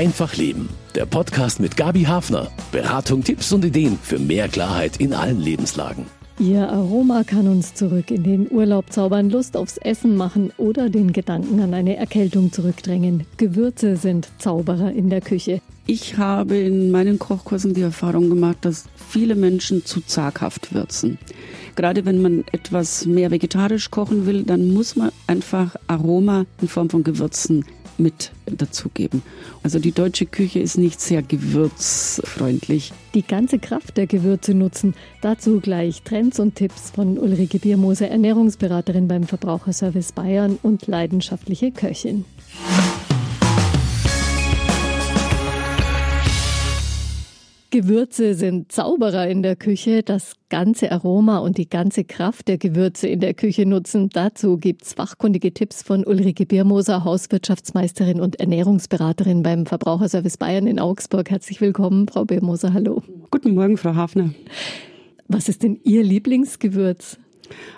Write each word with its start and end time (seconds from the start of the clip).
Einfach 0.00 0.34
Leben. 0.34 0.70
Der 0.94 1.04
Podcast 1.04 1.60
mit 1.60 1.76
Gabi 1.76 2.04
Hafner. 2.04 2.50
Beratung, 2.72 3.22
Tipps 3.22 3.52
und 3.52 3.66
Ideen 3.66 3.98
für 4.02 4.18
mehr 4.18 4.48
Klarheit 4.48 4.96
in 4.96 5.12
allen 5.12 5.38
Lebenslagen. 5.38 6.06
Ihr 6.38 6.70
Aroma 6.70 7.22
kann 7.22 7.46
uns 7.46 7.74
zurück 7.74 8.10
in 8.10 8.22
den 8.22 8.50
Urlaub 8.50 8.90
zaubern, 8.90 9.28
Lust 9.28 9.58
aufs 9.58 9.76
Essen 9.76 10.16
machen 10.16 10.54
oder 10.56 10.88
den 10.88 11.12
Gedanken 11.12 11.60
an 11.60 11.74
eine 11.74 11.96
Erkältung 11.96 12.50
zurückdrängen. 12.50 13.26
Gewürze 13.36 13.98
sind 13.98 14.30
Zauberer 14.38 14.90
in 14.90 15.10
der 15.10 15.20
Küche. 15.20 15.60
Ich 15.86 16.16
habe 16.16 16.56
in 16.56 16.90
meinen 16.90 17.18
Kochkursen 17.18 17.74
die 17.74 17.82
Erfahrung 17.82 18.30
gemacht, 18.30 18.56
dass 18.62 18.86
viele 19.10 19.34
Menschen 19.34 19.84
zu 19.84 20.00
zaghaft 20.00 20.72
würzen. 20.72 21.18
Gerade 21.76 22.06
wenn 22.06 22.22
man 22.22 22.44
etwas 22.52 23.04
mehr 23.04 23.30
vegetarisch 23.30 23.90
kochen 23.90 24.24
will, 24.24 24.44
dann 24.44 24.72
muss 24.72 24.96
man 24.96 25.12
einfach 25.26 25.76
Aroma 25.88 26.46
in 26.62 26.68
Form 26.68 26.88
von 26.88 27.04
Gewürzen 27.04 27.66
mit 28.00 28.32
dazugeben. 28.46 29.22
Also 29.62 29.78
die 29.78 29.92
deutsche 29.92 30.26
Küche 30.26 30.60
ist 30.60 30.78
nicht 30.78 31.00
sehr 31.00 31.22
gewürzfreundlich. 31.22 32.92
Die 33.14 33.22
ganze 33.22 33.58
Kraft 33.58 33.96
der 33.96 34.06
Gewürze 34.06 34.54
nutzen. 34.54 34.94
Dazu 35.20 35.60
gleich 35.60 36.02
Trends 36.02 36.40
und 36.40 36.56
Tipps 36.56 36.90
von 36.90 37.18
Ulrike 37.18 37.58
Biermoser, 37.58 38.08
Ernährungsberaterin 38.08 39.08
beim 39.08 39.24
Verbraucherservice 39.24 40.12
Bayern 40.12 40.58
und 40.62 40.86
leidenschaftliche 40.86 41.70
Köchin. 41.70 42.24
Gewürze 47.70 48.34
sind 48.34 48.72
Zauberer 48.72 49.28
in 49.28 49.42
der 49.42 49.54
Küche. 49.54 50.02
Das 50.02 50.32
ganze 50.48 50.90
Aroma 50.90 51.38
und 51.38 51.56
die 51.56 51.70
ganze 51.70 52.02
Kraft 52.02 52.48
der 52.48 52.58
Gewürze 52.58 53.06
in 53.06 53.20
der 53.20 53.32
Küche 53.32 53.64
nutzen. 53.64 54.08
Dazu 54.12 54.56
gibt's 54.56 54.94
fachkundige 54.94 55.54
Tipps 55.54 55.84
von 55.84 56.04
Ulrike 56.04 56.46
Biermoser, 56.46 57.04
Hauswirtschaftsmeisterin 57.04 58.20
und 58.20 58.40
Ernährungsberaterin 58.40 59.44
beim 59.44 59.66
Verbraucherservice 59.66 60.36
Bayern 60.36 60.66
in 60.66 60.80
Augsburg. 60.80 61.30
Herzlich 61.30 61.60
willkommen, 61.60 62.08
Frau 62.08 62.24
Biermoser. 62.24 62.72
Hallo. 62.72 63.04
Guten 63.30 63.54
Morgen, 63.54 63.76
Frau 63.76 63.94
Hafner. 63.94 64.34
Was 65.28 65.48
ist 65.48 65.62
denn 65.62 65.78
Ihr 65.84 66.02
Lieblingsgewürz? 66.02 67.18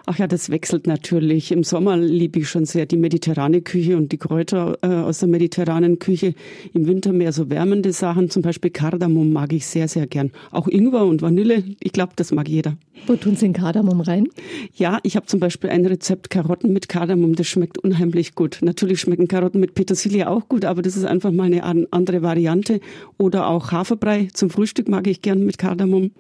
Ach 0.07 0.19
ja, 0.19 0.27
das 0.27 0.51
wechselt 0.51 0.87
natürlich. 0.87 1.53
Im 1.53 1.65
Sommer 1.65 1.97
liebe 1.97 2.41
ich 2.41 2.49
schon 2.49 2.65
sehr 2.65 2.87
die 2.87 2.97
mediterrane 2.97 3.63
Küche 3.63 3.97
und 3.97 4.13
die 4.13 4.19
Kräuter 4.19 4.79
äh, 4.83 4.87
aus 4.87 5.19
der 5.19 5.29
mediterranen 5.29 5.99
Küche. 5.99 6.35
Im 6.75 6.87
Winter 6.87 7.13
mehr 7.13 7.33
so 7.33 7.51
wärmende 7.51 7.93
Sachen, 7.93 8.31
zum 8.31 8.43
Beispiel 8.43 8.71
Kardamom 8.71 9.33
mag 9.33 9.53
ich 9.53 9.67
sehr, 9.67 9.89
sehr 9.89 10.07
gern. 10.07 10.31
Auch 10.51 10.69
Ingwer 10.69 11.05
und 11.07 11.23
Vanille, 11.23 11.65
ich 11.81 11.93
glaube, 11.93 12.13
das 12.17 12.33
mag 12.33 12.49
jeder. 12.49 12.77
Wo 13.07 13.17
tun 13.17 13.35
Sie 13.35 13.47
den 13.47 13.53
Kardamom 13.53 14.01
rein? 14.01 14.29
Ja, 14.75 14.99
ich 15.03 15.17
habe 15.17 15.27
zum 15.27 15.41
Beispiel 15.41 15.71
ein 15.71 15.85
Rezept 15.87 16.31
Karotten 16.31 16.73
mit 16.73 16.89
Kardamom, 16.89 17.35
das 17.35 17.49
schmeckt 17.49 17.79
unheimlich 17.79 18.35
gut. 18.35 18.59
Natürlich 18.63 19.01
schmecken 19.01 19.29
Karotten 19.29 19.61
mit 19.61 19.75
Petersilie 19.75 20.29
auch 20.29 20.49
gut, 20.49 20.65
aber 20.65 20.83
das 20.83 20.97
ist 20.97 21.05
einfach 21.05 21.33
mal 21.33 21.45
eine 21.45 21.65
andere 21.65 22.23
Variante. 22.23 22.81
Oder 23.19 23.49
auch 23.49 23.73
Haferbrei 23.73 24.29
zum 24.33 24.51
Frühstück 24.51 24.89
mag 24.89 25.07
ich 25.07 25.23
gern 25.23 25.45
mit 25.45 25.59
Kardamom. 25.59 26.13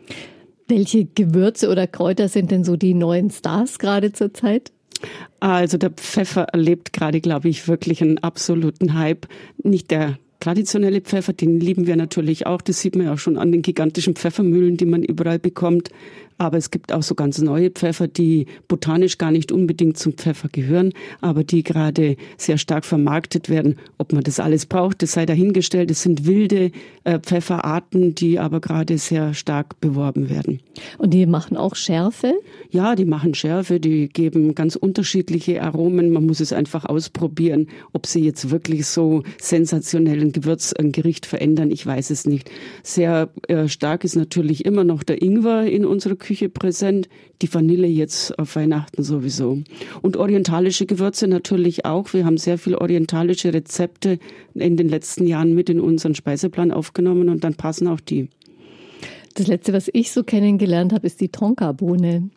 Welche 0.74 1.04
Gewürze 1.04 1.68
oder 1.68 1.86
Kräuter 1.86 2.28
sind 2.28 2.50
denn 2.50 2.64
so 2.64 2.76
die 2.76 2.94
neuen 2.94 3.28
Stars 3.30 3.78
gerade 3.78 4.14
zur 4.14 4.32
Zeit? 4.32 4.72
Also 5.38 5.76
der 5.76 5.90
Pfeffer 5.90 6.44
erlebt 6.44 6.94
gerade, 6.94 7.20
glaube 7.20 7.50
ich, 7.50 7.68
wirklich 7.68 8.00
einen 8.00 8.16
absoluten 8.20 8.94
Hype. 8.94 9.26
Nicht 9.62 9.90
der 9.90 10.16
traditionelle 10.40 11.02
Pfeffer, 11.02 11.34
den 11.34 11.60
lieben 11.60 11.86
wir 11.86 11.96
natürlich 11.96 12.46
auch. 12.46 12.62
Das 12.62 12.80
sieht 12.80 12.96
man 12.96 13.04
ja 13.04 13.12
auch 13.12 13.18
schon 13.18 13.36
an 13.36 13.52
den 13.52 13.60
gigantischen 13.60 14.14
Pfeffermühlen, 14.14 14.78
die 14.78 14.86
man 14.86 15.02
überall 15.02 15.38
bekommt. 15.38 15.90
Aber 16.38 16.56
es 16.56 16.70
gibt 16.70 16.92
auch 16.92 17.02
so 17.02 17.14
ganz 17.14 17.38
neue 17.38 17.70
Pfeffer, 17.70 18.08
die 18.08 18.46
botanisch 18.68 19.18
gar 19.18 19.30
nicht 19.30 19.52
unbedingt 19.52 19.98
zum 19.98 20.14
Pfeffer 20.14 20.48
gehören, 20.48 20.92
aber 21.20 21.44
die 21.44 21.62
gerade 21.62 22.16
sehr 22.36 22.58
stark 22.58 22.84
vermarktet 22.84 23.48
werden. 23.48 23.76
Ob 23.98 24.12
man 24.12 24.22
das 24.22 24.40
alles 24.40 24.66
braucht, 24.66 25.02
das 25.02 25.12
sei 25.12 25.26
dahingestellt. 25.26 25.90
Es 25.90 26.02
sind 26.02 26.26
wilde 26.26 26.72
äh, 27.04 27.18
Pfefferarten, 27.18 28.14
die 28.14 28.38
aber 28.38 28.60
gerade 28.60 28.98
sehr 28.98 29.34
stark 29.34 29.80
beworben 29.80 30.30
werden. 30.30 30.60
Und 30.98 31.12
die 31.12 31.26
machen 31.26 31.56
auch 31.56 31.74
Schärfe? 31.74 32.34
Ja, 32.70 32.94
die 32.94 33.04
machen 33.04 33.34
Schärfe, 33.34 33.80
die 33.80 34.08
geben 34.08 34.54
ganz 34.54 34.76
unterschiedliche 34.76 35.62
Aromen. 35.62 36.10
Man 36.10 36.26
muss 36.26 36.40
es 36.40 36.52
einfach 36.52 36.84
ausprobieren, 36.84 37.68
ob 37.92 38.06
sie 38.06 38.24
jetzt 38.24 38.50
wirklich 38.50 38.86
so 38.86 39.22
sensationell 39.40 40.20
ein 40.20 40.32
Gewürz, 40.32 40.72
ein 40.72 40.92
Gericht 40.92 41.26
verändern. 41.26 41.70
Ich 41.70 41.84
weiß 41.84 42.10
es 42.10 42.26
nicht. 42.26 42.50
Sehr 42.82 43.30
äh, 43.48 43.68
stark 43.68 44.04
ist 44.04 44.16
natürlich 44.16 44.64
immer 44.64 44.84
noch 44.84 45.02
der 45.02 45.22
Ingwer 45.22 45.64
in 45.64 45.84
unserer 45.84 46.16
Küche 46.22 46.48
präsent, 46.48 47.08
die 47.42 47.52
Vanille 47.52 47.88
jetzt 47.88 48.38
auf 48.38 48.54
Weihnachten 48.56 49.02
sowieso. 49.02 49.58
Und 50.00 50.16
orientalische 50.16 50.86
Gewürze 50.86 51.26
natürlich 51.26 51.84
auch. 51.84 52.14
Wir 52.14 52.24
haben 52.24 52.38
sehr 52.38 52.58
viele 52.58 52.80
orientalische 52.80 53.52
Rezepte 53.52 54.18
in 54.54 54.76
den 54.76 54.88
letzten 54.88 55.26
Jahren 55.26 55.52
mit 55.54 55.68
in 55.68 55.80
unseren 55.80 56.14
Speiseplan 56.14 56.70
aufgenommen 56.70 57.28
und 57.28 57.42
dann 57.44 57.54
passen 57.54 57.88
auch 57.88 58.00
die. 58.00 58.28
Das 59.34 59.48
letzte, 59.48 59.72
was 59.72 59.90
ich 59.92 60.12
so 60.12 60.22
kennengelernt 60.22 60.92
habe, 60.92 61.06
ist 61.06 61.20
die 61.20 61.30
Tonkabohne. 61.30 62.30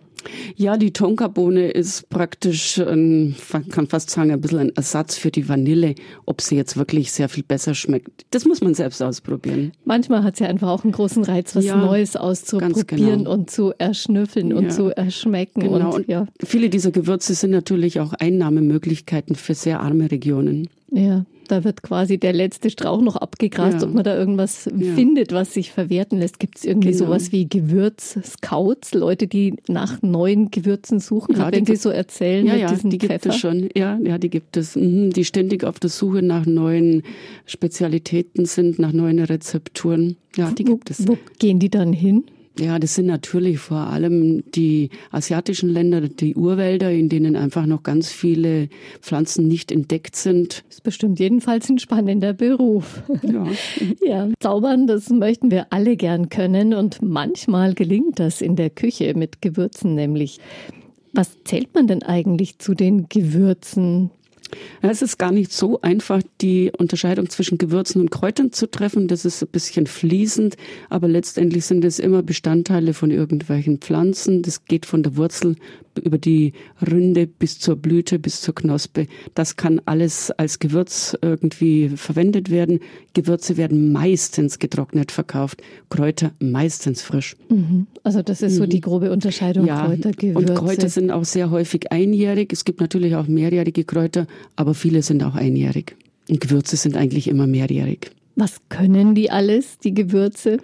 Ja, 0.55 0.77
die 0.77 0.93
Tonkabohne 0.93 1.69
ist 1.69 2.09
praktisch, 2.09 2.79
ein, 2.79 3.35
kann 3.71 3.87
fast 3.87 4.09
sagen, 4.09 4.31
ein 4.31 4.41
bisschen 4.41 4.59
ein 4.59 4.75
Ersatz 4.75 5.17
für 5.17 5.31
die 5.31 5.47
Vanille. 5.47 5.95
Ob 6.25 6.41
sie 6.41 6.55
jetzt 6.55 6.77
wirklich 6.77 7.11
sehr 7.11 7.29
viel 7.29 7.43
besser 7.43 7.75
schmeckt, 7.75 8.25
das 8.31 8.45
muss 8.45 8.61
man 8.61 8.73
selbst 8.73 9.01
ausprobieren. 9.01 9.71
Manchmal 9.83 10.23
hat 10.23 10.37
sie 10.37 10.43
ja 10.43 10.49
einfach 10.49 10.69
auch 10.69 10.83
einen 10.83 10.93
großen 10.93 11.23
Reiz, 11.23 11.55
was 11.55 11.65
ja, 11.65 11.75
Neues 11.75 12.15
auszuprobieren 12.15 13.19
genau. 13.19 13.31
und 13.31 13.49
zu 13.49 13.73
erschnüffeln 13.77 14.51
ja. 14.51 14.57
und 14.57 14.71
zu 14.71 14.89
erschmecken. 14.89 15.61
Genau. 15.61 15.95
Und, 15.95 16.07
ja. 16.07 16.27
Viele 16.43 16.69
dieser 16.69 16.91
Gewürze 16.91 17.33
sind 17.33 17.51
natürlich 17.51 17.99
auch 17.99 18.13
Einnahmemöglichkeiten 18.13 19.35
für 19.35 19.53
sehr 19.53 19.79
arme 19.79 20.11
Regionen. 20.11 20.69
Ja. 20.95 21.25
Da 21.47 21.63
wird 21.63 21.83
quasi 21.83 22.17
der 22.17 22.33
letzte 22.33 22.71
Strauch 22.71 23.01
noch 23.01 23.17
abgegrast, 23.17 23.81
ja. 23.81 23.87
ob 23.87 23.93
man 23.93 24.03
da 24.03 24.17
irgendwas 24.17 24.65
ja. 24.65 24.93
findet, 24.95 25.31
was 25.31 25.53
sich 25.53 25.71
verwerten 25.71 26.17
lässt. 26.17 26.39
Gibt 26.39 26.57
es 26.57 26.65
irgendwie 26.65 26.91
genau. 26.91 27.05
sowas 27.05 27.31
wie 27.31 27.47
Gewürz-Scouts, 27.47 28.95
Leute, 28.95 29.27
die 29.27 29.53
nach 29.67 30.01
neuen 30.01 30.49
Gewürzen 30.49 30.99
suchen, 30.99 31.37
ja, 31.37 31.51
wenn 31.51 31.65
sie 31.65 31.75
so 31.75 31.89
erzählen 31.89 32.47
ja, 32.47 32.55
ja, 32.55 32.73
die 32.73 32.97
Pfeffer? 32.97 33.07
gibt 33.07 33.25
es 33.27 33.37
schon. 33.37 33.69
Ja, 33.75 33.99
ja, 34.03 34.17
die 34.17 34.29
gibt 34.31 34.57
es. 34.57 34.75
Mhm, 34.75 35.11
die 35.11 35.23
ständig 35.23 35.63
auf 35.63 35.79
der 35.79 35.91
Suche 35.91 36.23
nach 36.23 36.47
neuen 36.47 37.03
Spezialitäten 37.45 38.45
sind, 38.45 38.79
nach 38.79 38.91
neuen 38.91 39.19
Rezepturen. 39.19 40.17
Ja, 40.35 40.49
die 40.49 40.63
gibt 40.63 40.89
es. 40.89 41.07
Wo 41.07 41.17
gehen 41.37 41.59
die 41.59 41.69
dann 41.69 41.93
hin? 41.93 42.23
Ja, 42.57 42.79
das 42.79 42.95
sind 42.95 43.07
natürlich 43.07 43.59
vor 43.59 43.77
allem 43.77 44.43
die 44.51 44.89
asiatischen 45.11 45.69
Länder, 45.69 46.01
die 46.01 46.35
Urwälder, 46.35 46.91
in 46.91 47.09
denen 47.09 47.35
einfach 47.35 47.65
noch 47.65 47.83
ganz 47.83 48.11
viele 48.11 48.69
Pflanzen 49.01 49.47
nicht 49.47 49.71
entdeckt 49.71 50.15
sind. 50.15 50.63
Das 50.67 50.77
ist 50.77 50.83
bestimmt 50.83 51.19
jedenfalls 51.19 51.69
ein 51.69 51.79
spannender 51.79 52.33
Beruf. 52.33 53.03
Ja. 53.23 53.47
ja, 54.05 54.29
zaubern, 54.39 54.87
das 54.87 55.09
möchten 55.09 55.51
wir 55.51 55.67
alle 55.71 55.97
gern 55.97 56.29
können 56.29 56.73
und 56.73 57.01
manchmal 57.01 57.73
gelingt 57.73 58.19
das 58.19 58.41
in 58.41 58.55
der 58.55 58.69
Küche 58.69 59.13
mit 59.15 59.41
Gewürzen 59.41 59.95
nämlich. 59.95 60.39
Was 61.13 61.37
zählt 61.43 61.73
man 61.73 61.87
denn 61.87 62.03
eigentlich 62.03 62.59
zu 62.59 62.73
den 62.73 63.07
Gewürzen? 63.09 64.11
Ja, 64.81 64.89
es 64.89 65.01
ist 65.01 65.17
gar 65.17 65.31
nicht 65.31 65.51
so 65.51 65.81
einfach, 65.81 66.21
die 66.41 66.71
Unterscheidung 66.77 67.29
zwischen 67.29 67.57
Gewürzen 67.57 68.01
und 68.01 68.11
Kräutern 68.11 68.51
zu 68.51 68.69
treffen. 68.69 69.07
Das 69.07 69.25
ist 69.25 69.41
ein 69.41 69.49
bisschen 69.49 69.87
fließend, 69.87 70.55
aber 70.89 71.07
letztendlich 71.07 71.65
sind 71.65 71.83
es 71.83 71.99
immer 71.99 72.23
Bestandteile 72.23 72.93
von 72.93 73.11
irgendwelchen 73.11 73.79
Pflanzen. 73.79 74.41
Das 74.41 74.65
geht 74.65 74.85
von 74.85 75.03
der 75.03 75.17
Wurzel 75.17 75.55
über 75.99 76.17
die 76.17 76.53
Rinde 76.85 77.27
bis 77.27 77.59
zur 77.59 77.75
Blüte, 77.75 78.19
bis 78.19 78.41
zur 78.41 78.55
Knospe. 78.55 79.07
Das 79.33 79.55
kann 79.55 79.81
alles 79.85 80.31
als 80.31 80.59
Gewürz 80.59 81.17
irgendwie 81.21 81.89
verwendet 81.89 82.49
werden. 82.49 82.79
Gewürze 83.13 83.57
werden 83.57 83.91
meistens 83.91 84.59
getrocknet 84.59 85.11
verkauft, 85.11 85.61
Kräuter 85.89 86.31
meistens 86.39 87.01
frisch. 87.01 87.35
Mhm. 87.49 87.87
Also 88.03 88.21
das 88.21 88.41
ist 88.41 88.55
so 88.55 88.65
die 88.65 88.77
mhm. 88.77 88.81
grobe 88.81 89.11
Unterscheidung 89.11 89.65
ja, 89.65 89.85
Kräuter, 89.85 90.11
Gewürze. 90.11 90.37
Und 90.37 90.55
Kräuter 90.55 90.89
sind 90.89 91.11
auch 91.11 91.25
sehr 91.25 91.49
häufig 91.51 91.91
einjährig. 91.91 92.51
Es 92.51 92.65
gibt 92.65 92.81
natürlich 92.81 93.15
auch 93.15 93.27
mehrjährige 93.27 93.83
Kräuter, 93.83 94.27
aber 94.55 94.73
viele 94.73 95.01
sind 95.01 95.23
auch 95.23 95.35
einjährig. 95.35 95.95
Und 96.29 96.41
Gewürze 96.41 96.75
sind 96.75 96.97
eigentlich 96.97 97.27
immer 97.27 97.47
mehrjährig. 97.47 98.11
Was 98.35 98.57
können 98.69 99.15
die 99.15 99.31
alles, 99.31 99.79
die 99.79 99.93
Gewürze? 99.93 100.57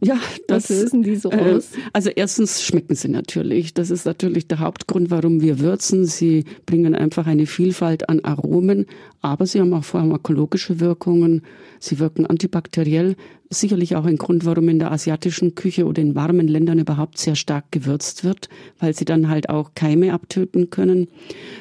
Ja, 0.00 0.18
das 0.46 0.68
Was 0.68 0.82
lösen 0.82 1.02
die 1.02 1.16
so 1.16 1.30
äh, 1.30 1.54
aus? 1.54 1.70
Also 1.92 2.10
erstens 2.10 2.62
schmecken 2.62 2.94
sie 2.94 3.08
natürlich. 3.08 3.72
Das 3.72 3.90
ist 3.90 4.04
natürlich 4.04 4.46
der 4.46 4.58
Hauptgrund, 4.58 5.10
warum 5.10 5.40
wir 5.40 5.58
würzen. 5.58 6.04
Sie 6.04 6.44
bringen 6.66 6.94
einfach 6.94 7.26
eine 7.26 7.46
Vielfalt 7.46 8.08
an 8.08 8.20
Aromen, 8.20 8.86
aber 9.22 9.46
sie 9.46 9.60
haben 9.60 9.72
auch 9.72 9.84
pharmakologische 9.84 10.80
Wirkungen. 10.80 11.42
Sie 11.80 11.98
wirken 11.98 12.26
antibakteriell. 12.26 13.16
Sicherlich 13.48 13.94
auch 13.94 14.04
ein 14.04 14.16
Grund, 14.16 14.44
warum 14.44 14.68
in 14.68 14.80
der 14.80 14.90
asiatischen 14.90 15.54
Küche 15.54 15.86
oder 15.86 16.02
in 16.02 16.16
warmen 16.16 16.48
Ländern 16.48 16.80
überhaupt 16.80 17.16
sehr 17.18 17.36
stark 17.36 17.70
gewürzt 17.70 18.24
wird, 18.24 18.48
weil 18.80 18.92
sie 18.92 19.04
dann 19.04 19.28
halt 19.28 19.48
auch 19.48 19.70
Keime 19.76 20.12
abtöten 20.12 20.70
können. 20.70 21.06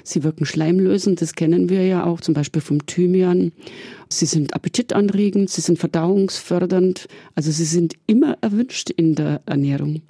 Sie 0.03 0.23
wirken 0.23 0.45
schleimlösend, 0.45 1.21
das 1.21 1.35
kennen 1.35 1.69
wir 1.69 1.85
ja 1.85 2.03
auch, 2.03 2.21
zum 2.21 2.33
Beispiel 2.33 2.61
vom 2.61 2.85
Thymian. 2.87 3.51
Sie 4.09 4.25
sind 4.25 4.55
appetitanregend, 4.55 5.51
sie 5.51 5.61
sind 5.61 5.77
verdauungsfördernd, 5.77 7.07
also 7.35 7.51
sie 7.51 7.65
sind 7.65 7.93
immer 8.07 8.37
erwünscht 8.41 8.89
in 8.89 9.13
der 9.13 9.41
Ernährung. 9.45 10.01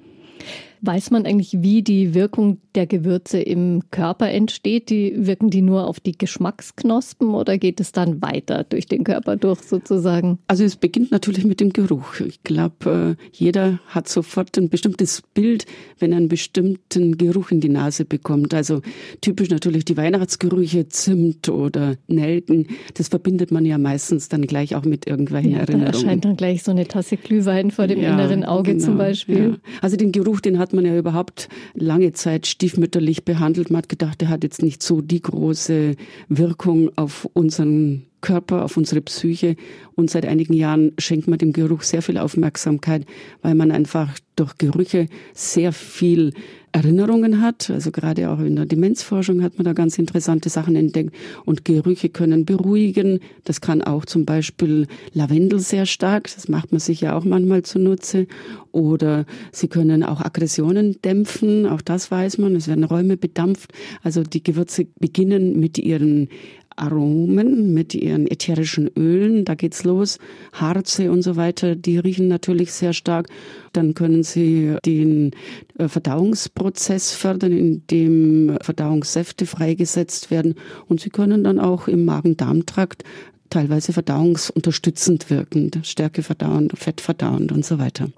Weiß 0.86 1.10
man 1.10 1.26
eigentlich, 1.26 1.62
wie 1.62 1.82
die 1.82 2.14
Wirkung 2.14 2.58
der 2.76 2.86
Gewürze 2.86 3.40
im 3.40 3.82
Körper 3.90 4.30
entsteht? 4.30 4.88
Die, 4.90 5.26
wirken 5.26 5.50
die 5.50 5.62
nur 5.62 5.88
auf 5.88 5.98
die 5.98 6.16
Geschmacksknospen 6.16 7.34
oder 7.34 7.58
geht 7.58 7.80
es 7.80 7.90
dann 7.92 8.22
weiter 8.22 8.64
durch 8.64 8.86
den 8.86 9.02
Körper 9.02 9.36
durch 9.36 9.60
sozusagen? 9.62 10.38
Also 10.46 10.62
es 10.64 10.76
beginnt 10.76 11.10
natürlich 11.10 11.44
mit 11.44 11.60
dem 11.60 11.72
Geruch. 11.72 12.20
Ich 12.20 12.42
glaube, 12.44 13.16
äh, 13.18 13.26
jeder 13.32 13.80
hat 13.88 14.08
sofort 14.08 14.56
ein 14.58 14.68
bestimmtes 14.68 15.22
Bild, 15.34 15.66
wenn 15.98 16.12
er 16.12 16.18
einen 16.18 16.28
bestimmten 16.28 17.18
Geruch 17.18 17.50
in 17.50 17.60
die 17.60 17.68
Nase 17.68 18.04
bekommt. 18.04 18.54
Also 18.54 18.80
typisch 19.20 19.50
natürlich 19.50 19.84
die 19.84 19.96
Weihnachtsgerüche, 19.96 20.88
Zimt 20.88 21.48
oder 21.48 21.96
Nelken. 22.06 22.68
Das 22.94 23.08
verbindet 23.08 23.50
man 23.50 23.64
ja 23.64 23.78
meistens 23.78 24.28
dann 24.28 24.42
gleich 24.42 24.76
auch 24.76 24.84
mit 24.84 25.06
irgendwelchen 25.08 25.52
ja, 25.52 25.58
Erinnerungen. 25.58 25.92
Da 25.92 25.98
erscheint 25.98 26.24
dann 26.24 26.36
gleich 26.36 26.62
so 26.62 26.70
eine 26.70 26.86
Tasse 26.86 27.16
Glühwein 27.16 27.72
vor 27.72 27.88
dem 27.88 28.00
ja, 28.00 28.14
inneren 28.14 28.44
Auge 28.44 28.72
genau, 28.72 28.84
zum 28.84 28.98
Beispiel. 28.98 29.50
Ja. 29.50 29.56
Also 29.80 29.96
den 29.96 30.12
Geruch, 30.12 30.40
den 30.40 30.58
hat 30.58 30.72
man 30.72 30.75
ja 30.84 30.96
überhaupt 30.96 31.48
lange 31.74 32.12
Zeit 32.12 32.46
stiefmütterlich 32.46 33.24
behandelt. 33.24 33.70
Man 33.70 33.78
hat 33.78 33.88
gedacht, 33.88 34.20
der 34.20 34.28
hat 34.28 34.44
jetzt 34.44 34.62
nicht 34.62 34.82
so 34.82 35.00
die 35.00 35.22
große 35.22 35.96
Wirkung 36.28 36.90
auf 36.96 37.28
unseren 37.32 38.06
Körper, 38.26 38.64
auf 38.64 38.76
unsere 38.76 39.00
Psyche. 39.02 39.54
Und 39.94 40.10
seit 40.10 40.26
einigen 40.26 40.52
Jahren 40.52 40.92
schenkt 40.98 41.28
man 41.28 41.38
dem 41.38 41.52
Geruch 41.52 41.82
sehr 41.82 42.02
viel 42.02 42.18
Aufmerksamkeit, 42.18 43.06
weil 43.40 43.54
man 43.54 43.70
einfach 43.70 44.18
durch 44.34 44.58
Gerüche 44.58 45.06
sehr 45.32 45.72
viel 45.72 46.34
Erinnerungen 46.72 47.40
hat. 47.40 47.70
Also 47.70 47.92
gerade 47.92 48.28
auch 48.28 48.40
in 48.40 48.56
der 48.56 48.66
Demenzforschung 48.66 49.42
hat 49.42 49.56
man 49.56 49.64
da 49.64 49.72
ganz 49.74 49.96
interessante 49.96 50.50
Sachen 50.50 50.74
entdeckt. 50.74 51.14
Und 51.44 51.64
Gerüche 51.64 52.08
können 52.08 52.44
beruhigen. 52.44 53.20
Das 53.44 53.60
kann 53.60 53.80
auch 53.80 54.04
zum 54.04 54.26
Beispiel 54.26 54.88
Lavendel 55.12 55.60
sehr 55.60 55.86
stark. 55.86 56.24
Das 56.34 56.48
macht 56.48 56.72
man 56.72 56.80
sich 56.80 57.02
ja 57.02 57.16
auch 57.16 57.24
manchmal 57.24 57.62
zunutze. 57.62 58.26
Oder 58.72 59.24
sie 59.52 59.68
können 59.68 60.02
auch 60.02 60.20
Aggressionen 60.20 61.00
dämpfen. 61.00 61.64
Auch 61.64 61.80
das 61.80 62.10
weiß 62.10 62.38
man. 62.38 62.56
Es 62.56 62.66
werden 62.66 62.84
Räume 62.84 63.16
bedampft. 63.16 63.72
Also 64.02 64.24
die 64.24 64.42
Gewürze 64.42 64.86
beginnen 64.98 65.60
mit 65.60 65.78
ihren 65.78 66.28
Aromen 66.76 67.74
mit 67.74 67.94
ihren 67.94 68.26
ätherischen 68.26 68.90
Ölen, 68.96 69.44
da 69.44 69.54
geht's 69.54 69.84
los, 69.84 70.18
Harze 70.52 71.10
und 71.10 71.22
so 71.22 71.36
weiter, 71.36 71.74
die 71.74 71.98
riechen 71.98 72.28
natürlich 72.28 72.72
sehr 72.72 72.92
stark. 72.92 73.28
Dann 73.72 73.94
können 73.94 74.22
sie 74.22 74.76
den 74.84 75.32
äh, 75.78 75.88
Verdauungsprozess 75.88 77.12
fördern, 77.12 77.52
indem 77.52 78.56
Verdauungssäfte 78.60 79.46
freigesetzt 79.46 80.30
werden 80.30 80.54
und 80.88 81.00
sie 81.00 81.10
können 81.10 81.44
dann 81.44 81.58
auch 81.58 81.88
im 81.88 82.04
Magen-Darm-Trakt 82.04 83.04
teilweise 83.50 83.92
verdauungsunterstützend 83.92 85.30
wirken, 85.30 85.70
Stärke 85.82 86.22
verdauend, 86.22 86.78
Fett 86.78 87.00
verdauend 87.00 87.52
und 87.52 87.64
so 87.64 87.78
weiter. 87.78 88.08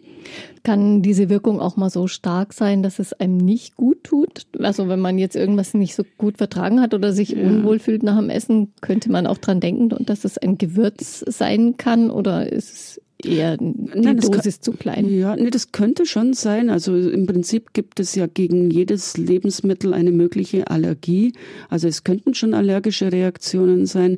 Kann 0.62 1.02
diese 1.02 1.28
Wirkung 1.28 1.60
auch 1.60 1.76
mal 1.76 1.90
so 1.90 2.06
stark 2.06 2.52
sein, 2.52 2.82
dass 2.82 2.98
es 2.98 3.12
einem 3.12 3.36
nicht 3.36 3.76
gut 3.76 4.04
tut? 4.04 4.46
Also 4.58 4.88
wenn 4.88 5.00
man 5.00 5.18
jetzt 5.18 5.36
irgendwas 5.36 5.74
nicht 5.74 5.94
so 5.94 6.04
gut 6.18 6.38
vertragen 6.38 6.80
hat 6.80 6.94
oder 6.94 7.12
sich 7.12 7.30
ja. 7.30 7.42
unwohl 7.42 7.78
fühlt 7.78 8.02
nach 8.02 8.18
dem 8.18 8.30
Essen, 8.30 8.72
könnte 8.80 9.10
man 9.10 9.26
auch 9.26 9.38
dran 9.38 9.60
denken, 9.60 9.88
dass 10.04 10.24
es 10.24 10.38
ein 10.38 10.58
Gewürz 10.58 11.24
sein 11.26 11.76
kann 11.76 12.10
oder 12.10 12.52
ist 12.52 12.72
es 12.72 13.00
eher 13.24 13.56
die 13.56 13.74
Nein, 13.94 14.18
Dosis 14.18 14.56
kann, 14.56 14.62
zu 14.62 14.72
klein? 14.72 15.08
Ja, 15.08 15.36
nee, 15.36 15.50
das 15.50 15.72
könnte 15.72 16.06
schon 16.06 16.34
sein. 16.34 16.70
Also 16.70 16.96
im 16.96 17.26
Prinzip 17.26 17.72
gibt 17.72 18.00
es 18.00 18.14
ja 18.14 18.26
gegen 18.26 18.70
jedes 18.70 19.16
Lebensmittel 19.16 19.94
eine 19.94 20.12
mögliche 20.12 20.70
Allergie. 20.70 21.32
Also 21.68 21.88
es 21.88 22.04
könnten 22.04 22.34
schon 22.34 22.54
allergische 22.54 23.12
Reaktionen 23.12 23.86
sein 23.86 24.16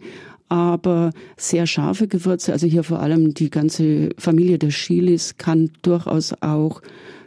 aber 0.50 1.12
sehr 1.37 1.67
scharfe 1.67 2.08
Gewürze, 2.08 2.52
also 2.52 2.67
hier 2.67 2.82
vor 2.82 3.00
allem 3.00 3.32
die 3.35 3.49
ganze 3.50 4.11
Familie 4.19 4.58
der 4.58 4.70
Chilis 4.70 5.37
kann 5.38 5.70
durchaus 5.82 6.35
auch 6.43 6.82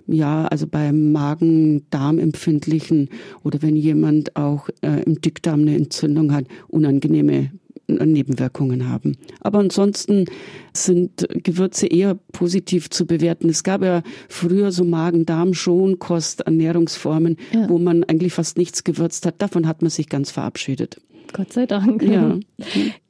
ja, 0.06 0.46
also 0.48 0.68
beim 0.68 1.14
Magen-Darm-empfindlichen 1.14 3.10
oder 3.44 3.62
wenn 3.62 3.78
jemand 3.78 4.36
auch 4.36 4.68
äh, 4.82 5.02
im 5.04 5.22
Dickdarm 5.22 5.62
eine 5.62 5.76
Entzündung 5.76 6.34
hat, 6.34 6.46
unangenehme 6.68 7.52
äh, 7.88 8.06
Nebenwirkungen 8.06 8.90
haben. 8.90 9.18
Aber 9.40 9.60
ansonsten 9.60 10.26
sind 10.74 11.26
Gewürze 11.30 11.88
eher 11.88 12.16
positiv 12.34 12.90
zu 12.90 13.06
bewerten. 13.06 13.50
Es 13.50 13.64
gab 13.64 13.82
ja 13.84 14.04
früher 14.28 14.72
so 14.72 14.84
Magen-Darm-Schonkost, 14.84 16.42
Ernährungsformen, 16.42 17.38
ja. 17.54 17.70
wo 17.70 17.78
man 17.78 18.04
eigentlich 18.04 18.34
fast 18.34 18.58
nichts 18.58 18.84
gewürzt 18.84 19.26
hat. 19.26 19.42
Davon 19.42 19.68
hat 19.68 19.82
man 19.82 19.92
sich 19.92 20.10
ganz 20.10 20.32
verabschiedet. 20.32 21.00
Gott 21.32 21.54
sei 21.54 21.66
Dank. 21.66 22.04
Ja. 22.04 22.40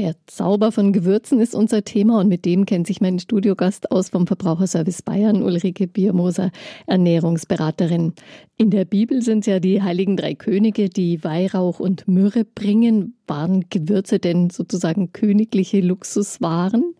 Der 0.00 0.16
Zauber 0.24 0.72
von 0.72 0.94
Gewürzen 0.94 1.40
ist 1.40 1.54
unser 1.54 1.84
Thema 1.84 2.20
und 2.20 2.28
mit 2.28 2.46
dem 2.46 2.64
kennt 2.64 2.86
sich 2.86 3.02
mein 3.02 3.18
Studiogast 3.18 3.90
aus 3.90 4.08
vom 4.08 4.26
Verbraucherservice 4.26 5.02
Bayern, 5.02 5.42
Ulrike 5.42 5.86
Biermoser, 5.86 6.52
Ernährungsberaterin. 6.86 8.14
In 8.56 8.70
der 8.70 8.86
Bibel 8.86 9.20
sind 9.20 9.40
es 9.40 9.46
ja 9.46 9.60
die 9.60 9.82
heiligen 9.82 10.16
drei 10.16 10.34
Könige, 10.34 10.88
die 10.88 11.22
Weihrauch 11.22 11.80
und 11.80 12.08
Myrrhe 12.08 12.46
bringen. 12.46 13.14
Waren 13.26 13.66
Gewürze 13.68 14.18
denn 14.18 14.48
sozusagen 14.48 15.12
königliche 15.12 15.82
Luxuswaren? 15.82 16.94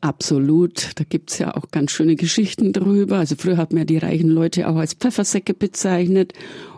Absolut. 0.00 0.92
Da 0.94 1.04
gibt's 1.06 1.36
ja 1.36 1.54
auch 1.54 1.70
ganz 1.70 1.90
schöne 1.90 2.16
Geschichten 2.16 2.72
drüber. 2.72 3.18
Also 3.18 3.34
früher 3.36 3.58
hat 3.58 3.74
man 3.74 3.80
ja 3.80 3.84
die 3.84 3.98
reichen 3.98 4.30
Leute 4.30 4.70
auch 4.70 4.76
als 4.76 4.94
Pfeffersäcke 4.94 5.52
bezeichnet. 5.52 6.32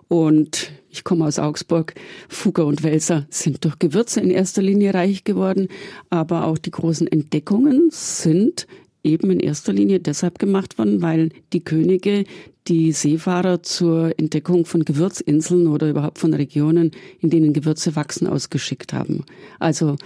Und 0.08 0.72
ich 0.94 1.04
komme 1.04 1.26
aus 1.26 1.38
Augsburg, 1.38 1.94
Fugger 2.28 2.66
und 2.66 2.82
Welser 2.82 3.26
sind 3.28 3.64
durch 3.64 3.78
Gewürze 3.78 4.20
in 4.20 4.30
erster 4.30 4.62
Linie 4.62 4.94
reich 4.94 5.24
geworden, 5.24 5.68
aber 6.08 6.46
auch 6.46 6.58
die 6.58 6.70
großen 6.70 7.06
Entdeckungen 7.06 7.88
sind 7.90 8.66
eben 9.02 9.30
in 9.30 9.40
erster 9.40 9.72
Linie 9.72 10.00
deshalb 10.00 10.38
gemacht 10.38 10.78
worden, 10.78 11.02
weil 11.02 11.30
die 11.52 11.62
Könige 11.62 12.24
die 12.68 12.92
Seefahrer 12.92 13.62
zur 13.62 14.18
Entdeckung 14.18 14.64
von 14.64 14.84
Gewürzinseln 14.84 15.66
oder 15.66 15.90
überhaupt 15.90 16.18
von 16.18 16.32
Regionen, 16.32 16.92
in 17.20 17.28
denen 17.28 17.52
Gewürze 17.52 17.94
wachsen, 17.94 18.26
ausgeschickt 18.26 18.94
haben. 18.94 19.24
Also 19.58 19.96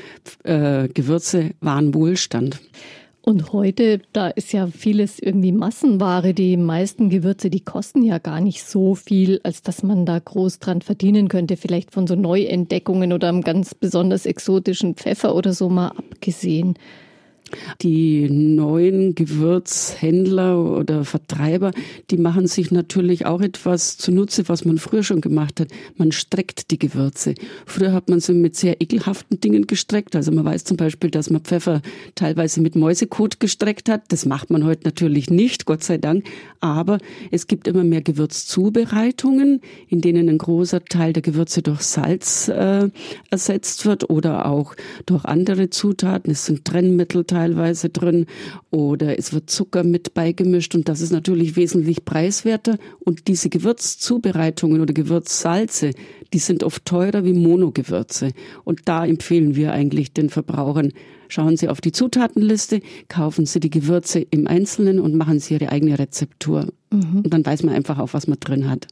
äh, 0.43 0.89
Gewürze 0.89 1.51
waren 1.61 1.95
Wohlstand. 1.95 2.61
Und 3.29 3.53
heute, 3.53 4.01
da 4.15 4.29
ist 4.29 4.55
ja 4.55 4.69
vieles 4.69 5.19
irgendwie 5.19 5.53
Massenware. 5.53 6.33
Die 6.33 6.57
meisten 6.57 7.11
Gewürze, 7.11 7.51
die 7.51 7.61
kosten 7.61 8.03
ja 8.03 8.17
gar 8.17 8.41
nicht 8.41 8.65
so 8.65 8.95
viel, 8.95 9.39
als 9.43 9.61
dass 9.61 9.83
man 9.83 10.07
da 10.07 10.19
groß 10.19 10.61
dran 10.61 10.81
verdienen 10.81 11.29
könnte. 11.29 11.59
Vielleicht 11.59 11.91
von 11.91 12.07
so 12.07 12.15
Neuentdeckungen 12.15 13.13
oder 13.13 13.29
einem 13.29 13.43
ganz 13.43 13.75
besonders 13.75 14.25
exotischen 14.25 14.95
Pfeffer 14.95 15.35
oder 15.35 15.53
so 15.53 15.69
mal 15.69 15.89
abgesehen. 15.89 16.79
Die 17.83 18.29
neuen 18.31 19.15
Gewürzhändler 19.15 20.59
oder 20.59 21.05
Vertreiber, 21.05 21.73
die 22.11 22.17
machen 22.17 22.47
sich 22.47 22.71
natürlich 22.71 23.27
auch 23.27 23.41
etwas 23.41 23.99
zunutze, 23.99 24.49
was 24.49 24.65
man 24.65 24.79
früher 24.79 25.03
schon 25.03 25.21
gemacht 25.21 25.61
hat. 25.61 25.69
Man 25.97 26.13
streckt 26.13 26.71
die 26.71 26.79
Gewürze. 26.79 27.35
Früher 27.67 27.93
hat 27.93 28.09
man 28.09 28.21
sie 28.21 28.35
mit 28.35 28.57
sehr 28.57 28.81
ekelhaften 28.81 29.41
Dingen 29.41 29.67
gestreckt. 29.67 30.17
Also 30.17 30.33
man 30.33 30.45
weiß 30.45 30.65
zum 30.65 30.77
Beispiel, 30.77 31.11
dass 31.11 31.31
man 31.31 31.43
Pfeffer 31.43 31.83
teilweise 32.15 32.61
mit 32.61 32.77
Mäusekot 32.77 33.41
gestreckt 33.41 33.89
hat. 33.89 34.05
Das 34.09 34.27
macht 34.27 34.51
man 34.51 34.65
heute 34.65 34.85
natürlich 34.85 35.31
nicht, 35.31 35.65
Gott 35.67 35.83
sei 35.83 35.99
Dank. 35.99 36.25
Aber 36.61 36.99
es 37.31 37.47
gibt 37.47 37.69
immer 37.69 37.85
mehr 37.85 38.03
Gewürzzubereitungen, 38.03 39.61
in 39.89 40.01
denen 40.01 40.29
ein 40.29 40.39
großer 40.39 40.85
Teil 40.85 41.13
der 41.13 41.23
Gewürze 41.23 41.63
durch 41.63 41.83
Salz 41.83 42.49
äh, 42.49 42.89
ersetzt 43.31 43.87
wird 43.87 44.11
oder 44.11 44.47
auch 44.47 44.75
durch 45.07 45.25
andere 45.25 45.71
Zutaten. 45.71 46.33
Es 46.33 46.47
sind 46.47 46.65
Trennmittel 46.65 47.25
teilweise 47.39 47.89
drin 47.89 48.27
oder 48.71 49.17
es 49.17 49.33
wird 49.33 49.49
Zucker 49.49 49.85
mit 49.85 50.13
beigemischt 50.13 50.75
und 50.75 50.89
das 50.89 51.01
ist 51.01 51.13
natürlich 51.13 51.55
wesentlich 51.55 52.05
preiswerter 52.05 52.79
und 52.99 53.29
diese 53.29 53.49
Gewürzzubereitungen 53.49 54.81
oder 54.81 54.93
Gewürzsalze, 54.93 55.93
die 56.33 56.41
sind 56.41 56.65
oft 56.65 56.85
teurer 56.85 57.25
wie 57.25 57.35
Monogewürze 57.35 58.33
und 58.65 58.81
da 58.87 59.07
empfehlen 59.07 59.55
wir 59.55 59.73
eigentlich 59.73 60.13
den 60.13 60.31
Verbrauchern, 60.31 60.93
schauen 61.29 61.57
Sie 61.57 61.69
auf 61.69 61.81
die 61.81 61.93
Zutatenliste, 61.93 62.81
kaufen 63.09 63.47
Sie 63.47 63.61
die 63.61 63.71
Gewürze 63.71 64.19
im 64.19 64.49
Einzelnen 64.49 64.99
und 64.99 65.15
machen 65.15 65.39
Sie 65.39 65.55
Ihre 65.55 65.71
eigene 65.71 65.97
Rezeptur. 65.97 66.73
Mhm. 66.91 67.21
Und 67.23 67.33
dann 67.33 67.47
weiß 67.47 67.63
man 67.63 67.75
einfach 67.75 67.99
auch, 67.99 68.15
was 68.15 68.27
man 68.27 68.41
drin 68.41 68.69
hat. 68.69 68.89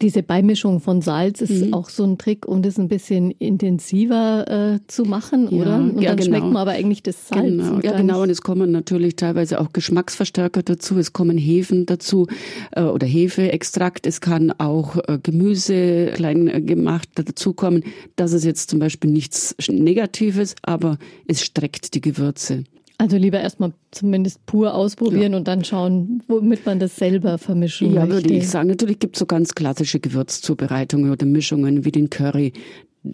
Diese 0.00 0.22
Beimischung 0.22 0.80
von 0.80 1.00
Salz 1.00 1.40
ist 1.40 1.66
mhm. 1.66 1.74
auch 1.74 1.88
so 1.88 2.04
ein 2.04 2.18
Trick, 2.18 2.46
um 2.46 2.62
das 2.62 2.78
ein 2.78 2.88
bisschen 2.88 3.30
intensiver 3.32 4.74
äh, 4.74 4.80
zu 4.86 5.04
machen, 5.04 5.48
ja, 5.50 5.62
oder? 5.62 5.76
Und 5.76 6.00
ja, 6.00 6.10
dann 6.10 6.16
genau. 6.16 6.28
schmeckt 6.28 6.52
man 6.52 6.56
aber 6.56 6.72
eigentlich 6.72 7.02
das 7.02 7.28
Salz. 7.28 7.44
Genau. 7.44 7.80
Ja, 7.80 7.96
genau. 7.96 8.22
Und 8.22 8.30
es 8.30 8.42
kommen 8.42 8.72
natürlich 8.72 9.16
teilweise 9.16 9.60
auch 9.60 9.72
Geschmacksverstärker 9.72 10.62
dazu. 10.62 10.98
Es 10.98 11.12
kommen 11.12 11.38
Hefen 11.38 11.86
dazu 11.86 12.26
äh, 12.72 12.82
oder 12.82 13.06
Hefeextrakt. 13.06 14.06
Es 14.06 14.20
kann 14.20 14.52
auch 14.52 14.96
äh, 14.96 15.18
Gemüse 15.22 16.12
klein 16.14 16.48
äh, 16.48 16.60
gemacht 16.60 17.08
dazukommen. 17.14 17.84
Das 18.16 18.32
ist 18.32 18.44
jetzt 18.44 18.70
zum 18.70 18.78
Beispiel 18.78 19.10
nichts 19.10 19.54
Negatives, 19.68 20.54
aber 20.62 20.98
es 21.26 21.42
streckt 21.42 21.94
die 21.94 22.00
Gewürze. 22.00 22.64
Also 23.02 23.16
lieber 23.16 23.40
erstmal 23.40 23.72
zumindest 23.90 24.46
pur 24.46 24.74
ausprobieren 24.74 25.32
ja. 25.32 25.38
und 25.38 25.48
dann 25.48 25.64
schauen, 25.64 26.22
womit 26.28 26.64
man 26.66 26.78
das 26.78 26.94
selber 26.94 27.36
vermischen 27.36 27.92
ja, 27.92 28.06
möchte. 28.06 28.14
würde 28.14 28.34
ich 28.34 28.48
sagen. 28.48 28.68
Natürlich 28.68 29.00
gibt 29.00 29.16
es 29.16 29.18
so 29.18 29.26
ganz 29.26 29.56
klassische 29.56 29.98
Gewürzzubereitungen 29.98 31.10
oder 31.10 31.26
Mischungen 31.26 31.84
wie 31.84 31.90
den 31.90 32.10
Curry. 32.10 32.52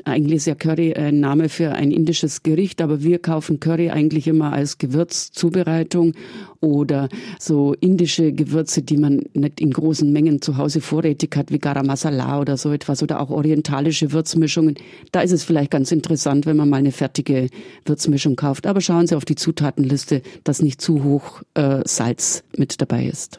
Eigentlich 0.05 0.37
ist 0.37 0.47
ja 0.47 0.55
Curry 0.55 0.93
ein 0.95 1.21
Name 1.21 1.49
für 1.49 1.73
ein 1.73 1.91
indisches 1.91 2.43
Gericht, 2.43 2.83
aber 2.83 3.03
wir 3.03 3.19
kaufen 3.19 3.59
Curry 3.59 3.89
eigentlich 3.89 4.29
immer 4.29 4.53
als 4.53 4.77
Gewürzzubereitung 4.77 6.13
oder 6.61 7.09
so 7.39 7.73
indische 7.73 8.33
Gewürze, 8.33 8.83
die 8.83 8.99
man 8.99 9.23
nicht 9.33 9.63
in 9.63 9.71
großen 9.71 10.13
Mengen 10.13 10.43
zu 10.43 10.59
Hause 10.59 10.83
vorrätig 10.83 11.35
hat, 11.37 11.51
wie 11.51 11.59
Garam 11.59 11.87
Masala 11.87 12.39
oder 12.39 12.59
so 12.59 12.71
etwas 12.71 13.03
oder 13.03 13.19
auch 13.19 13.31
orientalische 13.31 14.13
Würzmischungen. 14.13 14.75
Da 15.11 15.23
ist 15.23 15.33
es 15.33 15.43
vielleicht 15.43 15.71
ganz 15.71 15.91
interessant, 15.91 16.45
wenn 16.45 16.59
man 16.59 16.69
mal 16.69 16.77
eine 16.77 16.93
fertige 16.93 17.49
Würzmischung 17.87 18.37
kauft. 18.37 18.67
Aber 18.67 18.83
schauen 18.83 19.07
Sie 19.07 19.17
auf 19.17 19.25
die 19.25 19.37
Zutatenliste, 19.37 20.21
dass 20.45 20.61
nicht 20.61 20.83
zu 20.83 21.03
hoch 21.03 21.43
äh, 21.55 21.81
Salz 21.87 22.45
mit 22.59 22.83
dabei 22.83 23.07
ist. 23.07 23.39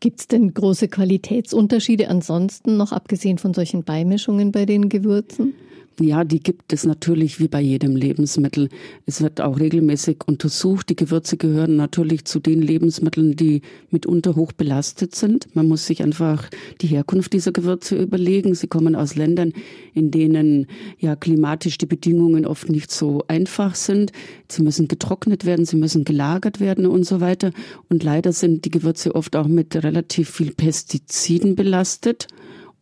Gibt 0.00 0.20
es 0.20 0.28
denn 0.28 0.54
große 0.54 0.88
Qualitätsunterschiede 0.88 2.08
ansonsten 2.08 2.78
noch 2.78 2.92
abgesehen 2.92 3.36
von 3.36 3.52
solchen 3.52 3.84
Beimischungen 3.84 4.50
bei 4.50 4.64
den 4.64 4.88
Gewürzen? 4.88 5.54
Ja, 6.02 6.24
die 6.24 6.40
gibt 6.40 6.72
es 6.72 6.86
natürlich 6.86 7.40
wie 7.40 7.48
bei 7.48 7.60
jedem 7.60 7.94
Lebensmittel. 7.94 8.70
Es 9.04 9.20
wird 9.20 9.42
auch 9.42 9.60
regelmäßig 9.60 10.20
untersucht. 10.26 10.88
Die 10.88 10.96
Gewürze 10.96 11.36
gehören 11.36 11.76
natürlich 11.76 12.24
zu 12.24 12.40
den 12.40 12.62
Lebensmitteln, 12.62 13.36
die 13.36 13.60
mitunter 13.90 14.34
hoch 14.34 14.52
belastet 14.52 15.14
sind. 15.14 15.54
Man 15.54 15.68
muss 15.68 15.84
sich 15.84 16.02
einfach 16.02 16.48
die 16.80 16.86
Herkunft 16.86 17.34
dieser 17.34 17.52
Gewürze 17.52 17.96
überlegen. 17.96 18.54
Sie 18.54 18.66
kommen 18.66 18.96
aus 18.96 19.14
Ländern, 19.14 19.52
in 19.92 20.10
denen 20.10 20.68
ja 20.98 21.16
klimatisch 21.16 21.76
die 21.76 21.86
Bedingungen 21.86 22.46
oft 22.46 22.70
nicht 22.70 22.90
so 22.90 23.22
einfach 23.28 23.74
sind. 23.74 24.10
Sie 24.48 24.62
müssen 24.62 24.88
getrocknet 24.88 25.44
werden, 25.44 25.66
sie 25.66 25.76
müssen 25.76 26.04
gelagert 26.04 26.60
werden 26.60 26.86
und 26.86 27.04
so 27.04 27.20
weiter. 27.20 27.52
Und 27.90 28.02
leider 28.02 28.32
sind 28.32 28.64
die 28.64 28.70
Gewürze 28.70 29.14
oft 29.14 29.36
auch 29.36 29.48
mit 29.48 29.76
relativ 29.76 30.30
viel 30.30 30.52
Pestiziden 30.52 31.56
belastet 31.56 32.26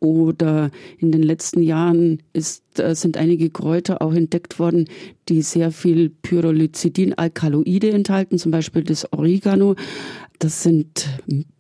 oder 0.01 0.71
in 0.99 1.13
den 1.13 1.23
letzten 1.23 1.63
Jahren 1.63 2.23
ist, 2.33 2.79
äh, 2.79 2.95
sind 2.95 3.17
einige 3.17 3.51
Kräuter 3.51 4.03
auch 4.03 4.15
entdeckt 4.15 4.59
worden, 4.59 4.89
die 5.29 5.43
sehr 5.43 5.73
viel 5.73 6.11
Pyrrolizidin-Alkaloide 6.11 7.91
enthalten, 7.91 8.39
zum 8.39 8.53
Beispiel 8.53 8.85
das 8.85 9.13
Oregano. 9.13 9.75
Das 10.39 10.63
sind 10.63 11.09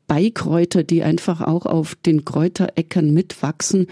Beikräuter, 0.06 0.82
die 0.82 1.02
einfach 1.02 1.40
auch 1.40 1.66
auf 1.66 1.94
den 1.94 2.24
Kräuteräckern 2.24 3.12
mitwachsen 3.12 3.86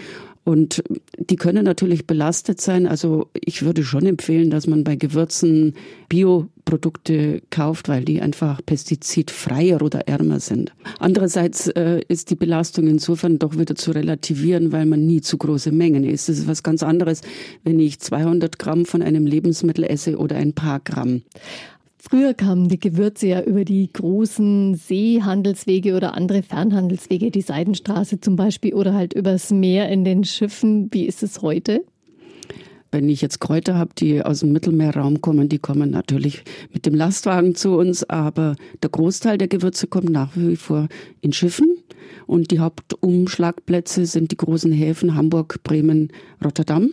und 0.47 0.81
die 1.19 1.35
können 1.35 1.65
natürlich 1.65 2.07
belastet 2.07 2.61
sein. 2.61 2.87
Also 2.87 3.27
ich 3.35 3.63
würde 3.63 3.83
schon 3.83 4.07
empfehlen, 4.07 4.49
dass 4.49 4.69
man 4.69 4.85
bei 4.85 4.95
Gewürzen 4.95 5.75
Bioprodukte 6.09 7.43
kauft, 7.51 7.89
weil 7.89 8.05
die 8.05 8.21
einfach 8.21 8.61
pestizidfreier 8.65 9.83
oder 9.83 10.07
ärmer 10.07 10.39
sind. 10.39 10.73
Andererseits 11.01 11.67
äh, 11.67 12.01
ist 12.07 12.31
die 12.31 12.37
Belastung 12.37 12.87
insofern 12.87 13.41
doch 13.41 13.59
wieder 13.59 13.75
zu 13.75 13.91
relativieren, 13.91 14.71
weil 14.71 14.87
man 14.87 15.05
nie 15.05 15.21
zu 15.21 15.37
große 15.37 15.73
Mengen 15.73 16.05
isst. 16.05 16.29
Das 16.29 16.39
ist 16.39 16.47
was 16.47 16.63
ganz 16.63 16.85
anderes, 16.85 17.23
wenn 17.65 17.81
ich 17.81 17.99
200 17.99 18.57
Gramm 18.57 18.87
von 18.87 19.03
einem 19.03 19.27
Lebensmittel 19.27 19.83
esse 19.83 20.17
oder 20.17 20.37
ein 20.37 20.53
paar 20.53 20.79
Gramm. 20.79 21.23
Früher 22.09 22.35
kamen 22.35 22.69
die 22.69 22.79
Gewürze 22.79 23.27
ja 23.27 23.43
über 23.43 23.65
die 23.65 23.93
großen 23.93 24.77
Seehandelswege 24.77 25.97
oder 25.97 26.15
andere 26.15 26.45
Fernhandelswege, 26.45 27.33
die 27.33 27.41
Seidenstraße 27.41 28.21
zum 28.21 28.37
Beispiel, 28.37 28.75
oder 28.75 28.95
halt 28.95 29.13
übers 29.13 29.51
Meer 29.51 29.89
in 29.89 30.05
den 30.05 30.23
Schiffen. 30.23 30.89
Wie 30.93 31.05
ist 31.05 31.25
es 31.25 31.43
heute? 31.43 31.85
Wenn 32.97 33.11
ich 33.11 33.21
jetzt 33.21 33.41
Kräuter 33.43 33.75
habe, 33.75 33.91
die 33.99 34.23
aus 34.23 34.41
dem 34.41 34.53
Mittelmeerraum 34.53 35.21
kommen, 35.21 35.51
die 35.51 35.59
kommen 35.59 35.91
natürlich 35.91 36.45
mit 36.73 36.87
dem 36.87 36.95
Lastwagen 36.95 37.55
zu 37.55 37.77
uns, 37.77 38.09
aber 38.09 38.57
der 38.83 38.89
Großteil 38.89 39.37
der 39.37 39.49
Gewürze 39.49 39.87
kommt 39.87 40.09
nach 40.09 40.31
wie 40.35 40.57
vor 40.57 40.89
in 41.21 41.35
Schiffen 41.35 41.77
und 42.27 42.53
die 42.53 42.59
Hauptumschlagplätze 42.59 44.07
sind 44.07 44.31
die 44.31 44.39
großen 44.39 44.73
Häfen 44.73 45.15
Hamburg, 45.15 45.63
Bremen, 45.63 46.09
Rotterdam. 46.43 46.93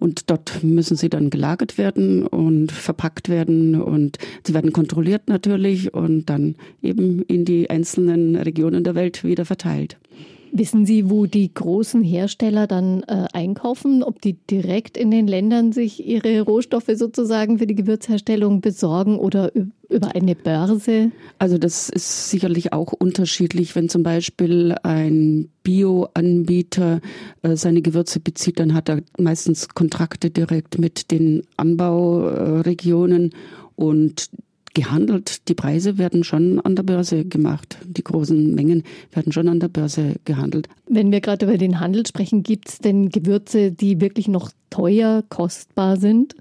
Und 0.00 0.30
dort 0.30 0.64
müssen 0.64 0.96
sie 0.96 1.10
dann 1.10 1.30
gelagert 1.30 1.78
werden 1.78 2.26
und 2.26 2.72
verpackt 2.72 3.28
werden 3.28 3.80
und 3.80 4.18
sie 4.44 4.52
werden 4.52 4.72
kontrolliert 4.72 5.28
natürlich 5.28 5.94
und 5.94 6.26
dann 6.26 6.56
eben 6.82 7.22
in 7.22 7.44
die 7.44 7.70
einzelnen 7.70 8.34
Regionen 8.34 8.82
der 8.82 8.96
Welt 8.96 9.22
wieder 9.22 9.44
verteilt. 9.44 9.96
Wissen 10.52 10.86
Sie, 10.86 11.10
wo 11.10 11.26
die 11.26 11.52
großen 11.52 12.02
Hersteller 12.02 12.66
dann 12.66 13.02
äh, 13.02 13.26
einkaufen? 13.32 14.02
Ob 14.02 14.20
die 14.20 14.34
direkt 14.34 14.96
in 14.96 15.10
den 15.10 15.26
Ländern 15.26 15.72
sich 15.72 16.06
ihre 16.06 16.40
Rohstoffe 16.40 16.90
sozusagen 16.94 17.58
für 17.58 17.66
die 17.66 17.74
Gewürzherstellung 17.74 18.60
besorgen 18.60 19.18
oder 19.18 19.52
über 19.88 20.14
eine 20.14 20.34
Börse? 20.34 21.10
Also 21.38 21.58
das 21.58 21.88
ist 21.88 22.30
sicherlich 22.30 22.72
auch 22.72 22.92
unterschiedlich. 22.92 23.74
Wenn 23.76 23.88
zum 23.88 24.02
Beispiel 24.02 24.74
ein 24.82 25.48
Bio-Anbieter 25.62 27.00
äh, 27.42 27.56
seine 27.56 27.82
Gewürze 27.82 28.20
bezieht, 28.20 28.60
dann 28.60 28.74
hat 28.74 28.88
er 28.88 29.02
meistens 29.18 29.68
Kontrakte 29.68 30.30
direkt 30.30 30.78
mit 30.78 31.10
den 31.10 31.42
Anbauregionen 31.56 33.32
und 33.74 34.30
gehandelt. 34.76 35.48
Die 35.48 35.54
Preise 35.54 35.96
werden 35.96 36.22
schon 36.22 36.60
an 36.60 36.76
der 36.76 36.82
Börse 36.82 37.24
gemacht. 37.24 37.78
Die 37.86 38.04
großen 38.04 38.54
Mengen 38.54 38.84
werden 39.10 39.32
schon 39.32 39.48
an 39.48 39.58
der 39.58 39.68
Börse 39.68 40.16
gehandelt. 40.26 40.68
Wenn 40.86 41.10
wir 41.10 41.22
gerade 41.22 41.46
über 41.46 41.56
den 41.56 41.80
Handel 41.80 42.06
sprechen, 42.06 42.42
gibt 42.42 42.68
es 42.68 42.78
denn 42.78 43.08
Gewürze, 43.08 43.72
die 43.72 44.02
wirklich 44.02 44.28
noch 44.28 44.50
teuer, 44.68 45.24
kostbar 45.30 45.96
sind? 45.96 46.36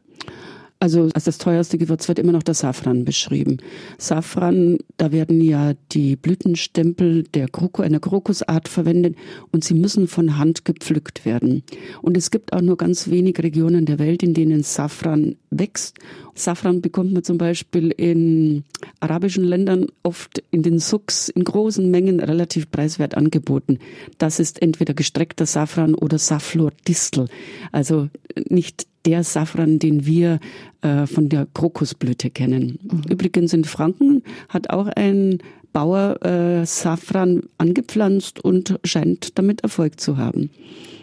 Also 0.80 1.10
als 1.14 1.24
das 1.24 1.38
teuerste 1.38 1.78
Gewürz 1.78 2.08
wird 2.10 2.20
immer 2.20 2.34
noch 2.34 2.44
der 2.44 2.54
Safran 2.54 3.06
beschrieben. 3.06 3.58
Safran, 3.98 4.78
da 4.98 5.14
werden 5.14 5.40
ja 5.40 5.74
die 5.94 6.18
Blütenstempel 6.18 7.24
der 7.24 7.48
Kroko, 7.48 7.82
einer 7.82 8.02
Krokusart 8.02 8.68
verwendet 8.68 9.16
und 9.52 9.64
sie 9.64 9.74
müssen 9.74 10.08
von 10.08 10.38
Hand 10.38 10.66
gepflückt 10.66 11.26
werden. 11.26 11.64
Und 12.02 12.18
es 12.18 12.30
gibt 12.30 12.52
auch 12.52 12.62
nur 12.62 12.76
ganz 12.76 13.10
wenig 13.10 13.40
Regionen 13.40 13.86
der 13.86 14.00
Welt, 14.00 14.22
in 14.22 14.34
denen 14.34 14.64
Safran 14.64 15.38
wächst. 15.50 15.98
Safran 16.36 16.82
bekommt 16.82 17.14
man 17.14 17.24
zum 17.24 17.38
Beispiel 17.38 17.92
in 17.92 18.66
arabischen 19.00 19.46
Ländern 19.46 19.88
oft 20.04 20.44
in 20.52 20.64
den 20.64 20.80
Sucks 20.80 21.30
in 21.30 21.46
großen 21.46 21.90
Mengen 21.90 22.20
relativ 22.20 22.70
preiswert 22.70 23.16
angeboten. 23.16 23.80
Das 24.18 24.40
ist 24.40 24.62
entweder 24.62 24.94
gestreckter 24.94 25.46
Safran 25.46 25.96
oder 25.96 26.20
Saflor-Distel. 26.20 27.28
Also 27.72 28.10
nicht 28.50 28.86
der 29.06 29.24
Safran, 29.24 29.80
den 29.80 30.06
wir 30.06 30.40
äh, 30.86 31.08
von 31.08 31.30
der 31.30 31.48
Krokusblüte 31.52 32.30
kennen. 32.30 32.78
Mhm. 32.84 33.02
Übrigens 33.10 33.54
in 33.54 33.64
Franken 33.64 34.22
hat 34.50 34.70
auch 34.70 34.86
ein 34.86 35.40
Bauer 35.74 36.24
äh, 36.24 36.64
Safran 36.66 37.42
angepflanzt 37.58 38.40
und 38.40 38.80
scheint 38.84 39.38
damit 39.40 39.62
Erfolg 39.62 40.00
zu 40.00 40.18
haben. 40.18 40.52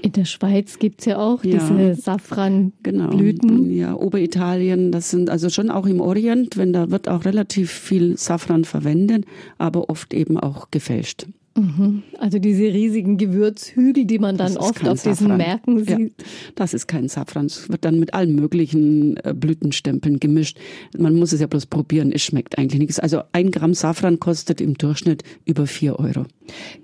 In 0.01 0.13
der 0.13 0.25
Schweiz 0.25 0.79
gibt's 0.79 1.05
ja 1.05 1.19
auch 1.19 1.43
ja, 1.43 1.59
diese 1.59 1.95
Safranblüten. 2.01 3.49
Genau. 3.49 3.69
Ja, 3.69 3.95
Oberitalien, 3.97 4.93
das 4.93 5.11
sind 5.11 5.31
also 5.31 5.51
schon 5.51 5.69
auch 5.69 5.87
im 5.87 6.01
Orient, 6.01 6.57
wenn 6.57 6.73
da 6.73 6.91
wird 6.93 7.09
auch 7.09 7.25
relativ 7.25 7.73
viel 7.73 8.17
Safran 8.17 8.65
verwendet, 8.65 9.25
aber 9.59 9.91
oft 9.91 10.15
eben 10.15 10.39
auch 10.39 10.71
gefälscht. 10.71 11.27
Mhm. 11.55 12.03
Also 12.19 12.39
diese 12.39 12.63
riesigen 12.63 13.19
Gewürzhügel, 13.19 14.05
die 14.05 14.19
man 14.19 14.37
dann 14.37 14.57
oft 14.57 14.87
auf 14.89 15.01
Safran. 15.01 15.13
diesen 15.13 15.37
Märkten 15.37 15.79
sieht. 15.85 16.21
Ja, 16.21 16.27
das 16.55 16.75
ist 16.75 16.87
kein 16.87 17.09
Safran. 17.09 17.47
Es 17.47 17.69
wird 17.69 17.85
dann 17.85 17.99
mit 17.99 18.15
allen 18.15 18.35
möglichen 18.35 19.17
äh, 19.19 19.35
Blütenstempeln 19.35 20.21
gemischt. 20.21 20.59
Man 20.97 21.15
muss 21.15 21.33
es 21.33 21.41
ja 21.41 21.47
bloß 21.47 21.67
probieren. 21.67 22.13
Es 22.13 22.23
schmeckt 22.23 22.59
eigentlich 22.59 22.81
nichts. 22.81 22.99
Also 22.99 23.23
ein 23.33 23.51
Gramm 23.51 23.75
Safran 23.75 24.19
kostet 24.19 24.61
im 24.61 24.75
Durchschnitt 24.75 25.23
über 25.45 25.67
vier 25.67 25.99
Euro. 25.99 26.25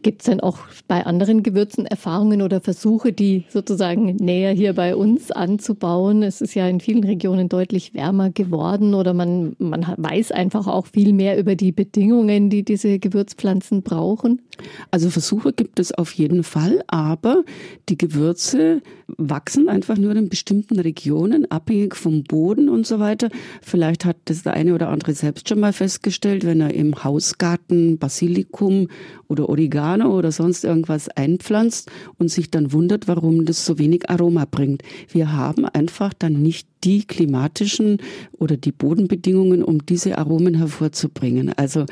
Gibt 0.02 0.22
es 0.22 0.26
denn 0.26 0.40
auch 0.40 0.58
bei 0.86 1.04
anderen 1.04 1.42
Gewürzen 1.42 1.86
Erfahrungen 1.86 2.42
oder 2.42 2.60
Versuche, 2.60 3.12
die 3.12 3.44
sozusagen 3.48 4.16
näher 4.16 4.52
hier 4.52 4.74
bei 4.74 4.94
uns 4.94 5.30
anzubauen? 5.30 6.22
Es 6.22 6.40
ist 6.40 6.54
ja 6.54 6.68
in 6.68 6.80
vielen 6.80 7.04
Regionen 7.04 7.48
deutlich 7.48 7.94
wärmer 7.94 8.30
geworden 8.30 8.94
oder 8.94 9.14
man, 9.14 9.56
man 9.58 9.86
weiß 9.96 10.32
einfach 10.32 10.66
auch 10.66 10.86
viel 10.86 11.12
mehr 11.12 11.38
über 11.38 11.54
die 11.54 11.72
Bedingungen, 11.72 12.50
die 12.50 12.64
diese 12.64 12.98
Gewürzpflanzen 12.98 13.82
brauchen. 13.82 14.42
Also 14.90 15.10
Versuche 15.10 15.52
gibt 15.52 15.78
es 15.78 15.92
auf 15.92 16.12
jeden 16.12 16.42
Fall, 16.42 16.82
aber 16.86 17.44
die 17.88 17.98
Gewürze 17.98 18.82
wachsen 19.16 19.68
einfach 19.68 19.96
nur 19.96 20.14
in 20.14 20.28
bestimmten 20.28 20.78
Regionen, 20.78 21.50
abhängig 21.50 21.96
vom 21.96 22.24
Boden 22.24 22.68
und 22.68 22.86
so 22.86 22.98
weiter. 22.98 23.28
Vielleicht 23.62 24.04
hat 24.04 24.16
das 24.26 24.42
der 24.42 24.54
eine 24.54 24.74
oder 24.74 24.88
andere 24.88 25.14
selbst 25.14 25.48
schon 25.48 25.60
mal 25.60 25.72
festgestellt, 25.72 26.44
wenn 26.44 26.60
er 26.60 26.74
im 26.74 27.04
Hausgarten 27.04 27.98
Basilikum 27.98 28.88
oder 29.28 29.47
Oregano 29.48 30.16
oder 30.16 30.32
sonst 30.32 30.64
irgendwas 30.64 31.08
einpflanzt 31.08 31.90
und 32.18 32.30
sich 32.30 32.50
dann 32.50 32.72
wundert, 32.72 33.08
warum 33.08 33.44
das 33.44 33.64
so 33.64 33.78
wenig 33.78 34.08
Aroma 34.10 34.44
bringt. 34.44 34.82
Wir 35.10 35.32
haben 35.32 35.64
einfach 35.64 36.12
dann 36.14 36.42
nicht 36.42 36.68
die 36.84 37.04
klimatischen 37.04 37.98
oder 38.32 38.56
die 38.56 38.72
Bodenbedingungen, 38.72 39.64
um 39.64 39.84
diese 39.84 40.18
Aromen 40.18 40.54
hervorzubringen. 40.54 41.52
Also 41.56 41.86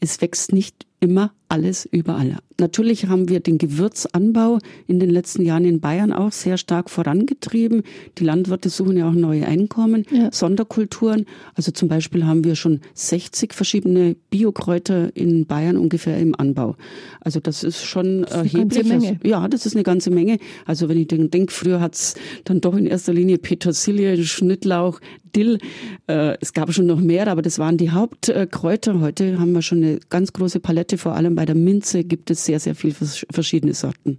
es 0.00 0.20
wächst 0.20 0.52
nicht 0.52 0.86
immer 1.00 1.32
alles 1.52 1.84
überall. 1.84 2.38
Natürlich 2.58 3.06
haben 3.08 3.28
wir 3.28 3.40
den 3.40 3.58
Gewürzanbau 3.58 4.58
in 4.86 5.00
den 5.00 5.10
letzten 5.10 5.42
Jahren 5.42 5.66
in 5.66 5.80
Bayern 5.80 6.10
auch 6.12 6.32
sehr 6.32 6.56
stark 6.56 6.88
vorangetrieben. 6.88 7.82
Die 8.16 8.24
Landwirte 8.24 8.70
suchen 8.70 8.96
ja 8.96 9.08
auch 9.08 9.14
neue 9.14 9.46
Einkommen, 9.46 10.06
ja. 10.10 10.30
Sonderkulturen. 10.32 11.26
Also 11.54 11.70
zum 11.72 11.88
Beispiel 11.88 12.24
haben 12.24 12.44
wir 12.44 12.56
schon 12.56 12.80
60 12.94 13.52
verschiedene 13.52 14.16
Biokräuter 14.30 15.14
in 15.14 15.44
Bayern 15.44 15.76
ungefähr 15.76 16.18
im 16.18 16.34
Anbau. 16.34 16.76
Also 17.20 17.38
das 17.38 17.64
ist 17.64 17.84
schon 17.84 18.22
das 18.22 18.30
ist 18.30 18.54
erheblich. 18.54 18.84
Menge. 18.86 19.20
Ja, 19.22 19.46
das 19.48 19.66
ist 19.66 19.74
eine 19.74 19.82
ganze 19.82 20.10
Menge. 20.10 20.38
Also 20.64 20.88
wenn 20.88 20.98
ich 20.98 21.08
denke, 21.08 21.52
früher 21.52 21.80
hat's 21.80 22.14
dann 22.44 22.62
doch 22.62 22.76
in 22.76 22.86
erster 22.86 23.12
Linie 23.12 23.36
Petersilie, 23.36 24.24
Schnittlauch, 24.24 25.00
Dill. 25.34 25.58
Äh, 26.06 26.36
es 26.40 26.52
gab 26.52 26.72
schon 26.72 26.86
noch 26.86 27.00
mehr, 27.00 27.26
aber 27.28 27.42
das 27.42 27.58
waren 27.58 27.76
die 27.76 27.90
Hauptkräuter. 27.90 29.00
Heute 29.00 29.38
haben 29.38 29.52
wir 29.52 29.62
schon 29.62 29.78
eine 29.78 29.98
ganz 30.08 30.32
große 30.32 30.60
Palette. 30.60 30.98
Vor 30.98 31.14
allem 31.14 31.34
bei 31.34 31.41
der 31.46 31.54
Minze 31.54 32.04
gibt 32.04 32.30
es 32.30 32.44
sehr, 32.44 32.60
sehr 32.60 32.74
viele 32.74 32.94
verschiedene 32.94 33.74
Sorten. 33.74 34.18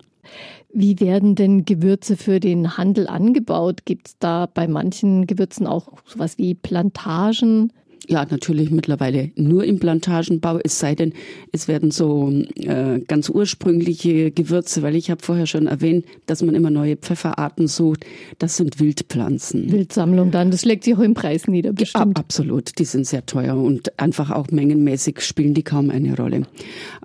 Wie 0.74 1.00
werden 1.00 1.36
denn 1.36 1.66
Gewürze 1.66 2.18
für 2.18 2.40
den 2.40 2.78
Handel 2.78 3.08
angebaut? 3.08 3.86
Gibt 3.86 4.08
es 4.08 4.18
da 4.18 4.48
bei 4.52 4.68
manchen 4.68 5.28
Gewürzen 5.28 5.68
auch 5.68 5.90
sowas 6.06 6.38
wie 6.38 6.56
Plantagen? 6.56 7.72
Ja, 8.08 8.26
natürlich 8.30 8.70
mittlerweile 8.70 9.32
nur 9.36 9.64
im 9.64 9.80
Plantagenbau, 9.80 10.60
es 10.64 10.78
sei 10.80 10.94
denn, 10.94 11.14
es 11.54 11.70
werden 11.70 11.90
so 11.90 12.30
äh, 12.56 13.00
ganz 13.00 13.30
ursprüngliche 13.30 14.32
Gewürze, 14.32 14.82
weil 14.82 14.96
ich 14.96 15.10
habe 15.10 15.24
vorher 15.24 15.48
schon 15.48 15.68
erwähnt, 15.68 16.06
dass 16.26 16.42
man 16.42 16.54
immer 16.54 16.70
neue 16.70 16.98
Pfefferarten 16.98 17.68
sucht. 17.68 18.06
Das 18.40 18.58
sind 18.58 18.82
Wildpflanzen. 18.82 19.72
Wildsammlung 19.72 20.32
dann, 20.32 20.52
das 20.52 20.66
legt 20.66 20.84
sich 20.84 20.96
auch 20.96 21.00
im 21.00 21.14
Preis 21.14 21.48
nieder, 21.48 21.72
bestimmt. 21.72 22.18
Ja, 22.18 22.24
absolut, 22.24 22.78
die 22.78 22.86
sind 22.86 23.08
sehr 23.08 23.26
teuer 23.26 23.56
und 23.56 23.98
einfach 23.98 24.32
auch 24.32 24.48
mengenmäßig 24.52 25.22
spielen 25.22 25.54
die 25.54 25.64
kaum 25.64 25.90
eine 25.90 26.18
Rolle. 26.18 26.44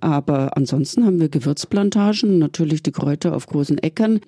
Aber 0.01 0.57
ansonsten 0.57 1.05
haben 1.05 1.21
wir 1.21 1.29
Gewürzplantagen, 1.29 2.39
natürlich 2.39 2.83
die 2.83 2.93
Kräuter 2.93 3.37
auf 3.37 3.47
großen 3.47 3.79
Äckern 3.79 4.21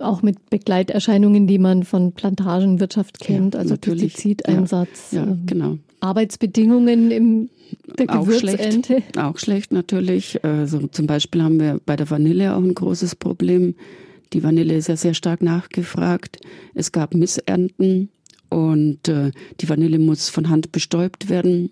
auch 0.00 0.22
mit 0.22 0.50
Begleiterscheinungen, 0.50 1.46
die 1.46 1.58
man 1.58 1.82
von 1.82 2.12
Plantagenwirtschaft 2.12 3.18
kennt, 3.18 3.54
ja, 3.54 3.60
also 3.60 3.74
natürlich. 3.74 4.14
Pestizideinsatz. 4.14 5.12
Ja, 5.12 5.24
ja, 5.24 5.26
ähm, 5.26 5.42
genau. 5.46 5.78
Arbeitsbedingungen 6.00 7.10
im 7.10 7.50
der 7.98 8.18
auch 8.18 8.30
schlecht, 8.30 8.90
auch 9.18 9.38
schlecht 9.38 9.72
natürlich. 9.72 10.42
Also 10.42 10.86
zum 10.86 11.06
Beispiel 11.06 11.42
haben 11.42 11.60
wir 11.60 11.80
bei 11.84 11.96
der 11.96 12.08
Vanille 12.10 12.54
auch 12.54 12.62
ein 12.62 12.74
großes 12.74 13.16
Problem. 13.16 13.74
Die 14.32 14.42
Vanille 14.42 14.74
ist 14.74 14.88
ja 14.88 14.96
sehr 14.96 15.14
stark 15.14 15.42
nachgefragt. 15.42 16.38
Es 16.74 16.92
gab 16.92 17.14
Missernten 17.14 18.10
und 18.48 19.08
äh, 19.08 19.32
die 19.60 19.68
Vanille 19.68 19.98
muss 19.98 20.28
von 20.28 20.48
Hand 20.48 20.72
bestäubt 20.72 21.28
werden. 21.28 21.70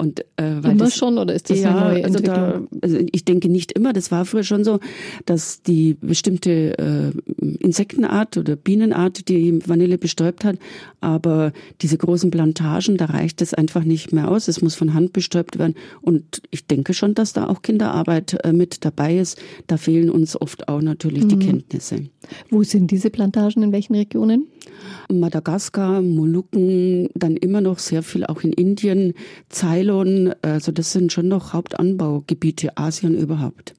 Und, 0.00 0.20
äh, 0.36 0.62
weil 0.62 0.72
immer 0.72 0.84
das, 0.84 0.94
schon 0.94 1.18
oder 1.18 1.34
ist 1.34 1.50
das 1.50 1.58
ja, 1.58 1.76
eine 1.76 1.94
neue 1.94 2.04
also 2.04 2.20
Da, 2.20 2.62
also 2.82 2.98
ich 3.10 3.24
denke 3.24 3.48
nicht 3.48 3.72
immer, 3.72 3.92
das 3.92 4.12
war 4.12 4.24
früher 4.24 4.44
schon 4.44 4.62
so, 4.62 4.78
dass 5.26 5.62
die 5.62 5.94
bestimmte 5.94 6.78
äh, 6.78 7.10
Insektenart 7.58 8.36
oder 8.36 8.54
Bienenart 8.54 9.28
die 9.28 9.58
Vanille 9.66 9.98
bestäubt 9.98 10.44
hat, 10.44 10.56
aber 11.00 11.52
diese 11.80 11.98
großen 11.98 12.30
Plantagen, 12.30 12.96
da 12.96 13.06
reicht 13.06 13.42
es 13.42 13.54
einfach 13.54 13.82
nicht 13.82 14.12
mehr 14.12 14.30
aus. 14.30 14.46
Es 14.46 14.62
muss 14.62 14.76
von 14.76 14.94
Hand 14.94 15.12
bestäubt 15.12 15.58
werden. 15.58 15.74
Und 16.00 16.42
ich 16.50 16.66
denke 16.68 16.94
schon, 16.94 17.14
dass 17.14 17.32
da 17.32 17.48
auch 17.48 17.62
Kinderarbeit 17.62 18.38
äh, 18.44 18.52
mit 18.52 18.84
dabei 18.84 19.18
ist. 19.18 19.40
Da 19.66 19.78
fehlen 19.78 20.10
uns 20.10 20.40
oft 20.40 20.68
auch 20.68 20.80
natürlich 20.80 21.24
mhm. 21.24 21.28
die 21.28 21.38
Kenntnisse. 21.38 22.04
Wo 22.50 22.62
sind 22.62 22.90
diese 22.92 23.10
Plantagen, 23.10 23.62
in 23.64 23.72
welchen 23.72 23.94
Regionen? 23.94 24.46
Madagaskar, 25.10 26.02
Molukken, 26.02 27.08
dann 27.14 27.36
immer 27.36 27.60
noch 27.60 27.78
sehr 27.78 28.02
viel 28.02 28.24
auch 28.26 28.42
in 28.42 28.52
Indien, 28.52 29.14
Ceylon. 29.50 30.34
Also 30.42 30.72
das 30.72 30.92
sind 30.92 31.12
schon 31.12 31.28
noch 31.28 31.52
Hauptanbaugebiete 31.52 32.76
Asien 32.76 33.16
überhaupt. 33.16 33.74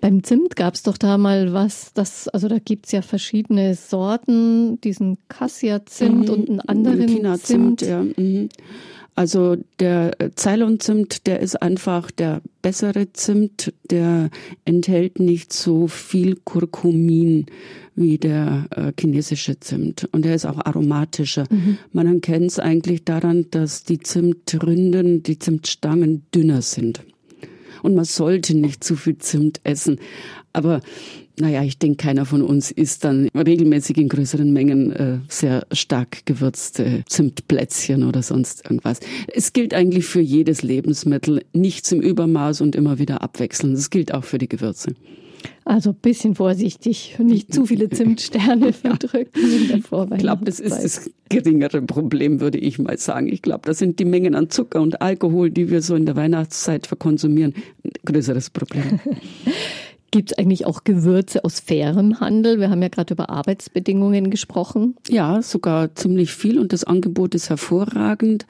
Beim 0.00 0.22
Zimt 0.22 0.54
gab 0.56 0.74
es 0.74 0.82
doch 0.82 0.96
da 0.96 1.18
mal 1.18 1.52
was, 1.52 1.92
das, 1.92 2.28
also 2.28 2.48
da 2.48 2.58
gibt 2.58 2.86
es 2.86 2.92
ja 2.92 3.02
verschiedene 3.02 3.74
Sorten, 3.74 4.80
diesen 4.80 5.18
Cassia-Zimt 5.28 6.28
mhm. 6.28 6.34
und 6.34 6.48
einen 6.48 6.60
anderen 6.60 7.08
China-Zimt. 7.08 7.82
Ja. 7.82 8.02
Mhm. 8.02 8.48
Also 9.16 9.56
der 9.80 10.14
Ceylon-Zimt, 10.36 11.26
der 11.26 11.40
ist 11.40 11.60
einfach 11.62 12.10
der 12.10 12.42
bessere 12.60 13.12
Zimt, 13.14 13.72
der 13.90 14.28
enthält 14.66 15.18
nicht 15.20 15.54
so 15.54 15.86
viel 15.86 16.36
Kurkumin 16.44 17.46
wie 17.94 18.18
der 18.18 18.66
äh, 18.76 18.92
chinesische 19.00 19.58
Zimt. 19.58 20.06
Und 20.12 20.26
er 20.26 20.34
ist 20.34 20.44
auch 20.44 20.58
aromatischer. 20.58 21.46
Mhm. 21.48 21.78
Man 21.92 22.06
erkennt 22.06 22.50
es 22.50 22.58
eigentlich 22.58 23.04
daran, 23.04 23.46
dass 23.50 23.84
die 23.84 24.00
Zimtrinden, 24.00 25.22
die 25.22 25.38
Zimtstangen 25.38 26.26
dünner 26.34 26.60
sind. 26.60 27.00
Und 27.82 27.94
man 27.94 28.04
sollte 28.04 28.54
nicht 28.54 28.84
zu 28.84 28.96
viel 28.96 29.16
Zimt 29.16 29.60
essen. 29.64 29.98
Aber 30.52 30.82
naja, 31.38 31.62
ich 31.62 31.78
denke, 31.78 31.96
keiner 31.96 32.24
von 32.24 32.42
uns 32.42 32.70
isst 32.70 33.04
dann 33.04 33.28
regelmäßig 33.28 33.98
in 33.98 34.08
größeren 34.08 34.52
Mengen 34.52 34.92
äh, 34.92 35.18
sehr 35.28 35.66
stark 35.72 36.24
gewürzte 36.24 37.04
Zimtplätzchen 37.06 38.04
oder 38.04 38.22
sonst 38.22 38.64
irgendwas. 38.64 39.00
Es 39.32 39.52
gilt 39.52 39.74
eigentlich 39.74 40.06
für 40.06 40.20
jedes 40.20 40.62
Lebensmittel, 40.62 41.44
nichts 41.52 41.92
im 41.92 42.00
Übermaß 42.00 42.62
und 42.62 42.74
immer 42.74 42.98
wieder 42.98 43.22
abwechseln. 43.22 43.74
Das 43.74 43.90
gilt 43.90 44.14
auch 44.14 44.24
für 44.24 44.38
die 44.38 44.48
Gewürze. 44.48 44.94
Also 45.64 45.90
ein 45.90 45.96
bisschen 45.96 46.34
vorsichtig 46.34 47.16
nicht 47.18 47.52
zu 47.52 47.66
viele 47.66 47.90
Zimtsterne 47.90 48.72
verdrücken 48.72 49.40
in 49.42 49.68
der 49.68 49.78
Vorweihnachtszeit. 49.82 50.18
Ich 50.18 50.22
glaube, 50.22 50.44
das 50.44 50.60
ist 50.60 50.84
das 50.84 51.10
geringere 51.28 51.82
Problem, 51.82 52.40
würde 52.40 52.58
ich 52.58 52.78
mal 52.78 52.96
sagen. 52.98 53.28
Ich 53.28 53.42
glaube, 53.42 53.62
das 53.64 53.78
sind 53.78 53.98
die 53.98 54.04
Mengen 54.04 54.34
an 54.34 54.48
Zucker 54.48 54.80
und 54.80 55.02
Alkohol, 55.02 55.50
die 55.50 55.70
wir 55.70 55.82
so 55.82 55.94
in 55.96 56.06
der 56.06 56.16
Weihnachtszeit 56.16 56.86
verkonsumieren, 56.86 57.54
ein 57.84 57.90
größeres 58.04 58.50
Problem. 58.50 59.00
Gibt 60.10 60.32
es 60.32 60.38
eigentlich 60.38 60.66
auch 60.66 60.84
Gewürze 60.84 61.44
aus 61.44 61.60
fairem 61.60 62.20
Handel? 62.20 62.60
Wir 62.60 62.70
haben 62.70 62.82
ja 62.82 62.88
gerade 62.88 63.14
über 63.14 63.28
Arbeitsbedingungen 63.28 64.30
gesprochen. 64.30 64.96
Ja, 65.08 65.42
sogar 65.42 65.94
ziemlich 65.94 66.32
viel 66.32 66.58
und 66.58 66.72
das 66.72 66.84
Angebot 66.84 67.34
ist 67.34 67.50
hervorragend. 67.50 68.46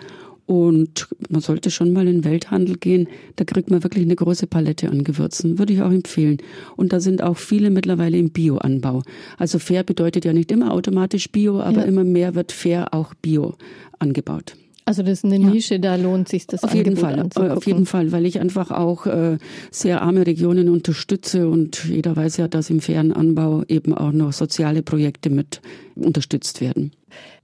Und 0.47 1.09
man 1.29 1.41
sollte 1.41 1.73
schon 1.73 1.93
mal 1.93 2.07
in 2.07 2.19
den 2.19 2.25
Welthandel 2.25 2.77
gehen. 2.77 3.09
Da 3.35 3.45
kriegt 3.45 3.69
man 3.69 3.83
wirklich 3.83 4.05
eine 4.05 4.15
große 4.15 4.47
Palette 4.47 4.89
an 4.89 5.03
Gewürzen. 5.03 5.59
Würde 5.59 5.73
ich 5.73 5.83
auch 5.83 5.91
empfehlen. 5.91 6.39
Und 6.77 6.93
da 6.93 7.01
sind 7.01 7.21
auch 7.21 7.37
viele 7.37 7.71
mittlerweile 7.71 8.17
im 8.17 8.31
Bioanbau. 8.31 9.03
Also 9.39 9.59
fair 9.59 9.83
bedeutet 9.83 10.25
ja 10.25 10.33
nicht 10.33 10.53
immer 10.53 10.73
automatisch 10.73 11.33
Bio, 11.33 11.61
aber 11.61 11.81
ja. 11.81 11.85
immer 11.85 12.05
mehr 12.05 12.37
wird 12.37 12.53
fair 12.53 12.95
auch 12.95 13.13
Bio 13.15 13.57
angebaut. 13.99 14.55
Also 14.89 15.03
das 15.03 15.15
ist 15.15 15.25
eine 15.25 15.41
Nische, 15.41 15.75
ja. 15.75 15.81
da 15.81 15.97
lohnt 15.97 16.29
sich 16.29 16.47
das 16.47 16.63
auf 16.63 16.73
jeden 16.73 16.97
Fall, 16.97 17.19
anzugucken. 17.19 17.57
auf 17.57 17.67
jeden 17.67 17.87
Fall, 17.87 18.13
weil 18.13 18.25
ich 18.25 18.39
einfach 18.39 18.71
auch 18.71 19.07
äh, 19.07 19.37
sehr 19.73 20.01
arme 20.01 20.25
Regionen 20.25 20.69
unterstütze 20.69 21.49
und 21.49 21.85
jeder 21.87 22.15
weiß 22.15 22.37
ja, 22.37 22.47
dass 22.47 22.71
im 22.71 22.81
fairen 22.81 23.13
Anbau 23.13 23.65
eben 23.67 23.93
auch 23.93 24.13
noch 24.13 24.33
soziale 24.33 24.85
Projekte 24.85 25.29
mit 25.29 25.61
unterstützt 25.97 26.61
werden. 26.61 26.93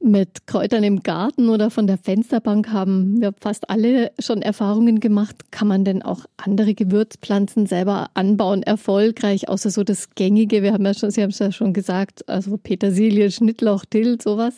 Mit 0.01 0.47
Kräutern 0.47 0.85
im 0.85 1.03
Garten 1.03 1.49
oder 1.49 1.71
von 1.71 1.89
der 1.89 1.99
Fensterbank 1.99 2.69
haben 2.69 3.21
wir 3.21 3.33
fast 3.41 3.71
alle 3.71 4.13
schon 4.21 4.41
Erfahrungen 4.41 5.01
gemacht. 5.01 5.51
Kann 5.51 5.67
man 5.67 5.85
denn 5.85 6.03
auch 6.03 6.27
andere 6.37 6.75
Gewürzpflanzen 6.75 7.67
selber 7.67 8.11
anbauen, 8.15 8.63
erfolgreich, 8.63 9.49
außer 9.49 9.71
so 9.71 9.83
das 9.83 10.11
Gängige? 10.15 10.63
Wir 10.63 10.75
haben 10.75 10.85
ja 10.85 10.95
schon, 10.95 11.11
Sie 11.11 11.23
haben 11.23 11.31
es 11.31 11.41
ja 11.41 11.51
schon 11.51 11.73
gesagt, 11.73 12.29
also 12.29 12.57
Petersilie, 12.57 13.33
Schnittlauch, 13.33 13.85
Dill, 13.85 14.21
sowas. 14.21 14.55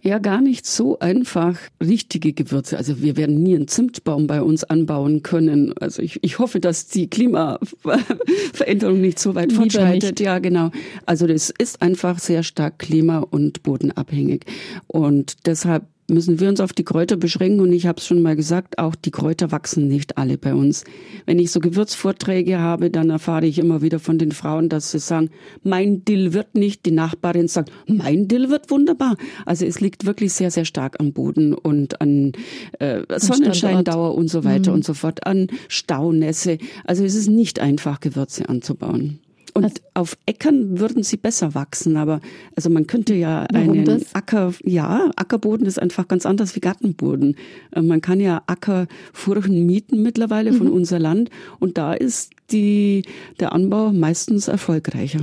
Ja, 0.00 0.18
gar 0.18 0.40
nicht 0.40 0.66
so 0.66 0.98
einfach 0.98 1.58
richtige 1.80 2.32
Gewürze. 2.32 2.76
Also 2.76 3.00
wir 3.00 3.16
werden 3.16 3.42
nie 3.42 3.54
einen 3.54 3.68
Zimtbaum 3.68 4.26
bei 4.26 4.42
uns 4.42 4.64
anbauen 4.64 5.22
können. 5.22 5.72
Also 5.78 6.02
ich, 6.02 6.18
ich 6.22 6.38
hoffe, 6.38 6.58
dass 6.58 6.88
die 6.88 7.08
Klimaveränderung 7.08 9.00
nicht 9.00 9.18
so 9.18 9.34
weit 9.34 9.52
fortschreitet. 9.52 10.18
Ja, 10.20 10.40
genau. 10.40 10.70
Also 11.06 11.26
das 11.26 11.50
ist 11.50 11.82
einfach 11.82 12.18
sehr 12.18 12.42
stark 12.42 12.78
klima- 12.80 13.20
und 13.30 13.62
bodenabhängig. 13.62 14.44
Und 14.88 15.46
deshalb 15.46 15.84
müssen 16.12 16.38
wir 16.38 16.48
uns 16.48 16.60
auf 16.60 16.72
die 16.72 16.84
Kräuter 16.84 17.16
beschränken. 17.16 17.60
Und 17.60 17.72
ich 17.72 17.86
habe 17.86 17.98
es 17.98 18.06
schon 18.06 18.22
mal 18.22 18.36
gesagt, 18.36 18.78
auch 18.78 18.94
die 18.94 19.10
Kräuter 19.10 19.50
wachsen 19.50 19.88
nicht 19.88 20.18
alle 20.18 20.38
bei 20.38 20.54
uns. 20.54 20.84
Wenn 21.26 21.38
ich 21.38 21.50
so 21.50 21.60
Gewürzvorträge 21.60 22.58
habe, 22.58 22.90
dann 22.90 23.10
erfahre 23.10 23.46
ich 23.46 23.58
immer 23.58 23.82
wieder 23.82 23.98
von 23.98 24.18
den 24.18 24.32
Frauen, 24.32 24.68
dass 24.68 24.90
sie 24.90 24.98
sagen, 24.98 25.30
mein 25.62 26.04
Dill 26.04 26.32
wird 26.32 26.54
nicht. 26.54 26.86
Die 26.86 26.92
Nachbarin 26.92 27.48
sagt, 27.48 27.72
mein 27.86 28.28
Dill 28.28 28.50
wird 28.50 28.70
wunderbar. 28.70 29.16
Also 29.46 29.66
es 29.66 29.80
liegt 29.80 30.06
wirklich 30.06 30.32
sehr, 30.32 30.50
sehr 30.50 30.64
stark 30.64 31.00
am 31.00 31.12
Boden 31.12 31.54
und 31.54 32.00
an 32.00 32.32
äh, 32.78 33.02
Sonnenscheindauer 33.16 34.14
und 34.14 34.28
so 34.28 34.44
weiter 34.44 34.70
mhm. 34.70 34.76
und 34.76 34.84
so 34.84 34.94
fort, 34.94 35.26
an 35.26 35.48
Staunässe. 35.68 36.58
Also 36.84 37.04
es 37.04 37.14
ist 37.14 37.28
nicht 37.28 37.58
einfach, 37.58 38.00
Gewürze 38.00 38.48
anzubauen. 38.48 39.18
Und 39.54 39.64
also, 39.64 39.76
auf 39.94 40.18
Äckern 40.26 40.78
würden 40.78 41.02
sie 41.02 41.16
besser 41.16 41.54
wachsen, 41.54 41.96
aber 41.96 42.20
also 42.56 42.70
man 42.70 42.86
könnte 42.86 43.14
ja 43.14 43.42
einen 43.42 43.84
das? 43.84 44.14
Acker, 44.14 44.54
ja, 44.64 45.10
Ackerboden 45.16 45.66
ist 45.66 45.80
einfach 45.80 46.08
ganz 46.08 46.24
anders 46.24 46.56
wie 46.56 46.60
Gartenboden. 46.60 47.36
Äh, 47.72 47.82
man 47.82 48.00
kann 48.00 48.20
ja 48.20 48.42
Ackerfurchen 48.46 49.66
mieten 49.66 50.02
mittlerweile 50.02 50.52
mhm. 50.52 50.56
von 50.56 50.68
unser 50.70 50.98
Land 50.98 51.30
und 51.60 51.76
da 51.76 51.92
ist 51.92 52.32
die, 52.50 53.04
der 53.40 53.52
Anbau 53.52 53.92
meistens 53.92 54.48
erfolgreicher. 54.48 55.20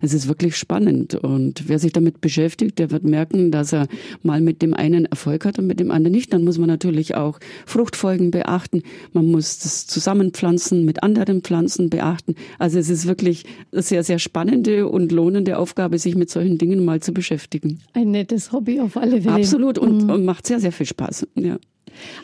Es 0.00 0.14
ist 0.14 0.28
wirklich 0.28 0.56
spannend 0.56 1.14
und 1.14 1.68
wer 1.68 1.78
sich 1.78 1.92
damit 1.92 2.20
beschäftigt, 2.20 2.78
der 2.78 2.90
wird 2.90 3.04
merken, 3.04 3.50
dass 3.50 3.72
er 3.72 3.88
mal 4.22 4.40
mit 4.40 4.62
dem 4.62 4.74
einen 4.74 5.04
Erfolg 5.06 5.44
hat 5.44 5.58
und 5.58 5.66
mit 5.66 5.80
dem 5.80 5.90
anderen 5.90 6.12
nicht. 6.12 6.32
Dann 6.32 6.44
muss 6.44 6.58
man 6.58 6.68
natürlich 6.68 7.14
auch 7.14 7.38
Fruchtfolgen 7.66 8.30
beachten. 8.30 8.82
Man 9.12 9.30
muss 9.30 9.58
das 9.58 9.86
Zusammenpflanzen 9.86 10.84
mit 10.84 11.02
anderen 11.02 11.42
Pflanzen 11.42 11.90
beachten. 11.90 12.34
Also 12.58 12.78
es 12.78 12.88
ist 12.88 13.06
wirklich 13.06 13.44
eine 13.72 13.82
sehr, 13.82 14.04
sehr 14.04 14.18
spannende 14.18 14.88
und 14.88 15.12
lohnende 15.12 15.58
Aufgabe, 15.58 15.98
sich 15.98 16.14
mit 16.14 16.30
solchen 16.30 16.58
Dingen 16.58 16.84
mal 16.84 17.00
zu 17.00 17.12
beschäftigen. 17.12 17.80
Ein 17.92 18.10
nettes 18.10 18.52
Hobby 18.52 18.80
auf 18.80 18.96
alle 18.96 19.22
Fälle. 19.22 19.34
Absolut 19.34 19.78
und, 19.78 20.04
mhm. 20.04 20.10
und 20.10 20.24
macht 20.24 20.46
sehr, 20.46 20.60
sehr 20.60 20.72
viel 20.72 20.86
Spaß. 20.86 21.26
Ja. 21.34 21.58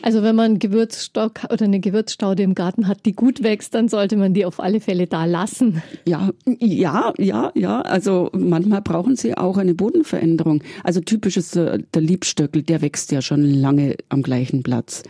Also 0.01 0.23
wenn 0.23 0.35
man 0.35 0.45
einen 0.51 0.59
Gewürzstock 0.59 1.41
oder 1.51 1.65
eine 1.65 1.79
Gewürzstaude 1.79 2.43
im 2.43 2.55
Garten 2.55 2.87
hat, 2.87 3.05
die 3.05 3.13
gut 3.13 3.43
wächst, 3.43 3.73
dann 3.75 3.87
sollte 3.87 4.17
man 4.17 4.33
die 4.33 4.45
auf 4.45 4.59
alle 4.59 4.79
Fälle 4.79 5.07
da 5.07 5.25
lassen. 5.25 5.81
Ja, 6.07 6.29
ja, 6.59 7.13
ja, 7.17 7.51
ja. 7.55 7.81
Also 7.81 8.29
manchmal 8.33 8.81
brauchen 8.81 9.15
sie 9.15 9.37
auch 9.37 9.57
eine 9.57 9.73
Bodenveränderung. 9.73 10.63
Also 10.83 11.01
typisch 11.01 11.37
ist 11.37 11.55
der, 11.55 11.79
der 11.79 12.01
Liebstöckel, 12.01 12.63
der 12.63 12.81
wächst 12.81 13.11
ja 13.11 13.21
schon 13.21 13.43
lange 13.43 13.95
am 14.09 14.21
gleichen 14.21 14.63
Platz 14.63 15.03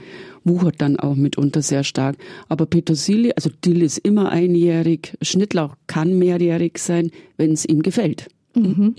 wuchert 0.43 0.81
dann 0.81 0.97
auch 0.97 1.15
mitunter 1.15 1.61
sehr 1.61 1.83
stark. 1.83 2.17
Aber 2.49 2.65
Petersilie, 2.65 3.35
also 3.35 3.49
Dill 3.63 3.81
ist 3.81 3.99
immer 3.99 4.29
einjährig, 4.29 5.15
Schnittlauch 5.21 5.75
kann 5.87 6.17
mehrjährig 6.17 6.77
sein, 6.77 7.11
wenn 7.37 7.51
es 7.51 7.65
ihm 7.65 7.83
gefällt. 7.83 8.27
Mhm. 8.55 8.95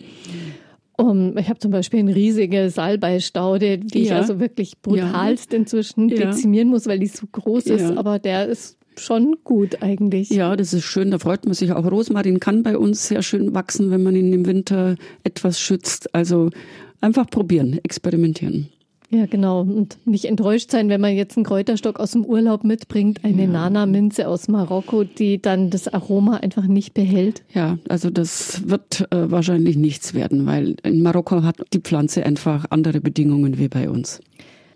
Um, 0.98 1.37
ich 1.38 1.48
habe 1.48 1.59
zum 1.59 1.70
Beispiel 1.70 2.00
eine 2.00 2.14
riesige 2.14 2.68
Salbeistaude, 2.68 3.78
die 3.78 4.00
ja. 4.00 4.05
ich 4.05 4.12
also 4.12 4.40
wirklich 4.40 4.81
brutalst 4.83 5.52
ja. 5.52 5.59
inzwischen 5.59 6.09
ja. 6.09 6.26
dezimieren 6.26 6.68
muss, 6.68 6.87
weil 6.87 6.98
die 6.98 7.07
so 7.07 7.26
groß 7.31 7.66
ist. 7.66 7.96
Aber 7.96 8.18
der 8.18 8.46
ist 8.46 8.76
schon 8.98 9.37
gut 9.42 9.83
eigentlich. 9.83 10.31
Ja, 10.31 10.55
das 10.55 10.72
ist 10.74 10.85
schön. 10.85 11.11
Da 11.11 11.18
freut 11.18 11.44
man 11.44 11.55
sich 11.55 11.72
auch. 11.72 11.90
Rosmarin 11.90 12.40
kann 12.40 12.62
bei 12.62 12.76
uns 12.76 13.09
sehr 13.09 13.22
schön 13.22 13.55
wachsen, 13.55 13.90
wenn 13.90 14.02
man 14.02 14.14
ihn 14.16 14.33
im 14.33 14.46
Winter 14.46 14.96
etwas 15.24 15.59
schützt. 15.61 16.14
Also 16.14 16.50
einfach 17.00 17.26
probieren, 17.26 17.81
experimentieren. 17.83 18.68
Ja, 19.14 19.27
genau. 19.27 19.61
Und 19.61 19.98
nicht 20.07 20.25
enttäuscht 20.25 20.70
sein, 20.70 20.88
wenn 20.88 21.01
man 21.01 21.14
jetzt 21.14 21.37
einen 21.37 21.44
Kräuterstock 21.44 22.01
aus 22.01 22.12
dem 22.12 22.25
Urlaub 22.25 22.64
mitbringt, 22.64 23.22
eine 23.25 23.42
ja. 23.42 23.48
Nana-Minze 23.48 24.27
aus 24.27 24.48
Marokko, 24.48 25.05
die 25.05 25.40
dann 25.40 25.68
das 25.68 25.87
Aroma 25.87 26.38
einfach 26.38 26.64
nicht 26.64 26.94
behält. 26.94 27.42
Ja, 27.53 27.79
also 27.90 28.09
das 28.09 28.66
wird 28.68 29.07
äh, 29.12 29.31
wahrscheinlich 29.31 29.77
nichts 29.77 30.14
werden, 30.14 30.46
weil 30.46 30.77
in 30.83 31.03
Marokko 31.03 31.42
hat 31.42 31.57
die 31.75 31.81
Pflanze 31.81 32.25
einfach 32.25 32.64
andere 32.70 33.03
Bedingungen 33.03 33.59
wie 33.59 33.68
bei 33.68 33.90
uns. 33.90 34.20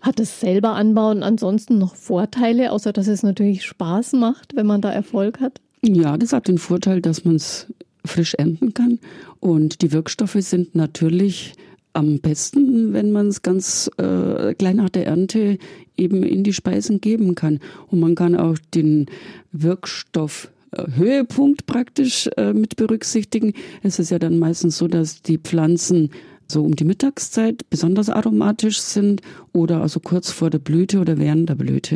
Hat 0.01 0.19
das 0.19 0.39
selber 0.39 0.73
anbauen 0.75 1.23
ansonsten 1.23 1.79
noch 1.79 1.95
Vorteile, 1.95 2.71
außer 2.71 2.93
dass 2.93 3.07
es 3.07 3.23
natürlich 3.23 3.65
Spaß 3.65 4.13
macht, 4.13 4.55
wenn 4.55 4.67
man 4.67 4.81
da 4.81 4.91
Erfolg 4.91 5.39
hat? 5.39 5.59
Ja, 5.81 6.15
das 6.15 6.31
hat 6.31 6.47
den 6.47 6.59
Vorteil, 6.59 7.01
dass 7.01 7.25
man 7.25 7.35
es 7.37 7.73
frisch 8.05 8.35
ernten 8.35 8.75
kann. 8.75 8.99
Und 9.39 9.81
die 9.81 9.91
Wirkstoffe 9.91 10.37
sind 10.39 10.75
natürlich 10.75 11.53
am 11.97 12.19
besten, 12.19 12.93
wenn 12.93 13.11
man 13.11 13.27
es 13.27 13.41
ganz 13.41 13.89
äh, 13.97 14.53
gleich 14.53 14.75
nach 14.75 14.89
der 14.89 15.07
Ernte 15.07 15.57
eben 15.97 16.21
in 16.21 16.43
die 16.43 16.53
Speisen 16.53 17.01
geben 17.01 17.33
kann. 17.33 17.59
Und 17.87 17.99
man 17.99 18.13
kann 18.13 18.35
auch 18.35 18.57
den 18.73 19.07
Wirkstoff 19.51 20.51
äh, 20.71 20.83
Höhepunkt 20.95 21.65
praktisch 21.65 22.29
äh, 22.37 22.53
mit 22.53 22.75
berücksichtigen. 22.75 23.53
Es 23.81 23.97
ist 23.97 24.11
ja 24.11 24.19
dann 24.19 24.37
meistens 24.37 24.77
so, 24.77 24.87
dass 24.87 25.23
die 25.23 25.39
Pflanzen 25.39 26.11
so 26.49 26.63
um 26.63 26.75
die 26.75 26.85
Mittagszeit 26.85 27.67
besonders 27.69 28.09
aromatisch 28.09 28.79
sind 28.79 29.21
oder 29.51 29.81
also 29.81 29.99
kurz 29.99 30.31
vor 30.31 30.49
der 30.51 30.59
Blüte 30.59 30.99
oder 30.99 31.17
während 31.17 31.49
der 31.49 31.55
Blüte. 31.55 31.95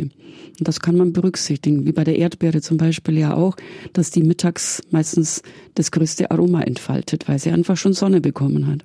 Und 0.58 0.68
das 0.68 0.80
kann 0.80 0.96
man 0.96 1.12
berücksichtigen, 1.12 1.86
wie 1.86 1.92
bei 1.92 2.04
der 2.04 2.18
Erdbeere 2.18 2.60
zum 2.60 2.76
Beispiel 2.76 3.18
ja 3.18 3.34
auch, 3.34 3.56
dass 3.92 4.10
die 4.10 4.24
mittags 4.24 4.82
meistens 4.90 5.42
das 5.74 5.92
größte 5.92 6.30
Aroma 6.32 6.62
entfaltet, 6.62 7.28
weil 7.28 7.38
sie 7.38 7.50
einfach 7.50 7.76
schon 7.76 7.94
Sonne 7.94 8.20
bekommen 8.20 8.66
hat 8.66 8.84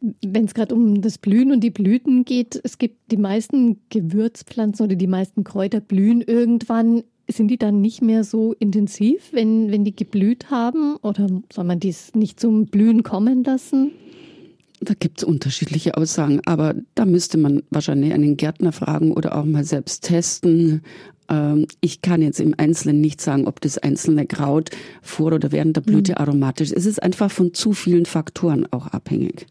wenn 0.00 0.44
es 0.44 0.54
gerade 0.54 0.74
um 0.74 1.00
das 1.00 1.18
Blühen 1.18 1.52
und 1.52 1.60
die 1.60 1.70
Blüten 1.70 2.24
geht, 2.24 2.60
es 2.62 2.78
gibt 2.78 3.10
die 3.10 3.16
meisten 3.16 3.78
Gewürzpflanzen 3.90 4.86
oder 4.86 4.96
die 4.96 5.06
meisten 5.06 5.44
Kräuter 5.44 5.80
blühen 5.80 6.22
irgendwann. 6.22 7.02
Sind 7.28 7.48
die 7.48 7.58
dann 7.58 7.80
nicht 7.80 8.02
mehr 8.02 8.22
so 8.22 8.54
intensiv, 8.54 9.32
wenn, 9.32 9.72
wenn 9.72 9.84
die 9.84 9.96
geblüht 9.96 10.50
haben? 10.50 10.96
Oder 11.02 11.26
soll 11.52 11.64
man 11.64 11.80
dies 11.80 12.14
nicht 12.14 12.38
zum 12.38 12.66
Blühen 12.66 13.02
kommen 13.02 13.42
lassen? 13.42 13.90
Da 14.80 14.94
gibt 14.94 15.18
es 15.18 15.24
unterschiedliche 15.24 15.96
Aussagen, 15.96 16.40
aber 16.44 16.74
da 16.94 17.04
müsste 17.06 17.38
man 17.38 17.62
wahrscheinlich 17.70 18.12
einen 18.12 18.36
Gärtner 18.36 18.72
fragen 18.72 19.12
oder 19.12 19.36
auch 19.36 19.44
mal 19.44 19.64
selbst 19.64 20.04
testen. 20.04 20.82
Ähm, 21.28 21.66
ich 21.80 22.02
kann 22.02 22.22
jetzt 22.22 22.40
im 22.40 22.54
Einzelnen 22.56 23.00
nicht 23.00 23.20
sagen, 23.20 23.46
ob 23.46 23.60
das 23.60 23.78
einzelne 23.78 24.26
Kraut 24.26 24.70
vor 25.02 25.32
oder 25.32 25.52
während 25.52 25.76
der 25.76 25.82
Blüte 25.82 26.12
mhm. 26.12 26.18
aromatisch 26.18 26.70
ist. 26.70 26.76
Es 26.76 26.86
ist 26.86 27.02
einfach 27.02 27.30
von 27.30 27.54
zu 27.54 27.72
vielen 27.72 28.06
Faktoren 28.06 28.66
auch 28.72 28.86
abhängig. 28.88 29.46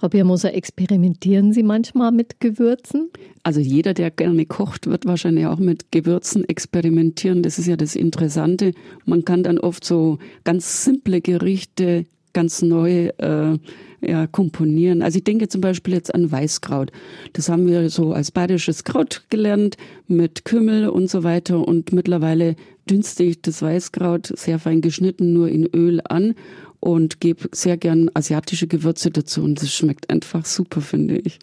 Frau 0.00 0.08
Biermoser, 0.08 0.54
experimentieren 0.54 1.52
Sie 1.52 1.62
manchmal 1.62 2.10
mit 2.10 2.40
Gewürzen? 2.40 3.10
Also 3.42 3.60
jeder, 3.60 3.92
der 3.92 4.10
gerne 4.10 4.46
kocht, 4.46 4.86
wird 4.86 5.04
wahrscheinlich 5.04 5.44
auch 5.44 5.58
mit 5.58 5.92
Gewürzen 5.92 6.48
experimentieren. 6.48 7.42
Das 7.42 7.58
ist 7.58 7.66
ja 7.66 7.76
das 7.76 7.96
Interessante. 7.96 8.72
Man 9.04 9.26
kann 9.26 9.42
dann 9.42 9.58
oft 9.58 9.84
so 9.84 10.18
ganz 10.42 10.84
simple 10.84 11.20
Gerichte 11.20 12.06
ganz 12.32 12.62
neu 12.62 13.08
äh, 13.18 13.58
ja, 14.02 14.26
komponieren. 14.26 15.02
Also 15.02 15.18
ich 15.18 15.24
denke 15.24 15.48
zum 15.48 15.60
Beispiel 15.60 15.94
jetzt 15.94 16.14
an 16.14 16.30
Weißkraut. 16.30 16.90
Das 17.32 17.48
haben 17.48 17.66
wir 17.66 17.90
so 17.90 18.12
als 18.12 18.30
bayerisches 18.30 18.84
Kraut 18.84 19.24
gelernt 19.28 19.76
mit 20.08 20.44
Kümmel 20.44 20.88
und 20.88 21.10
so 21.10 21.22
weiter. 21.22 21.66
Und 21.66 21.92
mittlerweile 21.92 22.56
dünste 22.88 23.24
ich 23.24 23.42
das 23.42 23.62
Weißkraut 23.62 24.32
sehr 24.36 24.58
fein 24.58 24.80
geschnitten 24.80 25.32
nur 25.32 25.48
in 25.48 25.66
Öl 25.66 26.00
an 26.04 26.34
und 26.80 27.20
gebe 27.20 27.48
sehr 27.52 27.76
gern 27.76 28.10
asiatische 28.14 28.66
Gewürze 28.66 29.10
dazu 29.10 29.42
und 29.42 29.60
das 29.60 29.72
schmeckt 29.72 30.08
einfach 30.08 30.46
super, 30.46 30.80
finde 30.80 31.18
ich. 31.18 31.38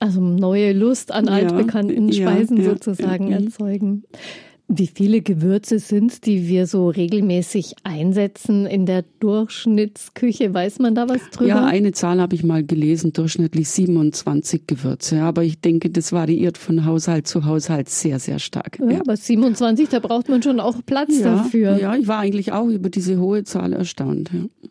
Also 0.00 0.20
neue 0.20 0.72
Lust 0.72 1.12
an 1.12 1.28
altbekannten 1.28 2.08
ja, 2.08 2.28
Speisen 2.28 2.56
ja, 2.56 2.70
sozusagen 2.70 3.30
erzeugen. 3.30 4.02
Wie 4.72 4.86
viele 4.86 5.20
Gewürze 5.20 5.80
sind 5.80 6.12
es, 6.12 6.20
die 6.20 6.46
wir 6.46 6.68
so 6.68 6.90
regelmäßig 6.90 7.74
einsetzen 7.82 8.66
in 8.66 8.86
der 8.86 9.04
Durchschnittsküche? 9.18 10.54
Weiß 10.54 10.78
man 10.78 10.94
da 10.94 11.08
was 11.08 11.28
drüber? 11.32 11.48
Ja, 11.48 11.64
eine 11.64 11.90
Zahl 11.90 12.20
habe 12.20 12.36
ich 12.36 12.44
mal 12.44 12.62
gelesen, 12.62 13.12
durchschnittlich 13.12 13.68
27 13.68 14.68
Gewürze. 14.68 15.22
Aber 15.22 15.42
ich 15.42 15.60
denke, 15.60 15.90
das 15.90 16.12
variiert 16.12 16.56
von 16.56 16.84
Haushalt 16.84 17.26
zu 17.26 17.46
Haushalt 17.46 17.88
sehr, 17.88 18.20
sehr 18.20 18.38
stark. 18.38 18.78
Ja, 18.78 18.92
ja. 18.92 19.00
Aber 19.00 19.16
27, 19.16 19.88
da 19.88 19.98
braucht 19.98 20.28
man 20.28 20.40
schon 20.40 20.60
auch 20.60 20.76
Platz 20.86 21.18
ja, 21.18 21.34
dafür. 21.34 21.76
Ja, 21.76 21.96
ich 21.96 22.06
war 22.06 22.20
eigentlich 22.20 22.52
auch 22.52 22.68
über 22.68 22.90
diese 22.90 23.18
hohe 23.18 23.42
Zahl 23.42 23.72
erstaunt. 23.72 24.30
Ja. 24.32 24.68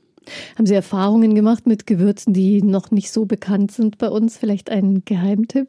Haben 0.55 0.65
Sie 0.65 0.75
Erfahrungen 0.75 1.35
gemacht 1.35 1.67
mit 1.67 1.87
Gewürzen, 1.87 2.33
die 2.33 2.61
noch 2.61 2.91
nicht 2.91 3.11
so 3.11 3.25
bekannt 3.25 3.71
sind 3.71 3.97
bei 3.97 4.09
uns? 4.09 4.37
Vielleicht 4.37 4.69
ein 4.69 5.03
Geheimtipp? 5.03 5.67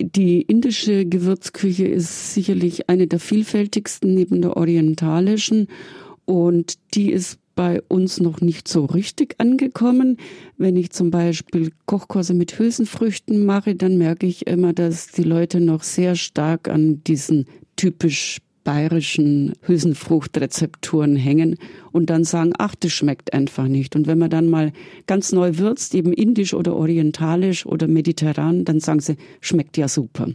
Die 0.00 0.42
indische 0.42 1.06
Gewürzküche 1.06 1.86
ist 1.86 2.34
sicherlich 2.34 2.88
eine 2.88 3.06
der 3.06 3.18
vielfältigsten 3.18 4.14
neben 4.14 4.42
der 4.42 4.56
orientalischen 4.56 5.66
und 6.24 6.74
die 6.94 7.10
ist 7.10 7.38
bei 7.56 7.82
uns 7.88 8.20
noch 8.20 8.40
nicht 8.40 8.68
so 8.68 8.84
richtig 8.84 9.34
angekommen. 9.38 10.18
Wenn 10.56 10.76
ich 10.76 10.90
zum 10.90 11.10
Beispiel 11.10 11.72
Kochkurse 11.86 12.32
mit 12.32 12.56
Hülsenfrüchten 12.56 13.44
mache, 13.44 13.74
dann 13.74 13.98
merke 13.98 14.26
ich 14.26 14.46
immer, 14.46 14.72
dass 14.72 15.08
die 15.08 15.24
Leute 15.24 15.60
noch 15.60 15.82
sehr 15.82 16.14
stark 16.14 16.68
an 16.68 17.02
diesen 17.02 17.46
typisch 17.74 18.38
bayerischen 18.68 19.54
Hülsenfruchtrezepturen 19.62 21.16
hängen 21.16 21.56
und 21.90 22.10
dann 22.10 22.24
sagen, 22.24 22.52
ach, 22.58 22.74
das 22.74 22.92
schmeckt 22.92 23.32
einfach 23.32 23.66
nicht. 23.66 23.96
Und 23.96 24.06
wenn 24.06 24.18
man 24.18 24.28
dann 24.28 24.50
mal 24.50 24.74
ganz 25.06 25.32
neu 25.32 25.56
würzt, 25.56 25.94
eben 25.94 26.12
indisch 26.12 26.52
oder 26.52 26.76
orientalisch 26.76 27.64
oder 27.64 27.88
mediterran, 27.88 28.66
dann 28.66 28.80
sagen 28.80 29.00
sie, 29.00 29.16
schmeckt 29.40 29.78
ja 29.78 29.88
super. 29.88 30.28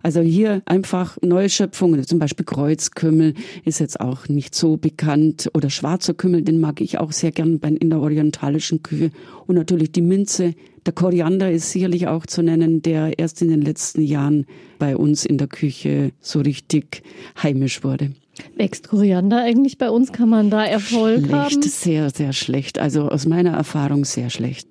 Also 0.00 0.20
hier 0.20 0.62
einfach 0.64 1.18
neue 1.22 1.48
Schöpfungen, 1.48 2.06
zum 2.06 2.20
Beispiel 2.20 2.46
Kreuzkümmel 2.46 3.34
ist 3.64 3.80
jetzt 3.80 3.98
auch 3.98 4.28
nicht 4.28 4.54
so 4.54 4.76
bekannt 4.76 5.50
oder 5.52 5.68
schwarzer 5.68 6.14
Kümmel, 6.14 6.42
den 6.42 6.60
mag 6.60 6.80
ich 6.80 6.98
auch 6.98 7.10
sehr 7.10 7.32
gern 7.32 7.56
in 7.56 7.90
der 7.90 7.98
orientalischen 7.98 8.84
Küche. 8.84 9.10
Und 9.48 9.56
natürlich 9.56 9.90
die 9.90 10.02
Minze, 10.02 10.54
der 10.86 10.92
Koriander 10.92 11.50
ist 11.50 11.70
sicherlich 11.70 12.08
auch 12.08 12.26
zu 12.26 12.42
nennen, 12.42 12.82
der 12.82 13.18
erst 13.18 13.42
in 13.42 13.48
den 13.48 13.62
letzten 13.62 14.02
Jahren 14.02 14.46
bei 14.78 14.96
uns 14.96 15.24
in 15.24 15.38
der 15.38 15.48
Küche 15.48 16.12
so 16.20 16.40
richtig 16.40 17.02
heimisch 17.40 17.84
wurde. 17.84 18.12
Wächst 18.56 18.88
Koriander 18.88 19.42
eigentlich 19.42 19.78
bei 19.78 19.90
uns? 19.90 20.12
Kann 20.12 20.28
man 20.28 20.50
da 20.50 20.64
Erfolg 20.64 21.26
schlecht, 21.26 21.32
haben? 21.32 21.62
Sehr, 21.62 22.10
sehr 22.10 22.32
schlecht. 22.32 22.78
Also 22.78 23.08
aus 23.08 23.26
meiner 23.26 23.52
Erfahrung 23.52 24.04
sehr 24.04 24.30
schlecht. 24.30 24.66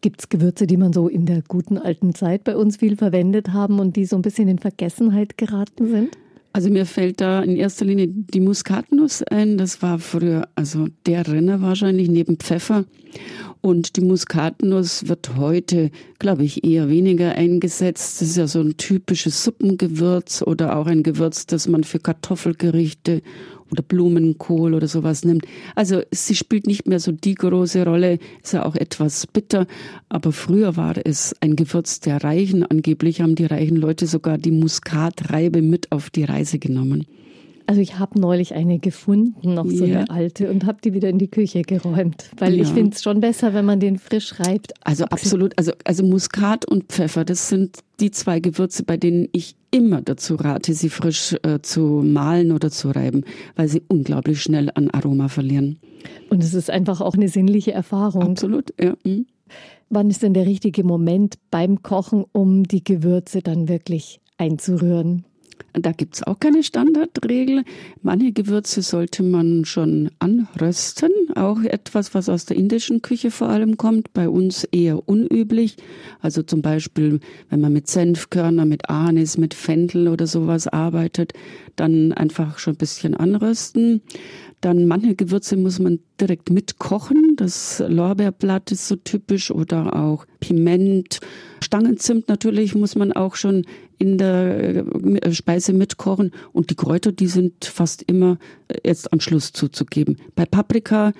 Gibt 0.00 0.20
es 0.20 0.28
Gewürze, 0.28 0.66
die 0.66 0.76
man 0.76 0.92
so 0.92 1.08
in 1.08 1.26
der 1.26 1.42
guten 1.42 1.78
alten 1.78 2.14
Zeit 2.14 2.44
bei 2.44 2.56
uns 2.56 2.76
viel 2.76 2.96
verwendet 2.96 3.52
haben 3.52 3.80
und 3.80 3.96
die 3.96 4.04
so 4.04 4.16
ein 4.16 4.22
bisschen 4.22 4.48
in 4.48 4.58
Vergessenheit 4.58 5.36
geraten 5.36 5.90
sind? 5.90 6.16
Also 6.56 6.70
mir 6.70 6.86
fällt 6.86 7.20
da 7.20 7.42
in 7.42 7.54
erster 7.54 7.84
Linie 7.84 8.08
die 8.08 8.40
Muskatnuss 8.40 9.22
ein. 9.22 9.58
Das 9.58 9.82
war 9.82 9.98
früher 9.98 10.48
also 10.54 10.86
der 11.04 11.28
Renner 11.28 11.60
wahrscheinlich 11.60 12.08
neben 12.08 12.38
Pfeffer. 12.38 12.86
Und 13.60 13.96
die 13.96 14.00
Muskatnuss 14.00 15.06
wird 15.06 15.36
heute, 15.36 15.90
glaube 16.18 16.44
ich, 16.44 16.64
eher 16.64 16.88
weniger 16.88 17.32
eingesetzt. 17.32 18.22
Das 18.22 18.28
ist 18.28 18.36
ja 18.38 18.46
so 18.46 18.60
ein 18.60 18.78
typisches 18.78 19.44
Suppengewürz 19.44 20.40
oder 20.40 20.78
auch 20.78 20.86
ein 20.86 21.02
Gewürz, 21.02 21.44
das 21.44 21.68
man 21.68 21.84
für 21.84 21.98
Kartoffelgerichte 21.98 23.20
oder 23.70 23.82
Blumenkohl 23.82 24.74
oder 24.74 24.88
sowas 24.88 25.24
nimmt. 25.24 25.46
Also 25.74 26.02
sie 26.10 26.34
spielt 26.34 26.66
nicht 26.66 26.86
mehr 26.86 27.00
so 27.00 27.12
die 27.12 27.34
große 27.34 27.84
Rolle, 27.84 28.18
ist 28.42 28.52
ja 28.52 28.64
auch 28.64 28.76
etwas 28.76 29.26
bitter, 29.26 29.66
aber 30.08 30.32
früher 30.32 30.76
war 30.76 30.94
es 31.04 31.34
ein 31.40 31.56
Gewürz 31.56 32.00
der 32.00 32.22
Reichen. 32.22 32.64
Angeblich 32.64 33.20
haben 33.20 33.34
die 33.34 33.46
reichen 33.46 33.76
Leute 33.76 34.06
sogar 34.06 34.38
die 34.38 34.52
Muskatreibe 34.52 35.62
mit 35.62 35.92
auf 35.92 36.10
die 36.10 36.24
Reise 36.24 36.58
genommen. 36.58 37.06
Also 37.68 37.80
ich 37.80 37.98
habe 37.98 38.20
neulich 38.20 38.54
eine 38.54 38.78
gefunden, 38.78 39.54
noch 39.54 39.68
so 39.68 39.84
ja. 39.84 40.00
eine 40.00 40.10
alte, 40.10 40.50
und 40.50 40.66
habe 40.66 40.78
die 40.84 40.94
wieder 40.94 41.08
in 41.08 41.18
die 41.18 41.28
Küche 41.28 41.62
geräumt, 41.62 42.30
weil 42.38 42.54
ja. 42.54 42.62
ich 42.62 42.68
finde 42.68 42.94
es 42.94 43.02
schon 43.02 43.20
besser, 43.20 43.54
wenn 43.54 43.64
man 43.64 43.80
den 43.80 43.98
frisch 43.98 44.38
reibt. 44.38 44.72
Also 44.82 45.04
absolut, 45.06 45.52
also, 45.58 45.72
also 45.84 46.04
Muskat 46.04 46.64
und 46.64 46.84
Pfeffer, 46.84 47.24
das 47.24 47.48
sind 47.48 47.80
die 47.98 48.12
zwei 48.12 48.38
Gewürze, 48.38 48.84
bei 48.84 48.96
denen 48.96 49.28
ich 49.32 49.56
immer 49.76 50.00
dazu 50.00 50.36
rate, 50.36 50.74
sie 50.74 50.88
frisch 50.88 51.36
äh, 51.42 51.60
zu 51.60 52.02
mahlen 52.04 52.52
oder 52.52 52.70
zu 52.70 52.90
reiben, 52.90 53.24
weil 53.54 53.68
sie 53.68 53.82
unglaublich 53.88 54.42
schnell 54.42 54.70
an 54.74 54.90
Aroma 54.90 55.28
verlieren. 55.28 55.78
Und 56.30 56.42
es 56.42 56.54
ist 56.54 56.70
einfach 56.70 57.00
auch 57.00 57.14
eine 57.14 57.28
sinnliche 57.28 57.72
Erfahrung. 57.72 58.22
Absolut, 58.22 58.72
ja. 58.80 58.94
Mhm. 59.04 59.26
Wann 59.88 60.10
ist 60.10 60.22
denn 60.22 60.34
der 60.34 60.46
richtige 60.46 60.82
Moment 60.82 61.36
beim 61.50 61.82
Kochen, 61.82 62.24
um 62.32 62.64
die 62.64 62.82
Gewürze 62.82 63.40
dann 63.40 63.68
wirklich 63.68 64.20
einzurühren? 64.36 65.24
Da 65.78 65.92
gibt 65.92 66.14
es 66.14 66.22
auch 66.22 66.40
keine 66.40 66.62
Standardregel. 66.62 67.62
Manche 68.00 68.32
Gewürze 68.32 68.80
sollte 68.80 69.22
man 69.22 69.66
schon 69.66 70.10
anrösten. 70.18 71.10
Auch 71.34 71.60
etwas, 71.62 72.14
was 72.14 72.30
aus 72.30 72.46
der 72.46 72.56
indischen 72.56 73.02
Küche 73.02 73.30
vor 73.30 73.50
allem 73.50 73.76
kommt. 73.76 74.14
Bei 74.14 74.28
uns 74.28 74.64
eher 74.64 75.06
unüblich. 75.06 75.76
Also 76.20 76.42
zum 76.42 76.62
Beispiel, 76.62 77.20
wenn 77.50 77.60
man 77.60 77.74
mit 77.74 77.88
Senfkörner, 77.88 78.64
mit 78.64 78.88
Anis, 78.88 79.36
mit 79.36 79.52
Fendel 79.52 80.08
oder 80.08 80.26
sowas 80.26 80.66
arbeitet, 80.66 81.34
dann 81.76 82.12
einfach 82.12 82.58
schon 82.58 82.74
ein 82.74 82.78
bisschen 82.78 83.14
anrösten. 83.14 84.00
Dann 84.62 84.86
manche 84.86 85.14
Gewürze 85.14 85.56
muss 85.58 85.78
man 85.78 86.00
direkt 86.18 86.48
mitkochen. 86.48 87.34
Das 87.36 87.84
Lorbeerblatt 87.86 88.72
ist 88.72 88.88
so 88.88 88.96
typisch 88.96 89.50
oder 89.50 89.94
auch 89.94 90.24
Piment. 90.40 91.20
Stangenzimt 91.60 92.28
natürlich 92.28 92.74
muss 92.74 92.94
man 92.96 93.12
auch 93.12 93.36
schon 93.36 93.66
in 93.98 94.18
der 94.18 94.84
äh, 95.22 95.32
Speise 95.32 95.72
mitkochen. 95.72 96.32
Und 96.52 96.70
die 96.70 96.74
Kräuter, 96.74 97.12
die 97.12 97.26
sind 97.26 97.64
fast 97.64 98.02
immer 98.02 98.38
äh, 98.68 98.78
jetzt 98.84 99.12
am 99.12 99.20
Schluss 99.20 99.52
zuzugeben. 99.52 100.18
Bei 100.34 100.44
Paprika 100.44 101.12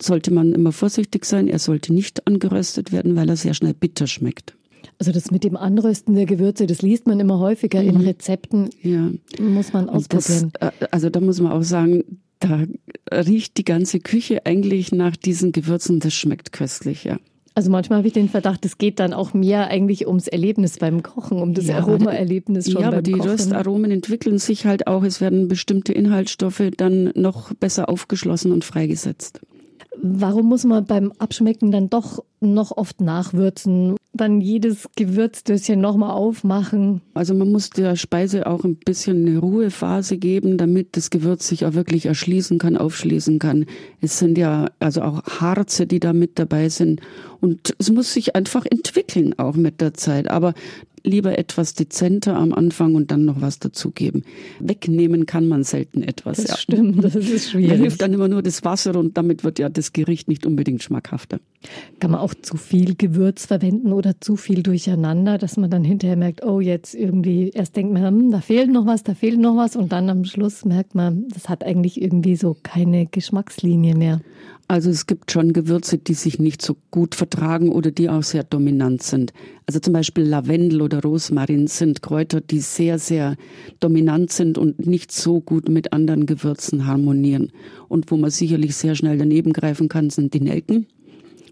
sollte 0.00 0.32
man 0.32 0.54
immer 0.54 0.72
vorsichtig 0.72 1.24
sein. 1.24 1.48
Er 1.48 1.58
sollte 1.58 1.92
nicht 1.92 2.26
angeröstet 2.26 2.92
werden, 2.92 3.16
weil 3.16 3.28
er 3.28 3.36
sehr 3.36 3.54
schnell 3.54 3.74
bitter 3.74 4.06
schmeckt. 4.06 4.54
Also 4.98 5.12
das 5.12 5.30
mit 5.30 5.44
dem 5.44 5.56
Anrösten 5.56 6.14
der 6.14 6.26
Gewürze, 6.26 6.66
das 6.66 6.82
liest 6.82 7.06
man 7.06 7.20
immer 7.20 7.38
häufiger 7.38 7.82
mhm. 7.82 7.88
in 7.88 7.96
Rezepten. 8.02 8.70
Ja. 8.82 9.10
Muss 9.38 9.72
man 9.72 9.88
ausprobieren. 9.88 10.52
Das, 10.58 10.72
äh, 10.80 10.86
also 10.90 11.10
da 11.10 11.20
muss 11.20 11.40
man 11.40 11.52
auch 11.52 11.62
sagen, 11.62 12.04
da 12.38 12.64
riecht 13.12 13.58
die 13.58 13.64
ganze 13.64 14.00
Küche 14.00 14.46
eigentlich 14.46 14.92
nach 14.92 15.16
diesen 15.16 15.52
Gewürzen. 15.52 16.00
Das 16.00 16.14
schmeckt 16.14 16.52
köstlich, 16.52 17.04
ja. 17.04 17.18
Also 17.54 17.70
manchmal 17.70 17.98
habe 17.98 18.08
ich 18.08 18.14
den 18.14 18.28
Verdacht, 18.28 18.64
es 18.64 18.78
geht 18.78 19.00
dann 19.00 19.12
auch 19.12 19.34
mehr 19.34 19.68
eigentlich 19.68 20.06
ums 20.06 20.28
Erlebnis 20.28 20.78
beim 20.78 21.02
Kochen, 21.02 21.42
um 21.42 21.52
das 21.52 21.66
ja, 21.66 21.78
Aromaerlebnis 21.78 22.70
schon 22.70 22.82
ja, 22.82 22.88
aber 22.88 23.02
die 23.02 23.12
Kochen. 23.12 23.30
Röstaromen 23.30 23.90
entwickeln 23.90 24.38
sich 24.38 24.66
halt 24.66 24.86
auch. 24.86 25.02
Es 25.02 25.20
werden 25.20 25.48
bestimmte 25.48 25.92
Inhaltsstoffe 25.92 26.62
dann 26.76 27.10
noch 27.14 27.52
besser 27.54 27.88
aufgeschlossen 27.88 28.52
und 28.52 28.64
freigesetzt. 28.64 29.40
Warum 30.00 30.48
muss 30.48 30.64
man 30.64 30.84
beim 30.84 31.12
Abschmecken 31.18 31.72
dann 31.72 31.90
doch 31.90 32.24
noch 32.40 32.76
oft 32.76 33.00
nachwürzen? 33.00 33.96
Dann 34.12 34.40
jedes 34.40 34.88
Gewürzdöschen 34.96 35.80
nochmal 35.80 36.10
aufmachen? 36.10 37.00
Also 37.14 37.32
man 37.32 37.50
muss 37.52 37.70
der 37.70 37.94
Speise 37.94 38.46
auch 38.46 38.64
ein 38.64 38.74
bisschen 38.76 39.26
eine 39.26 39.38
Ruhephase 39.38 40.18
geben, 40.18 40.58
damit 40.58 40.96
das 40.96 41.10
Gewürz 41.10 41.46
sich 41.46 41.64
auch 41.64 41.74
wirklich 41.74 42.06
erschließen 42.06 42.58
kann, 42.58 42.76
aufschließen 42.76 43.38
kann. 43.38 43.66
Es 44.00 44.18
sind 44.18 44.36
ja 44.36 44.66
also 44.80 45.02
auch 45.02 45.22
Harze, 45.24 45.86
die 45.86 46.00
da 46.00 46.12
mit 46.12 46.40
dabei 46.40 46.68
sind. 46.68 47.00
Und 47.40 47.74
es 47.78 47.90
muss 47.90 48.12
sich 48.12 48.34
einfach 48.34 48.66
entwickeln 48.66 49.38
auch 49.38 49.54
mit 49.54 49.80
der 49.80 49.94
Zeit. 49.94 50.28
Aber 50.28 50.54
lieber 51.04 51.38
etwas 51.38 51.74
dezenter 51.74 52.36
am 52.36 52.52
Anfang 52.52 52.94
und 52.94 53.10
dann 53.10 53.24
noch 53.24 53.40
was 53.40 53.58
dazugeben. 53.58 54.24
Wegnehmen 54.58 55.26
kann 55.26 55.48
man 55.48 55.64
selten 55.64 56.02
etwas. 56.02 56.38
Das 56.38 56.48
ja. 56.48 56.56
stimmt, 56.56 57.04
das 57.04 57.14
ist 57.14 57.50
schwierig. 57.50 57.70
Da 57.70 57.76
hilft 57.76 58.02
dann 58.02 58.12
immer 58.12 58.28
nur 58.28 58.42
das 58.42 58.64
Wasser 58.64 58.96
und 58.96 59.16
damit 59.16 59.44
wird 59.44 59.58
ja 59.58 59.68
das 59.68 59.92
Gericht 59.92 60.28
nicht 60.28 60.46
unbedingt 60.46 60.82
schmackhafter. 60.82 61.40
Kann 61.98 62.10
man 62.10 62.20
auch 62.20 62.34
zu 62.34 62.56
viel 62.56 62.94
Gewürz 62.94 63.46
verwenden 63.46 63.92
oder 63.92 64.20
zu 64.20 64.36
viel 64.36 64.62
durcheinander, 64.62 65.36
dass 65.36 65.56
man 65.56 65.70
dann 65.70 65.84
hinterher 65.84 66.16
merkt, 66.16 66.44
oh, 66.44 66.60
jetzt 66.60 66.94
irgendwie, 66.94 67.50
erst 67.50 67.76
denkt 67.76 67.92
man, 67.92 68.06
hm, 68.06 68.30
da 68.30 68.40
fehlt 68.40 68.70
noch 68.70 68.86
was, 68.86 69.02
da 69.02 69.14
fehlt 69.14 69.38
noch 69.38 69.56
was 69.56 69.76
und 69.76 69.92
dann 69.92 70.08
am 70.08 70.24
Schluss 70.24 70.64
merkt 70.64 70.94
man, 70.94 71.28
das 71.28 71.48
hat 71.48 71.64
eigentlich 71.64 72.00
irgendwie 72.00 72.36
so 72.36 72.56
keine 72.62 73.06
Geschmackslinie 73.06 73.94
mehr. 73.94 74.20
Also 74.70 74.88
es 74.88 75.06
gibt 75.06 75.32
schon 75.32 75.52
Gewürze, 75.52 75.98
die 75.98 76.14
sich 76.14 76.38
nicht 76.38 76.62
so 76.62 76.76
gut 76.92 77.16
vertragen 77.16 77.72
oder 77.72 77.90
die 77.90 78.08
auch 78.08 78.22
sehr 78.22 78.44
dominant 78.44 79.02
sind. 79.02 79.32
Also 79.66 79.80
zum 79.80 79.92
Beispiel 79.92 80.22
Lavendel 80.22 80.80
oder 80.80 81.02
Rosmarin 81.02 81.66
sind 81.66 82.02
Kräuter, 82.02 82.40
die 82.40 82.60
sehr, 82.60 83.00
sehr 83.00 83.34
dominant 83.80 84.30
sind 84.30 84.58
und 84.58 84.86
nicht 84.86 85.10
so 85.10 85.40
gut 85.40 85.68
mit 85.68 85.92
anderen 85.92 86.24
Gewürzen 86.24 86.86
harmonieren. 86.86 87.50
Und 87.88 88.12
wo 88.12 88.16
man 88.16 88.30
sicherlich 88.30 88.76
sehr 88.76 88.94
schnell 88.94 89.18
daneben 89.18 89.52
greifen 89.52 89.88
kann, 89.88 90.08
sind 90.08 90.34
die 90.34 90.40
Nelken. 90.40 90.86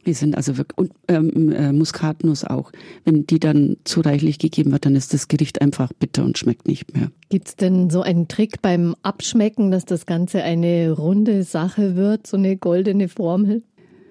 Die 0.07 0.15
sind 0.15 0.37
also 0.37 0.57
wirklich, 0.57 0.79
und 0.79 0.93
ähm, 1.09 1.53
äh, 1.53 1.73
Muskatnuss 1.73 2.45
auch. 2.45 2.73
Wenn 3.05 3.27
die 3.27 3.39
dann 3.39 3.77
zu 3.85 4.01
reichlich 4.01 4.39
gegeben 4.39 4.73
wird, 4.73 4.87
dann 4.87 4.97
ist 4.97 5.15
das 5.15 5.29
Gericht 5.29 5.61
einfach 5.61 5.93
bitter 5.93 6.25
und 6.25 6.39
schmeckt 6.39 6.67
nicht 6.67 6.95
mehr. 6.95 7.11
Gibt 7.29 7.49
es 7.49 7.57
denn 7.57 7.91
so 7.91 8.03
einen 8.03 8.29
Trick 8.29 8.63
beim 8.63 8.95
Abschmecken, 9.03 9.71
dass 9.71 9.85
das 9.85 10.07
Ganze 10.07 10.43
eine 10.43 10.93
runde 10.93 11.43
Sache 11.43 11.97
wird, 11.97 12.27
so 12.27 12.37
eine 12.37 12.57
goldene 12.57 13.09
Formel? 13.09 13.63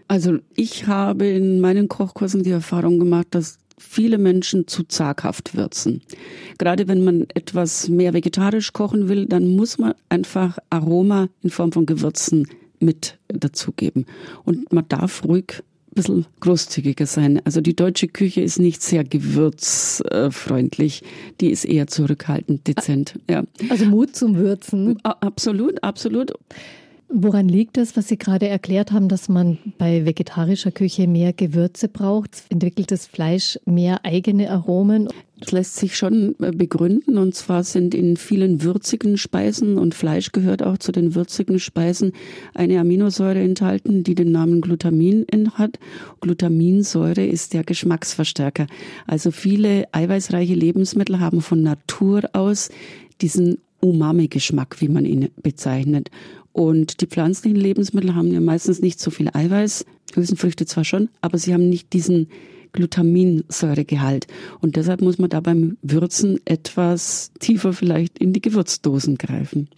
Also 0.08 0.38
ich 0.56 0.88
habe 0.88 1.28
in 1.28 1.60
meinen 1.60 1.88
Kochkursen 1.88 2.44
die 2.44 2.52
Erfahrung 2.52 3.00
gemacht, 3.00 3.28
dass 3.32 3.58
viele 3.78 4.18
Menschen 4.18 4.68
zu 4.68 4.84
zaghaft 4.84 5.56
würzen. 5.56 6.02
Gerade 6.58 6.88
wenn 6.88 7.04
man 7.04 7.28
etwas 7.34 7.90
mehr 7.90 8.14
vegetarisch 8.14 8.74
kochen 8.74 9.08
will, 9.08 9.28
dann 9.28 9.56
muss 9.56 9.78
man 9.78 9.94
einfach 10.10 10.58
Aroma 10.70 11.28
in 11.44 11.50
Form 11.50 11.72
von 11.72 11.86
Gewürzen 11.86 12.48
mit 12.80 13.18
dazugeben. 13.28 14.06
Und 14.44 14.72
man 14.72 14.88
darf 14.88 15.24
ruhig 15.24 15.64
bisschen 15.98 16.26
großzügiger 16.40 17.06
sein. 17.06 17.42
Also 17.44 17.60
die 17.60 17.76
deutsche 17.76 18.08
Küche 18.08 18.42
ist 18.42 18.60
nicht 18.60 18.82
sehr 18.82 19.04
gewürzfreundlich. 19.04 21.04
Die 21.42 21.52
ist 21.52 21.66
eher 21.66 21.88
zurückhaltend, 21.88 22.68
dezent. 22.68 23.20
Ja. 23.30 23.44
Also 23.70 23.86
Mut 23.86 24.16
zum 24.16 24.38
Würzen. 24.38 24.98
Absolut, 25.04 25.84
absolut. 25.84 26.32
Woran 27.10 27.48
liegt 27.48 27.78
es, 27.78 27.96
was 27.96 28.10
Sie 28.10 28.18
gerade 28.18 28.50
erklärt 28.50 28.92
haben, 28.92 29.08
dass 29.08 29.30
man 29.30 29.58
bei 29.78 30.06
vegetarischer 30.06 30.72
Küche 30.72 31.08
mehr 31.08 31.32
Gewürze 31.32 31.88
braucht? 31.88 32.44
Entwickelt 32.50 32.92
das 32.92 33.08
Fleisch 33.08 33.58
mehr 33.66 34.04
eigene 34.04 34.52
Aromen? 34.52 35.08
Das 35.40 35.54
lässt 35.54 35.78
sich 35.78 35.96
schon 35.96 36.36
äh, 36.42 36.52
begründen. 36.52 37.18
Und 37.18 37.34
zwar 37.34 37.64
sind 37.64 37.96
in 37.96 38.18
vielen 38.18 38.62
würzigen 38.62 39.18
Speisen, 39.18 39.78
und 39.78 39.96
Fleisch 39.96 40.34
gehört 40.34 40.64
auch 40.64 40.80
zu 40.80 40.92
den 40.92 41.16
würzigen 41.16 41.60
Speisen, 41.60 42.12
eine 42.54 42.78
Aminosäure 42.80 43.40
enthalten, 43.40 44.04
die 44.04 44.16
den 44.16 44.34
Namen 44.34 44.60
Glutamin 44.60 45.26
hat. 45.54 45.80
Glutaminsäure 46.20 47.26
ist 47.26 47.54
der 47.54 47.64
Geschmacksverstärker. 47.64 48.68
Also 49.06 49.32
viele 49.32 49.86
eiweißreiche 49.94 50.56
Lebensmittel 50.56 51.22
haben 51.22 51.40
von 51.40 51.62
Natur 51.62 52.24
aus 52.34 52.70
diesen 53.22 53.60
Umami-Geschmack, 53.80 54.82
wie 54.82 54.90
man 54.90 55.06
ihn 55.06 55.30
bezeichnet. 55.42 56.10
Und 56.58 57.02
die 57.02 57.06
pflanzlichen 57.06 57.56
Lebensmittel 57.56 58.16
haben 58.16 58.32
ja 58.32 58.40
meistens 58.40 58.82
nicht 58.82 59.00
so 59.00 59.12
viel 59.12 59.30
Eiweiß, 59.32 59.86
Hülsenfrüchte 60.16 60.66
zwar 60.66 60.86
schon, 60.86 61.10
aber 61.22 61.38
sie 61.38 61.54
haben 61.54 61.70
nicht 61.70 61.94
diesen 61.94 62.30
Glutaminsäuregehalt. 62.72 64.26
Und 64.60 64.76
deshalb 64.76 65.02
muss 65.02 65.20
man 65.20 65.30
da 65.30 65.40
beim 65.40 65.78
Würzen 65.84 66.40
etwas 66.46 67.32
tiefer 67.40 67.74
vielleicht 67.74 68.18
in 68.18 68.34
die 68.34 68.42
Gewürzdosen 68.42 69.20
greifen. 69.20 69.70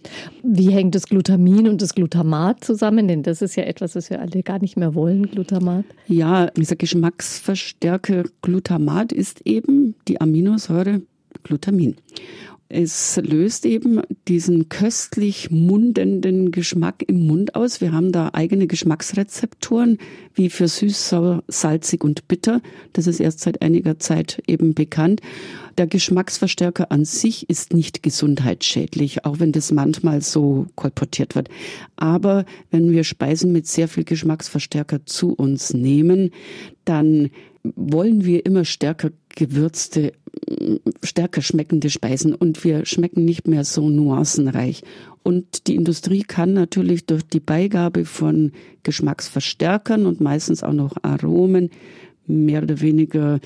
Wie 0.42 0.70
hängt 0.72 0.94
das 0.94 1.04
Glutamin 1.04 1.68
und 1.68 1.82
das 1.82 1.94
Glutamat 1.94 2.64
zusammen? 2.64 3.08
Denn 3.08 3.22
das 3.24 3.42
ist 3.42 3.56
ja 3.56 3.64
etwas, 3.64 3.94
was 3.94 4.08
wir 4.08 4.18
alle 4.18 4.42
gar 4.42 4.58
nicht 4.58 4.78
mehr 4.78 4.94
wollen, 4.94 5.30
Glutamat. 5.30 5.84
Ja, 6.08 6.46
dieser 6.46 6.76
Geschmacksverstärker 6.76 8.24
Glutamat 8.40 9.12
ist 9.12 9.42
eben 9.44 9.96
die 10.08 10.18
Aminosäure 10.18 11.02
Glutamin. 11.42 11.96
Es 12.72 13.20
löst 13.20 13.66
eben 13.66 14.00
diesen 14.28 14.68
köstlich 14.68 15.50
mundenden 15.50 16.52
Geschmack 16.52 17.02
im 17.04 17.26
Mund 17.26 17.56
aus. 17.56 17.80
Wir 17.80 17.90
haben 17.90 18.12
da 18.12 18.30
eigene 18.32 18.68
Geschmacksrezeptoren, 18.68 19.98
wie 20.34 20.50
für 20.50 20.68
süß, 20.68 21.08
sauer, 21.08 21.42
salzig 21.48 22.04
und 22.04 22.28
bitter. 22.28 22.62
Das 22.92 23.08
ist 23.08 23.18
erst 23.18 23.40
seit 23.40 23.60
einiger 23.60 23.98
Zeit 23.98 24.40
eben 24.46 24.74
bekannt. 24.74 25.20
Der 25.78 25.88
Geschmacksverstärker 25.88 26.92
an 26.92 27.04
sich 27.04 27.50
ist 27.50 27.74
nicht 27.74 28.04
gesundheitsschädlich, 28.04 29.24
auch 29.24 29.40
wenn 29.40 29.50
das 29.50 29.72
manchmal 29.72 30.22
so 30.22 30.66
kolportiert 30.76 31.34
wird. 31.34 31.48
Aber 31.96 32.44
wenn 32.70 32.92
wir 32.92 33.02
Speisen 33.02 33.50
mit 33.50 33.66
sehr 33.66 33.88
viel 33.88 34.04
Geschmacksverstärker 34.04 35.04
zu 35.06 35.32
uns 35.32 35.74
nehmen, 35.74 36.30
dann 36.84 37.30
wollen 37.62 38.24
wir 38.24 38.46
immer 38.46 38.64
stärker 38.64 39.10
gewürzte, 39.34 40.12
stärker 41.02 41.42
schmeckende 41.42 41.90
Speisen 41.90 42.34
und 42.34 42.62
wir 42.64 42.84
schmecken 42.86 43.24
nicht 43.24 43.48
mehr 43.48 43.64
so 43.64 43.88
nuancenreich. 43.88 44.82
Und 45.22 45.66
die 45.66 45.76
Industrie 45.76 46.22
kann 46.22 46.52
natürlich 46.52 47.06
durch 47.06 47.22
die 47.24 47.40
Beigabe 47.40 48.04
von 48.04 48.52
Geschmacksverstärkern 48.82 50.06
und 50.06 50.20
meistens 50.20 50.62
auch 50.62 50.72
noch 50.72 50.96
Aromen 51.02 51.70
mehr 52.26 52.62
oder 52.62 52.80
weniger 52.80 53.40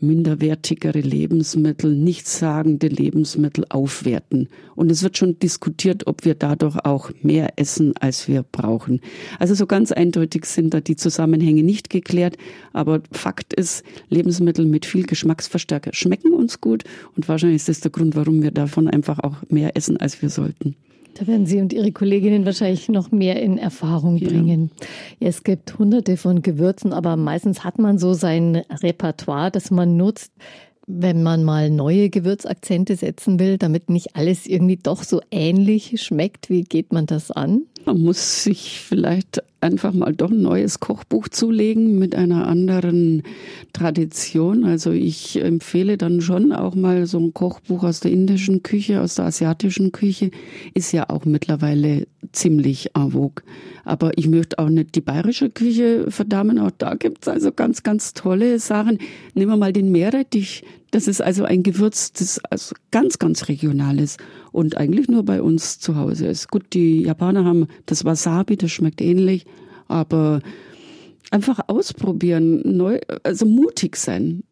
minderwertigere 0.00 1.00
Lebensmittel, 1.00 1.94
nichtssagende 1.94 2.88
Lebensmittel 2.88 3.64
aufwerten. 3.68 4.48
Und 4.74 4.90
es 4.90 5.02
wird 5.02 5.18
schon 5.18 5.38
diskutiert, 5.38 6.06
ob 6.06 6.24
wir 6.24 6.34
dadurch 6.34 6.76
auch 6.84 7.10
mehr 7.22 7.52
essen, 7.56 7.94
als 7.98 8.28
wir 8.28 8.42
brauchen. 8.42 9.00
Also 9.38 9.54
so 9.54 9.66
ganz 9.66 9.92
eindeutig 9.92 10.44
sind 10.44 10.72
da 10.74 10.80
die 10.80 10.96
Zusammenhänge 10.96 11.62
nicht 11.62 11.90
geklärt. 11.90 12.36
Aber 12.72 13.00
Fakt 13.10 13.54
ist, 13.54 13.82
Lebensmittel 14.08 14.64
mit 14.64 14.86
viel 14.86 15.04
Geschmacksverstärker 15.04 15.92
schmecken 15.92 16.32
uns 16.32 16.60
gut. 16.60 16.84
Und 17.16 17.28
wahrscheinlich 17.28 17.56
ist 17.56 17.68
das 17.68 17.80
der 17.80 17.90
Grund, 17.90 18.14
warum 18.16 18.42
wir 18.42 18.50
davon 18.50 18.88
einfach 18.88 19.18
auch 19.18 19.36
mehr 19.48 19.76
essen, 19.76 19.96
als 19.96 20.22
wir 20.22 20.30
sollten. 20.30 20.76
Da 21.18 21.26
werden 21.26 21.46
Sie 21.46 21.60
und 21.60 21.72
Ihre 21.72 21.90
Kolleginnen 21.90 22.44
wahrscheinlich 22.44 22.88
noch 22.88 23.10
mehr 23.10 23.42
in 23.42 23.58
Erfahrung 23.58 24.20
bringen. 24.20 24.70
Ja. 25.18 25.28
es 25.28 25.42
gibt 25.42 25.76
hunderte 25.78 26.16
von 26.16 26.42
Gewürzen, 26.42 26.92
aber 26.92 27.16
meistens 27.16 27.64
hat 27.64 27.78
man 27.78 27.98
so 27.98 28.14
sein 28.14 28.62
Repertoire, 28.82 29.50
das 29.50 29.72
man 29.72 29.96
nutzt, 29.96 30.32
wenn 30.86 31.22
man 31.22 31.44
mal 31.44 31.70
neue 31.70 32.08
Gewürzakzente 32.08 32.96
setzen 32.96 33.38
will, 33.40 33.58
damit 33.58 33.90
nicht 33.90 34.16
alles 34.16 34.46
irgendwie 34.46 34.76
doch 34.76 35.02
so 35.02 35.20
ähnlich 35.30 36.00
schmeckt. 36.00 36.50
Wie 36.50 36.62
geht 36.62 36.92
man 36.92 37.06
das 37.06 37.30
an? 37.30 37.62
Man 37.88 38.02
muss 38.02 38.44
sich 38.44 38.82
vielleicht 38.86 39.42
einfach 39.62 39.94
mal 39.94 40.12
doch 40.12 40.30
ein 40.30 40.42
neues 40.42 40.78
Kochbuch 40.78 41.28
zulegen 41.28 41.98
mit 41.98 42.14
einer 42.14 42.46
anderen 42.46 43.22
Tradition. 43.72 44.66
Also 44.66 44.90
ich 44.90 45.40
empfehle 45.40 45.96
dann 45.96 46.20
schon 46.20 46.52
auch 46.52 46.74
mal 46.74 47.06
so 47.06 47.18
ein 47.18 47.32
Kochbuch 47.32 47.84
aus 47.84 48.00
der 48.00 48.10
indischen 48.10 48.62
Küche, 48.62 49.00
aus 49.00 49.14
der 49.14 49.24
asiatischen 49.24 49.90
Küche, 49.90 50.32
ist 50.74 50.92
ja 50.92 51.08
auch 51.08 51.24
mittlerweile 51.24 52.06
ziemlich 52.32 52.90
en 52.94 53.12
vogue. 53.12 53.42
Aber 53.86 54.18
ich 54.18 54.28
möchte 54.28 54.58
auch 54.58 54.68
nicht 54.68 54.94
die 54.94 55.00
bayerische 55.00 55.48
Küche 55.48 56.10
verdammen. 56.10 56.58
Auch 56.58 56.72
da 56.76 56.94
gibt's 56.94 57.26
also 57.26 57.52
ganz, 57.52 57.82
ganz 57.82 58.12
tolle 58.12 58.58
Sachen. 58.58 58.98
Nehmen 59.32 59.52
wir 59.52 59.56
mal 59.56 59.72
den 59.72 59.90
Meerrettich. 59.90 60.62
Das 60.90 61.08
ist 61.08 61.22
also 61.22 61.44
ein 61.44 61.62
Gewürz, 61.62 62.12
das 62.12 62.38
also 62.50 62.74
ganz, 62.90 63.18
ganz 63.18 63.48
ist 63.98 64.18
und 64.52 64.76
eigentlich 64.76 65.08
nur 65.08 65.24
bei 65.24 65.42
uns 65.42 65.78
zu 65.78 65.96
Hause 65.96 66.26
ist. 66.26 66.50
Gut, 66.50 66.72
die 66.72 67.02
Japaner 67.02 67.44
haben 67.44 67.66
das 67.86 68.04
Wasabi, 68.04 68.56
das 68.56 68.70
schmeckt 68.70 69.00
ähnlich, 69.00 69.46
aber 69.86 70.40
einfach 71.30 71.60
ausprobieren, 71.66 72.62
neu, 72.64 72.98
also 73.22 73.46
mutig 73.46 73.96
sein. 73.96 74.42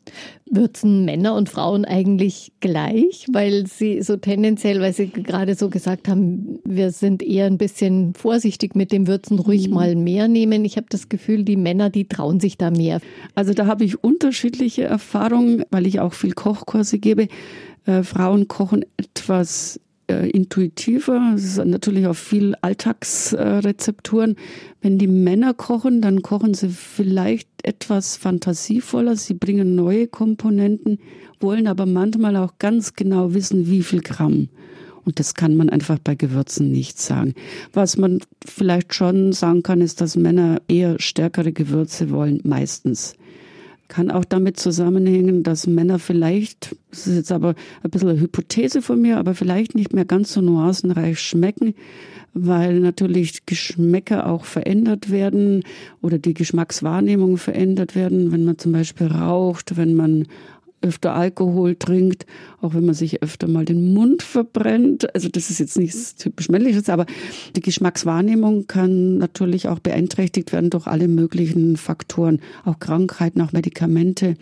Würzen 0.49 1.05
Männer 1.05 1.35
und 1.35 1.49
Frauen 1.49 1.85
eigentlich 1.85 2.53
gleich, 2.61 3.27
weil 3.33 3.67
sie 3.67 4.03
so 4.03 4.17
tendenziell, 4.17 4.81
weil 4.81 4.93
sie 4.93 5.09
gerade 5.09 5.55
so 5.55 5.69
gesagt 5.69 6.09
haben, 6.09 6.61
wir 6.65 6.93
sind 6.93 7.23
eher 7.23 7.47
ein 7.47 7.59
bisschen 7.59 8.15
vorsichtig 8.15 8.75
mit 8.75 8.93
dem 8.93 9.07
Würzen, 9.07 9.39
ruhig 9.39 9.69
mhm. 9.69 9.75
mal 9.75 9.97
mehr 9.97 10.29
nehmen. 10.29 10.65
Ich 10.65 10.77
habe 10.77 10.87
das 10.89 11.09
Gefühl, 11.09 11.45
die 11.45 11.57
Männer, 11.57 11.91
die 11.91 12.07
trauen 12.07 12.41
sich 12.41 12.59
da 12.59 12.71
mehr. 12.71 13.01
Also 13.35 13.55
da 13.55 13.67
habe 13.67 13.85
ich 13.85 14.03
unterschiedliche 14.05 14.85
Erfahrungen, 14.85 15.65
weil 15.71 15.87
ich 15.87 16.01
auch 16.01 16.13
viel 16.13 16.33
Kochkurse 16.33 16.99
gebe. 16.99 17.29
Äh, 17.87 18.03
Frauen 18.03 18.49
kochen 18.49 18.85
etwas 18.97 19.81
intuitiver. 20.09 21.33
Es 21.35 21.45
ist 21.45 21.65
natürlich 21.65 22.07
auch 22.07 22.17
viel 22.17 22.55
Alltagsrezepturen. 22.61 24.33
Äh, 24.33 24.41
Wenn 24.81 24.99
die 24.99 25.09
Männer 25.09 25.55
kochen, 25.55 26.01
dann 26.01 26.23
kochen 26.23 26.55
sie 26.55 26.69
vielleicht 26.69 27.49
etwas 27.63 28.17
fantasievoller. 28.17 29.17
Sie 29.17 29.35
bringen 29.35 29.75
neue 29.75 30.07
Komponenten, 30.07 30.99
wollen 31.41 31.67
aber 31.67 31.87
manchmal 31.87 32.37
auch 32.37 32.55
ganz 32.59 32.95
genau 32.95 33.35
wissen, 33.35 33.69
wie 33.69 33.83
viel 33.83 34.01
Gramm. 34.01 34.49
Und 35.05 35.21
das 35.21 35.35
kann 35.35 35.57
man 35.57 35.71
einfach 35.71 35.99
bei 36.01 36.17
Gewürzen 36.17 36.71
nicht 36.73 37.01
sagen. 37.01 37.35
Was 37.73 37.97
man 37.97 38.21
vielleicht 38.45 38.93
schon 38.95 39.33
sagen 39.33 39.63
kann, 39.63 39.81
ist, 39.81 40.01
dass 40.01 40.17
Männer 40.17 40.61
eher 40.67 40.97
stärkere 40.99 41.53
Gewürze 41.53 42.11
wollen, 42.11 42.41
meistens. 42.43 43.15
Kann 43.89 44.11
auch 44.11 44.25
damit 44.25 44.59
zusammenhängen, 44.59 45.43
dass 45.43 45.67
Männer 45.67 45.99
vielleicht, 45.99 46.77
das 46.91 47.07
ist 47.07 47.17
jetzt 47.17 47.33
aber 47.33 47.55
ein 47.83 47.91
bisschen 47.91 48.09
eine 48.09 48.21
Hypothese 48.21 48.83
von 48.83 49.01
mir, 49.01 49.19
aber 49.19 49.35
vielleicht 49.35 49.75
nicht 49.75 49.93
mehr 49.93 50.05
ganz 50.05 50.33
so 50.33 50.41
nuancenreich 50.41 51.21
schmecken, 51.21 51.75
weil 52.35 52.81
natürlich 52.81 53.47
Geschmäcker 53.47 54.27
auch 54.27 54.45
verändert 54.45 55.11
werden 55.11 55.63
oder 56.03 56.19
die 56.19 56.35
Geschmackswahrnehmung 56.35 57.39
verändert 57.39 57.95
werden, 57.95 58.33
wenn 58.33 58.45
man 58.45 58.59
zum 58.59 58.73
Beispiel 58.73 59.07
raucht, 59.07 59.77
wenn 59.77 59.95
man 59.95 60.27
öfter 60.83 61.15
Alkohol 61.15 61.77
trinkt, 61.77 62.27
auch 62.67 62.75
wenn 62.75 62.85
man 62.85 62.95
sich 62.95 63.23
öfter 63.23 63.49
mal 63.49 63.65
den 63.65 63.95
Mund 63.95 64.23
verbrennt. 64.23 65.15
Also 65.15 65.29
das 65.29 65.51
ist 65.51 65.61
jetzt 65.61 65.79
nichts 65.79 66.17
typisch 66.17 66.49
männliches, 66.49 66.89
aber 66.89 67.07
die 67.55 67.61
Geschmackswahrnehmung 67.61 68.67
kann 68.67 69.19
natürlich 69.19 69.69
auch 69.69 69.79
beeinträchtigt 69.79 70.53
werden 70.53 70.71
durch 70.71 70.87
alle 70.87 71.09
möglichen 71.09 71.77
Faktoren, 71.77 72.41
auch 72.65 72.79
Krankheiten, 72.81 73.41
auch 73.41 73.53
Medikamente. 73.53 74.37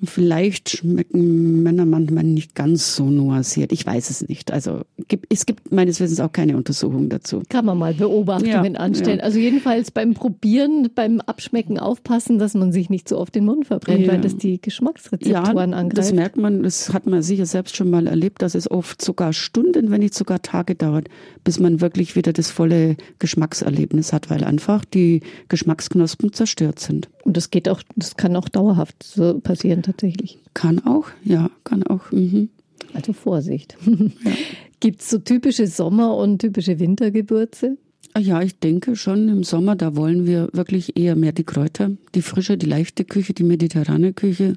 Und 0.00 0.10
vielleicht 0.10 0.70
schmecken 0.70 1.62
Männer 1.62 1.86
manchmal 1.86 2.24
nicht 2.24 2.56
ganz 2.56 2.96
so 2.96 3.04
nuanciert. 3.04 3.72
Ich 3.72 3.86
weiß 3.86 4.10
es 4.10 4.28
nicht. 4.28 4.52
Also 4.52 4.82
es 5.28 5.46
gibt 5.46 5.70
meines 5.70 6.00
Wissens 6.00 6.18
auch 6.18 6.32
keine 6.32 6.56
Untersuchung 6.56 7.08
dazu. 7.08 7.42
Kann 7.48 7.64
man 7.64 7.78
mal 7.78 7.94
Beobachtungen 7.94 8.74
ja, 8.74 8.80
anstellen. 8.80 9.18
Ja. 9.18 9.24
Also 9.24 9.38
jedenfalls 9.38 9.92
beim 9.92 10.14
Probieren, 10.14 10.88
beim 10.92 11.20
Abschmecken 11.20 11.78
aufpassen, 11.78 12.40
dass 12.40 12.54
man 12.54 12.72
sich 12.72 12.90
nicht 12.90 13.08
so 13.08 13.18
oft 13.18 13.34
den 13.36 13.44
Mund 13.44 13.68
verbrennt, 13.68 14.06
ja. 14.06 14.12
weil 14.12 14.20
das 14.20 14.36
die 14.36 14.60
Geschmacksrezeptoren 14.60 15.72
angreift. 15.72 15.98
Das 15.98 16.12
merkt 16.12 16.36
man, 16.36 16.64
das 16.64 16.92
hat 16.92 17.06
man 17.06 17.22
sicher 17.22 17.46
selbst 17.52 17.76
schon 17.76 17.90
mal 17.90 18.06
erlebt, 18.06 18.42
dass 18.42 18.54
es 18.54 18.70
oft 18.70 19.00
sogar 19.02 19.32
Stunden, 19.32 19.90
wenn 19.90 20.00
nicht 20.00 20.14
sogar 20.14 20.42
Tage 20.42 20.74
dauert, 20.74 21.08
bis 21.44 21.60
man 21.60 21.80
wirklich 21.80 22.16
wieder 22.16 22.32
das 22.32 22.50
volle 22.50 22.96
Geschmackserlebnis 23.18 24.12
hat, 24.12 24.30
weil 24.30 24.44
einfach 24.44 24.84
die 24.84 25.20
Geschmacksknospen 25.48 26.32
zerstört 26.32 26.80
sind. 26.80 27.08
Und 27.24 27.36
das 27.36 27.50
geht 27.50 27.68
auch, 27.68 27.82
das 27.94 28.16
kann 28.16 28.34
auch 28.34 28.48
dauerhaft 28.48 29.02
so 29.02 29.38
passieren 29.40 29.82
tatsächlich. 29.82 30.38
Kann 30.54 30.84
auch, 30.84 31.06
ja, 31.22 31.50
kann 31.64 31.82
auch. 31.84 32.10
Mhm. 32.10 32.48
Also 32.94 33.12
Vorsicht. 33.12 33.76
Ja. 34.24 34.32
Gibt 34.80 35.00
es 35.00 35.10
so 35.10 35.18
typische 35.18 35.68
Sommer- 35.68 36.16
und 36.16 36.40
typische 36.40 36.80
Wintergewürze? 36.80 37.76
Ah 38.14 38.18
ja, 38.18 38.42
ich 38.42 38.58
denke 38.58 38.96
schon 38.96 39.28
im 39.28 39.44
Sommer, 39.44 39.76
da 39.76 39.94
wollen 39.94 40.26
wir 40.26 40.48
wirklich 40.52 40.96
eher 40.96 41.14
mehr 41.14 41.30
die 41.30 41.44
Kräuter, 41.44 41.92
die 42.16 42.22
frische, 42.22 42.58
die 42.58 42.66
leichte 42.66 43.04
Küche, 43.04 43.32
die 43.32 43.44
mediterrane 43.44 44.12
Küche. 44.12 44.54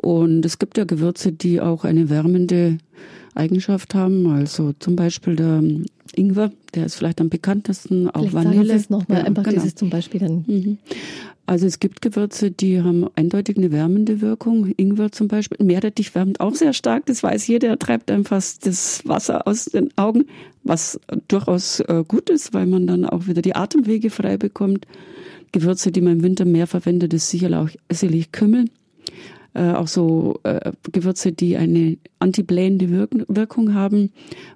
Und 0.00 0.46
es 0.46 0.58
gibt 0.58 0.78
ja 0.78 0.84
Gewürze, 0.84 1.30
die 1.30 1.60
auch 1.60 1.84
eine 1.84 2.08
wärmende 2.08 2.78
Eigenschaft 3.34 3.94
haben. 3.94 4.26
Also 4.28 4.72
zum 4.78 4.96
Beispiel 4.96 5.36
der 5.36 5.62
Ingwer, 6.14 6.50
der 6.74 6.86
ist 6.86 6.94
vielleicht 6.94 7.20
am 7.20 7.28
bekanntesten, 7.28 8.08
auch 8.08 8.20
vielleicht 8.20 8.34
Vanille. 8.34 8.56
Sagen 8.56 8.68
Sie 8.68 8.76
es 8.76 8.90
nochmal, 8.90 9.18
ja, 9.18 9.24
einfach 9.24 9.42
genau. 9.42 9.56
dieses 9.56 9.74
zum 9.74 9.90
Beispiel 9.90 10.20
dann. 10.20 10.44
Mhm. 10.46 10.78
Also 11.44 11.66
es 11.66 11.80
gibt 11.80 12.00
Gewürze, 12.00 12.50
die 12.50 12.80
haben 12.80 13.08
eindeutig 13.14 13.58
eine 13.58 13.72
wärmende 13.72 14.22
Wirkung. 14.22 14.72
Ingwer 14.74 15.12
zum 15.12 15.28
Beispiel. 15.28 15.58
Meerrettich 15.62 16.14
wärmt 16.14 16.40
auch 16.40 16.54
sehr 16.54 16.72
stark. 16.72 17.04
Das 17.06 17.22
weiß 17.22 17.46
jeder. 17.48 17.68
Er 17.68 17.78
treibt 17.78 18.10
einfach 18.10 18.42
das 18.62 19.02
Wasser 19.04 19.46
aus 19.46 19.66
den 19.66 19.90
Augen, 19.98 20.24
was 20.62 20.98
durchaus 21.28 21.80
äh, 21.80 22.04
gut 22.08 22.30
ist, 22.30 22.54
weil 22.54 22.66
man 22.66 22.86
dann 22.86 23.04
auch 23.04 23.26
wieder 23.26 23.42
die 23.42 23.54
Atemwege 23.54 24.08
frei 24.08 24.38
bekommt. 24.38 24.86
Gewürze, 25.52 25.92
die 25.92 26.00
man 26.00 26.14
im 26.14 26.22
Winter 26.22 26.46
mehr 26.46 26.66
verwendet, 26.66 27.12
ist 27.12 27.28
sicherlich 27.28 27.58
auch 27.58 27.68
sicherlich 27.92 28.32
Kümmel 28.32 28.66
äh, 29.54 29.72
auch 29.72 29.88
so 29.88 30.38
äh, 30.44 30.72
Gewürze, 30.92 31.32
die 31.32 31.56
eine 31.56 31.98
antiblähende 32.18 32.90
Wirk 32.90 33.10
Wirkung 33.28 33.74
haben, 33.74 34.12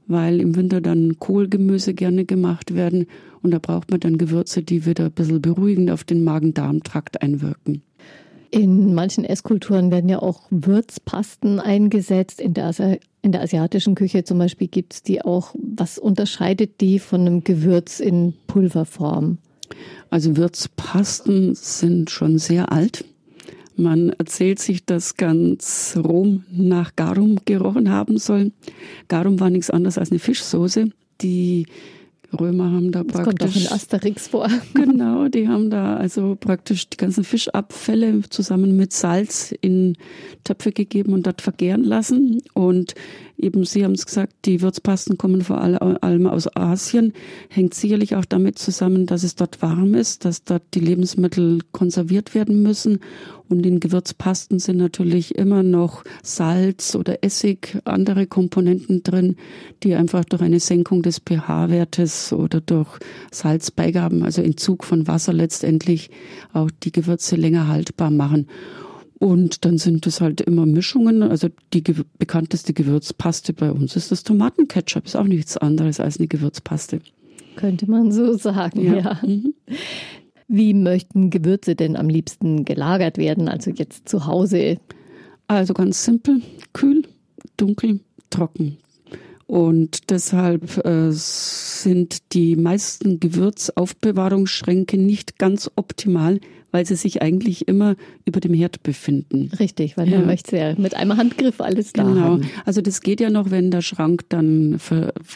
weil 0.07 0.41
im 0.41 0.57
Winter 0.57 0.81
dann 0.81 1.19
Kohlgemüse 1.19 1.95
gerne 1.95 2.25
gemacht 2.25 2.75
werden 2.75 3.07
und 3.43 3.51
da 3.51 3.59
braucht 3.59 3.91
man 3.91 4.01
dann 4.01 4.19
Gewürze, 4.19 4.63
die 4.63 4.87
wieder 4.87 5.07
ein 5.07 5.13
bisschen 5.13 5.43
beruhigend 5.43 5.91
auf 5.91 6.05
den 6.05 6.25
Magen-Darm-Trakt 6.25 7.23
einwirken. 7.23 7.83
In 8.51 8.95
manchen 8.95 9.25
Esskulturen 9.25 9.91
werden 9.91 10.09
ja 10.09 10.23
auch 10.23 10.43
Würzpasten 10.51 11.59
eingesetzt. 11.59 12.41
In 12.41 12.55
der, 12.55 12.67
Asi 12.67 13.01
in 13.21 13.33
der 13.33 13.43
asiatischen 13.43 13.97
Küche 13.97 14.23
zum 14.23 14.39
Beispiel 14.39 14.69
gibt 14.69 14.95
es 14.95 15.03
die 15.03 15.23
auch. 15.23 15.57
Was 15.59 15.99
unterscheidet 15.99 16.81
die 16.81 17.01
von 17.01 17.23
einem 17.23 17.43
Gewürz 17.43 17.99
in 17.99 18.33
Pulverform? 18.47 19.39
Also 20.09 20.37
Würzpasten 20.37 21.57
sind 21.57 22.11
schon 22.11 22.39
sehr 22.39 22.71
alt 22.71 23.05
Man 23.77 24.11
erzählt 24.11 24.61
sich, 24.61 24.85
dass 24.85 25.17
ganz 25.17 25.99
Rom 26.03 26.45
nach 26.51 26.95
Garum 26.97 27.39
gerochen 27.45 27.91
haben 27.91 28.19
soll. 28.19 28.53
Garum 29.09 29.41
war 29.41 29.51
nichts 29.51 29.71
anderes 29.71 29.99
als 29.99 30.11
eine 30.11 30.21
Fischsoße, 30.21 30.91
die 31.21 31.67
Römer 32.41 32.73
haben 32.73 32.93
da 32.93 33.05
das 33.05 33.13
praktisch. 33.13 33.25
Kommt 33.25 33.57
auch 33.57 33.61
in 33.61 33.73
Asterix 33.73 34.29
vor. 34.29 34.49
Genau, 34.75 35.29
die 35.29 35.49
haben 35.49 35.71
da 35.71 35.97
also 35.97 36.37
praktisch 36.39 36.89
die 36.89 36.97
ganzen 36.97 37.25
Fischabfälle 37.25 38.23
zusammen 38.29 38.77
mit 38.77 38.93
Salz 38.93 39.55
in 39.61 39.97
Töpfe 40.43 40.73
gegeben 40.73 41.13
und 41.13 41.27
dort 41.27 41.43
vergären 41.43 41.85
lassen. 41.85 42.43
Und 42.53 42.95
eben, 43.37 43.65
Sie 43.65 43.85
haben 43.85 43.93
es 43.93 44.07
gesagt, 44.07 44.33
die 44.45 44.61
Würzpasten 44.61 45.19
kommen 45.19 45.43
vor 45.43 45.61
allem 45.61 46.27
aus 46.27 46.55
Asien. 46.57 47.13
Hängt 47.49 47.75
sicherlich 47.75 48.17
auch 48.17 48.25
damit 48.25 48.59
zusammen, 48.59 49.07
dass 49.07 49.23
es 49.23 49.35
dort 49.35 49.63
warm 49.63 49.95
ist, 49.95 50.25
dass 50.25 50.45
dort 50.45 50.63
die 50.75 50.81
Lebensmittel 50.81 51.61
konserviert 51.73 52.35
werden 52.35 52.63
müssen 52.63 53.01
und 53.49 53.67
in 53.67 53.79
Gewürzpasten 53.79 54.59
sind 54.59 54.79
natürlich 54.79 55.35
immer 55.35 55.63
noch 55.63 56.03
Salz 56.23 56.95
oder 56.95 57.23
Essig, 57.23 57.79
andere 57.85 58.27
Komponenten 58.27 59.03
drin, 59.03 59.37
die 59.83 59.95
einfach 59.95 60.25
durch 60.25 60.43
eine 60.43 60.61
Senkung 60.61 61.03
des 61.03 61.21
pH-Wertes 61.21 62.33
oder 62.33 62.61
durch 62.61 62.99
Salzbeigaben, 63.31 64.23
also 64.23 64.41
Entzug 64.41 64.85
von 64.85 65.07
Wasser 65.07 65.33
letztendlich 65.33 66.11
auch 66.53 66.71
die 66.83 66.93
Gewürze 66.93 67.37
länger 67.37 67.69
haltbar 67.69 68.11
machen. 68.11 68.49
Und 69.25 69.65
dann 69.65 69.79
sind 69.79 70.07
es 70.07 70.21
halt 70.21 70.43
immer 70.43 70.67
Mischungen. 70.67 71.23
Also 71.23 71.49
die 71.73 71.83
ge 71.83 71.95
bekannteste 72.19 72.75
Gewürzpaste 72.75 73.55
bei 73.55 73.73
uns 73.73 73.97
ist 73.97 74.13
das 74.13 74.23
Tomatenketchup. 74.23 75.07
Ist 75.07 75.17
auch 75.17 75.25
nichts 75.25 75.57
anderes 75.57 75.99
als 75.99 76.19
eine 76.19 76.29
Gewürzpaste. 76.29 77.01
Könnte 77.57 77.91
man 77.91 78.13
so 78.13 78.37
sagen, 78.37 78.85
ja. 78.85 78.97
ja. 78.97 79.21
Mhm. 79.23 79.55
Wie 80.47 80.75
möchten 80.75 81.31
Gewürze 81.31 81.75
denn 81.75 81.97
am 81.97 82.11
liebsten 82.11 82.67
gelagert 82.67 83.17
werden, 83.17 83.49
also 83.49 83.71
jetzt 83.71 84.11
zu 84.11 84.27
Hause? 84.27 84.77
Also 85.47 85.73
ganz 85.73 86.05
simpel, 86.05 86.43
kühl, 86.75 87.05
dunkel, 87.57 88.01
trocken. 88.29 88.77
Und 89.47 90.11
deshalb 90.11 90.85
äh, 90.85 91.13
sind 91.13 92.35
die 92.35 92.57
meisten 92.57 93.21
Gewürzaufbewahrungsschränke 93.21 94.99
nicht 94.99 95.39
ganz 95.39 95.71
optimal, 95.77 96.41
weil 96.75 96.85
sie 96.85 96.97
sich 96.97 97.23
eigentlich 97.23 97.69
immer 97.69 97.95
über 98.25 98.41
dem 98.41 98.53
Herd 98.53 98.83
befinden. 98.83 99.49
Richtig, 99.61 99.97
weil 99.97 100.09
ja. 100.09 100.19
man 100.19 100.27
möchte 100.27 100.57
ja 100.57 100.75
mit 100.77 100.97
einem 100.97 101.17
Handgriff 101.17 101.61
alles 101.61 101.93
da 101.93 102.03
genau. 102.03 102.21
haben. 102.21 102.51
Also 102.65 102.81
das 102.81 103.01
geht 103.01 103.21
ja 103.21 103.31
noch, 103.31 103.53
wenn 103.53 103.71
der 103.71 103.81
Schrank 103.81 104.25
dann 104.29 104.81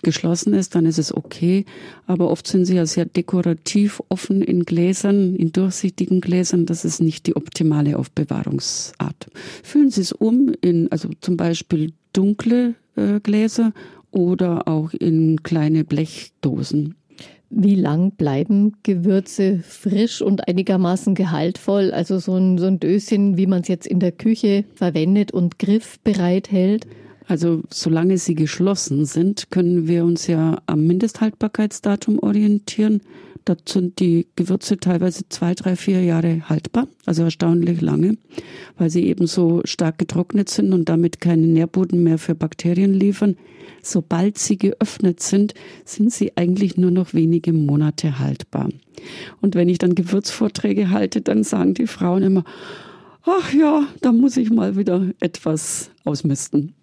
geschlossen 0.03 0.53
ist, 0.53 0.75
dann 0.75 0.85
ist 0.85 0.99
es 0.99 1.17
okay. 1.17 1.65
Aber 2.09 2.29
oft 2.29 2.49
sind 2.49 2.65
sie 2.65 2.75
ja 2.75 2.87
sehr 2.87 3.05
dekorativ 3.05 4.03
offen 4.09 4.43
in 4.43 4.65
Gläsern, 4.65 5.37
in 5.37 5.53
durchsichtigen 5.53 6.21
Gläsern. 6.21 6.67
Das 6.67 6.85
ist 6.85 7.01
nicht 7.01 7.29
die 7.29 7.37
optimale 7.37 7.97
Aufbewahrungsart. 7.97 9.29
Füllen 9.63 9.91
Sie 9.91 10.01
es 10.01 10.11
um 10.11 10.53
in, 10.61 10.91
also 10.91 11.09
zum 11.21 11.37
Beispiel 11.37 11.93
dunkle 12.13 12.75
äh, 12.97 13.21
Gläser 13.21 13.73
oder 14.11 14.67
auch 14.67 14.93
in 14.93 15.45
kleine 15.45 15.85
Blechdosen. 15.85 16.97
Wie 17.51 17.77
lang 17.77 18.13
bleiben 18.13 18.75
Gewürze 18.83 19.61
frisch 19.63 20.21
und 20.21 20.47
einigermaßen 20.47 21.15
gehaltvoll? 21.15 21.93
Also 21.93 22.19
so 22.19 22.37
ein, 22.37 22.59
so 22.59 22.67
ein 22.67 22.79
Döschen, 22.79 23.39
wie 23.39 23.47
man 23.47 23.63
es 23.63 23.69
jetzt 23.69 23.87
in 23.87 24.01
der 24.01 24.13
Küche 24.13 24.65
verwendet 24.75 25.33
und 25.33 25.59
griffbereit 25.59 26.51
hält? 26.51 26.87
Also 27.29 27.63
solange 27.71 28.19
sie 28.19 28.35
geschlossen 28.35 29.05
sind, 29.05 29.51
können 29.51 29.87
wir 29.87 30.05
uns 30.05 30.27
ja 30.27 30.61
am 30.67 30.87
Mindesthaltbarkeitsdatum 30.87 32.19
orientieren. 32.19 33.03
Dort 33.45 33.69
sind 33.69 34.01
die 34.01 34.27
Gewürze 34.35 34.79
teilweise 34.79 35.29
zwei, 35.29 35.55
drei, 35.55 35.77
vier 35.77 36.03
Jahre 36.03 36.49
haltbar, 36.49 36.89
also 37.07 37.23
erstaunlich 37.23 37.81
lange, 37.81 38.17
weil 38.77 38.91
sie 38.91 39.07
eben 39.07 39.27
so 39.27 39.63
stark 39.65 39.99
getrocknet 39.99 40.49
sind 40.49 40.73
und 40.73 40.89
damit 40.89 41.21
keinen 41.21 41.53
Nährboden 41.53 42.03
mehr 42.03 42.19
für 42.19 42.35
Bakterien 42.35 42.93
liefern 42.93 43.37
sobald 43.83 44.39
sie 44.39 44.59
geöffnet 44.59 45.21
sind, 45.21 45.55
sind 45.85 46.13
sie 46.13 46.37
eigentlich 46.37 46.77
nur 46.77 46.91
noch 46.91 47.15
wenige 47.15 47.53
Monate 47.53 48.19
haltbar. 48.19 48.69
Und 49.41 49.55
wenn 49.55 49.69
ich 49.69 49.79
dann 49.79 49.95
Gewürzvorträge 49.95 50.91
halte, 50.91 51.21
dann 51.21 51.45
sagen 51.45 51.75
die 51.75 51.87
Frauen 51.87 52.23
immer, 52.23 52.45
ach 53.23 53.53
ja, 53.53 53.87
da 54.01 54.13
muss 54.13 54.37
ich 54.37 54.51
mal 54.51 54.77
wieder 54.77 55.09
etwas 55.21 55.91
ausmisten. 56.05 56.75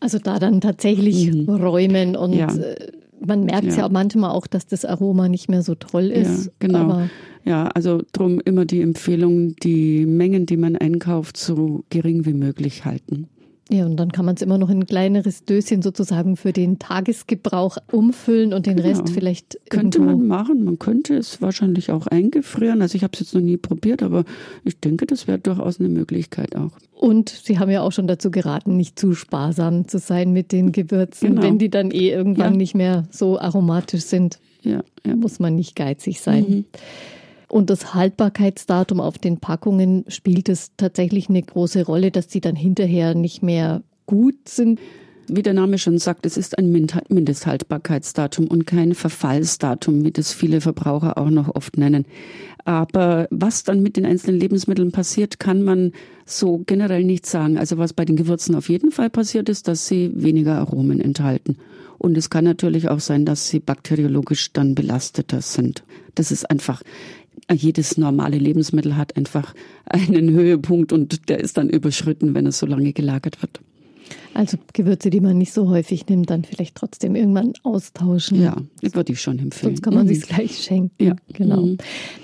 Also 0.00 0.18
da 0.18 0.38
dann 0.38 0.60
tatsächlich 0.60 1.30
mhm. 1.32 1.48
räumen 1.48 2.16
und 2.16 2.32
ja. 2.32 2.48
Äh, 2.48 2.92
man 3.24 3.44
merkt 3.44 3.66
ja. 3.66 3.76
ja 3.76 3.88
manchmal 3.88 4.30
auch, 4.30 4.46
dass 4.46 4.66
das 4.66 4.86
Aroma 4.86 5.28
nicht 5.28 5.50
mehr 5.50 5.62
so 5.62 5.74
toll 5.74 6.06
ist. 6.06 6.46
Ja, 6.46 6.52
genau. 6.58 7.02
ja, 7.44 7.68
also 7.68 8.00
drum 8.12 8.40
immer 8.40 8.64
die 8.64 8.80
Empfehlung, 8.80 9.56
die 9.56 10.06
Mengen, 10.06 10.46
die 10.46 10.56
man 10.56 10.76
einkauft, 10.76 11.36
so 11.36 11.84
gering 11.90 12.24
wie 12.24 12.32
möglich 12.32 12.86
halten. 12.86 13.28
Ja, 13.72 13.86
und 13.86 13.96
dann 13.96 14.10
kann 14.10 14.24
man 14.24 14.34
es 14.34 14.42
immer 14.42 14.58
noch 14.58 14.68
in 14.68 14.80
ein 14.80 14.86
kleineres 14.86 15.44
Döschen 15.44 15.80
sozusagen 15.80 16.36
für 16.36 16.52
den 16.52 16.80
Tagesgebrauch 16.80 17.78
umfüllen 17.92 18.52
und 18.52 18.66
den 18.66 18.76
genau. 18.76 18.88
Rest 18.88 19.10
vielleicht 19.10 19.60
könnte 19.70 20.00
man 20.00 20.26
machen. 20.26 20.64
Man 20.64 20.80
könnte 20.80 21.14
es 21.14 21.40
wahrscheinlich 21.40 21.92
auch 21.92 22.08
eingefrieren. 22.08 22.82
Also 22.82 22.96
ich 22.96 23.04
habe 23.04 23.12
es 23.14 23.20
jetzt 23.20 23.34
noch 23.34 23.40
nie 23.40 23.56
probiert, 23.56 24.02
aber 24.02 24.24
ich 24.64 24.80
denke, 24.80 25.06
das 25.06 25.28
wäre 25.28 25.38
durchaus 25.38 25.78
eine 25.78 25.88
Möglichkeit 25.88 26.56
auch. 26.56 26.72
Und 26.94 27.28
Sie 27.28 27.60
haben 27.60 27.70
ja 27.70 27.82
auch 27.82 27.92
schon 27.92 28.08
dazu 28.08 28.32
geraten, 28.32 28.76
nicht 28.76 28.98
zu 28.98 29.14
sparsam 29.14 29.86
zu 29.86 29.98
sein 29.98 30.32
mit 30.32 30.50
den 30.50 30.72
Gewürzen, 30.72 31.30
genau. 31.30 31.42
wenn 31.42 31.58
die 31.58 31.70
dann 31.70 31.92
eh 31.92 32.10
irgendwann 32.10 32.54
ja. 32.54 32.58
nicht 32.58 32.74
mehr 32.74 33.04
so 33.10 33.38
aromatisch 33.38 34.02
sind. 34.02 34.40
Ja, 34.62 34.82
ja. 35.06 35.14
Muss 35.14 35.38
man 35.38 35.54
nicht 35.54 35.76
geizig 35.76 36.20
sein. 36.20 36.44
Mhm. 36.48 36.64
Und 37.50 37.68
das 37.68 37.94
Haltbarkeitsdatum 37.94 39.00
auf 39.00 39.18
den 39.18 39.38
Packungen 39.38 40.04
spielt 40.06 40.48
es 40.48 40.70
tatsächlich 40.76 41.28
eine 41.28 41.42
große 41.42 41.84
Rolle, 41.84 42.12
dass 42.12 42.28
die 42.28 42.40
dann 42.40 42.54
hinterher 42.54 43.14
nicht 43.14 43.42
mehr 43.42 43.82
gut 44.06 44.48
sind. 44.48 44.78
Wie 45.26 45.42
der 45.42 45.52
Name 45.52 45.78
schon 45.78 45.98
sagt, 45.98 46.26
es 46.26 46.36
ist 46.36 46.58
ein 46.58 46.70
Mindesthaltbarkeitsdatum 46.70 48.46
und 48.46 48.66
kein 48.66 48.94
Verfallsdatum, 48.94 50.04
wie 50.04 50.12
das 50.12 50.32
viele 50.32 50.60
Verbraucher 50.60 51.18
auch 51.18 51.30
noch 51.30 51.52
oft 51.54 51.76
nennen. 51.76 52.04
Aber 52.64 53.26
was 53.30 53.64
dann 53.64 53.82
mit 53.82 53.96
den 53.96 54.06
einzelnen 54.06 54.38
Lebensmitteln 54.38 54.92
passiert, 54.92 55.40
kann 55.40 55.64
man 55.64 55.90
so 56.24 56.62
generell 56.66 57.02
nicht 57.02 57.26
sagen. 57.26 57.58
Also 57.58 57.78
was 57.78 57.92
bei 57.92 58.04
den 58.04 58.16
Gewürzen 58.16 58.54
auf 58.54 58.68
jeden 58.68 58.92
Fall 58.92 59.10
passiert 59.10 59.48
ist, 59.48 59.66
dass 59.66 59.88
sie 59.88 60.12
weniger 60.14 60.56
Aromen 60.56 61.00
enthalten. 61.00 61.56
Und 61.98 62.16
es 62.16 62.30
kann 62.30 62.44
natürlich 62.44 62.88
auch 62.88 63.00
sein, 63.00 63.24
dass 63.24 63.48
sie 63.48 63.60
bakteriologisch 63.60 64.52
dann 64.52 64.74
belasteter 64.74 65.42
sind. 65.42 65.84
Das 66.14 66.32
ist 66.32 66.50
einfach 66.50 66.82
jedes 67.52 67.96
normale 67.96 68.38
Lebensmittel 68.38 68.96
hat 68.96 69.16
einfach 69.16 69.54
einen 69.86 70.30
Höhepunkt 70.30 70.92
und 70.92 71.28
der 71.28 71.40
ist 71.40 71.56
dann 71.56 71.68
überschritten, 71.68 72.34
wenn 72.34 72.46
es 72.46 72.58
so 72.58 72.66
lange 72.66 72.92
gelagert 72.92 73.42
wird. 73.42 73.60
Also 74.34 74.58
Gewürze, 74.72 75.10
die 75.10 75.20
man 75.20 75.38
nicht 75.38 75.52
so 75.52 75.68
häufig 75.68 76.06
nimmt, 76.08 76.30
dann 76.30 76.44
vielleicht 76.44 76.76
trotzdem 76.76 77.16
irgendwann 77.16 77.52
austauschen. 77.62 78.40
Ja, 78.40 78.56
das 78.80 78.94
würde 78.94 79.12
ich 79.12 79.20
schon 79.20 79.38
empfehlen. 79.38 79.72
Sonst 79.72 79.82
kann 79.82 79.94
man 79.94 80.06
mhm. 80.06 80.14
sich 80.14 80.22
gleich 80.22 80.58
schenken. 80.62 81.04
Ja, 81.04 81.16
genau. 81.32 81.62
Mhm. 81.62 81.78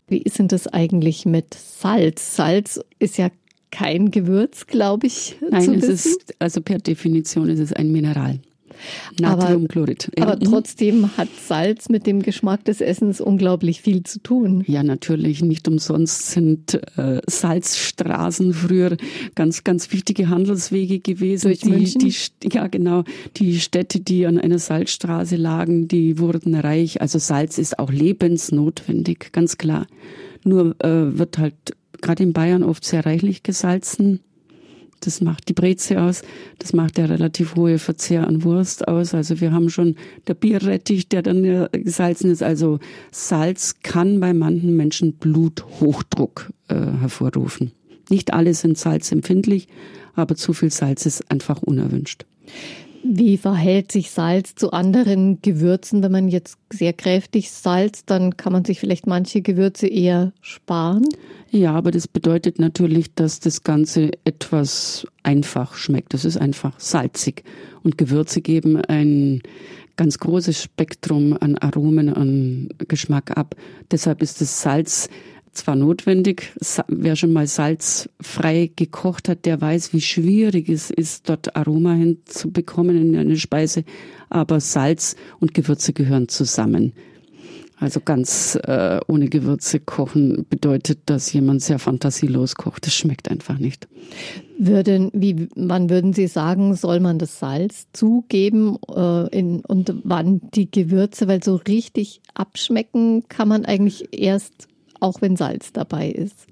Wie 0.09 0.19
ist 0.19 0.39
denn 0.39 0.49
das 0.49 0.69
eigentlich 0.69 1.27
mit 1.27 1.55
Salz? 1.55 2.37
Salz 2.37 2.81
ist 2.99 3.19
ja 3.19 3.31
kein 3.71 4.11
Gewürz, 4.11 4.67
glaube 4.67 5.09
ich. 5.09 5.37
Nein, 5.51 5.75
es 5.75 5.89
ist 5.89 6.35
also 6.39 6.61
per 6.61 6.79
Definition 6.79 7.49
ist 7.49 7.59
es 7.59 7.73
ein 7.73 7.91
Mineral. 7.91 8.39
Natriumchlorid. 9.21 10.11
Aber, 10.19 10.33
aber, 10.33 10.41
trotzdem 10.41 11.17
hat 11.17 11.29
Salz 11.47 11.89
mit 11.89 12.07
dem 12.07 12.23
Geschmack 12.23 12.65
des 12.65 12.81
Essens 12.81 13.21
unglaublich 13.21 13.81
viel 13.81 14.03
zu 14.03 14.21
tun. 14.21 14.65
Ja, 14.67 14.83
natürlich. 14.83 15.43
Nicht 15.43 15.69
umsonst 15.69 16.31
sind 16.31 16.81
äh, 16.97 17.21
Salzstraßen 17.27 18.53
früher 18.53 18.97
ganz, 19.35 19.65
ganz 19.65 19.93
wichtige 19.93 20.29
Handelswege 20.29 21.01
gewesen. 21.01 21.49
Durch 21.49 21.61
die, 21.95 22.13
die, 22.43 22.49
ja, 22.53 22.67
genau. 22.67 23.05
Die 23.37 23.61
Städte, 23.61 24.01
die 24.01 24.27
an 24.27 24.39
einer 24.39 24.59
Salzstraße 24.59 25.37
lagen, 25.37 25.89
die 25.89 26.19
wurden 26.19 26.55
reich. 26.55 27.01
Also 27.01 27.19
Salz 27.19 27.59
ist 27.59 27.79
auch 27.79 27.91
lebensnotwendig, 27.91 29.33
ganz 29.33 29.59
klar. 29.59 29.87
Nur 30.45 30.77
äh, 30.85 31.19
wird 31.19 31.39
halt 31.39 31.55
gerade 32.01 32.23
in 32.23 32.33
Bayern 32.33 32.63
oft 32.63 32.85
sehr 32.85 33.05
reichlich 33.05 33.43
gesalzen. 33.43 34.21
Das 35.01 35.21
macht 35.21 35.49
die 35.49 35.53
Breze 35.53 36.01
aus. 36.01 36.23
Das 36.59 36.73
macht 36.73 36.97
der 36.97 37.11
relativ 37.11 37.57
hohe 37.57 37.79
Verzehr 37.79 38.27
an 38.27 38.45
Wurst 38.45 38.89
aus. 38.89 39.15
Also 39.15 39.41
wir 39.41 39.53
haben 39.53 39.71
schon 39.71 39.97
der 40.27 40.35
Bierrettich, 40.35 41.09
der 41.09 41.23
dann 41.23 41.69
gesalzen 41.73 42.31
ist. 42.31 42.43
Also 42.43 42.79
Salz 43.11 43.77
kann 43.83 44.21
bei 44.21 44.33
manchen 44.35 44.77
Menschen 44.77 45.15
Bluthochdruck 45.15 46.53
äh, 46.69 46.75
hervorrufen. 46.75 47.73
Nicht 48.09 48.33
alle 48.33 48.55
sind 48.55 48.79
salzempfindlich, 48.79 49.69
aber 50.15 50.37
zu 50.37 50.53
viel 50.53 50.71
Salz 50.71 51.07
ist 51.07 51.31
einfach 51.31 51.63
unerwünscht. 51.63 52.25
Wie 53.09 53.37
verhält 53.37 53.93
sich 53.93 54.11
Salz 54.11 54.55
zu 54.55 54.73
anderen 54.73 55.41
Gewürzen? 55.41 56.03
Wenn 56.03 56.13
man 56.13 56.29
jetzt 56.29 56.59
sehr 56.73 56.93
kräftig 56.93 57.51
salzt, 57.51 58.11
dann 58.11 58.37
kann 58.37 58.53
man 58.53 58.65
sich 58.65 58.81
vielleicht 58.81 59.07
manche 59.07 59.43
Gewürze 59.43 59.87
eher 59.87 60.33
sparen. 60.41 61.07
Ja, 61.51 61.73
aber 61.75 61.91
das 61.91 62.09
bedeutet 62.09 62.59
natürlich, 62.59 63.15
dass 63.15 63.39
das 63.39 63.63
Ganze 63.63 64.11
etwas 64.25 65.07
einfach 65.23 65.75
schmeckt. 65.75 66.15
Das 66.15 66.25
ist 66.25 66.37
einfach 66.37 66.81
salzig. 66.81 67.45
Und 67.83 67.97
Gewürze 67.99 68.41
geben 68.41 68.77
ein 68.77 69.43
ganz 69.97 70.19
großes 70.19 70.63
Spektrum 70.63 71.37
an 71.39 71.57
Aromen, 71.59 72.13
an 72.13 72.69
Geschmack 72.89 73.37
ab. 73.37 73.55
Deshalb 73.91 74.23
ist 74.23 74.41
das 74.41 74.63
Salz 74.63 75.09
zwar 75.57 75.77
notwendig, 75.77 76.53
wer 76.89 77.17
schon 77.17 77.33
mal 77.33 77.47
salzfrei 77.47 78.71
gekocht 78.75 79.29
hat, 79.29 79.45
der 79.45 79.61
weiß, 79.61 79.93
wie 79.93 80.01
schwierig 80.01 80.69
es 80.69 80.91
ist, 80.91 81.29
dort 81.29 81.57
Aroma 81.57 81.95
hinzubekommen 81.95 82.97
in 82.97 83.17
eine 83.17 83.37
Speise, 83.37 83.85
aber 84.29 84.61
Salz 84.61 85.17
und 85.41 85.55
Gewürze 85.55 85.93
gehören 85.93 86.29
zusammen. 86.29 86.93
Also 87.79 88.01
ganz 88.01 88.59
äh, 88.63 89.01
ohne 89.07 89.29
Gewürze 89.29 89.81
kochen 89.81 90.47
bedeutet, 90.49 91.01
dass 91.07 91.31
jemand 91.33 91.61
sehr 91.61 91.79
fantasielos 91.79 92.55
kocht. 92.55 92.87
Das 92.87 92.95
schmeckt 92.95 93.31
einfach 93.31 93.59
nicht. 93.59 93.87
Würden, 94.59 95.11
wie, 95.13 95.49
wann 95.55 95.91
würden 95.91 96.15
Sie 96.15 96.27
sagen, 96.27 96.75
soll 96.75 97.01
man 97.01 97.19
das 97.19 97.39
Salz 97.39 97.89
zugeben 97.93 98.79
äh, 98.89 99.29
in, 99.29 99.61
und 99.61 99.95
wann 100.05 100.41
die 100.55 100.71
Gewürze? 100.71 101.29
Weil 101.29 101.45
so 101.45 101.57
richtig 101.57 102.23
abschmecken 102.33 103.25
kann 103.29 103.49
man 103.49 103.67
eigentlich 103.67 104.09
erst, 104.11 104.69
auch 105.07 105.23
wenn 105.23 105.37
Salz 105.37 105.73
dabei 105.73 106.11
ist. 106.11 106.47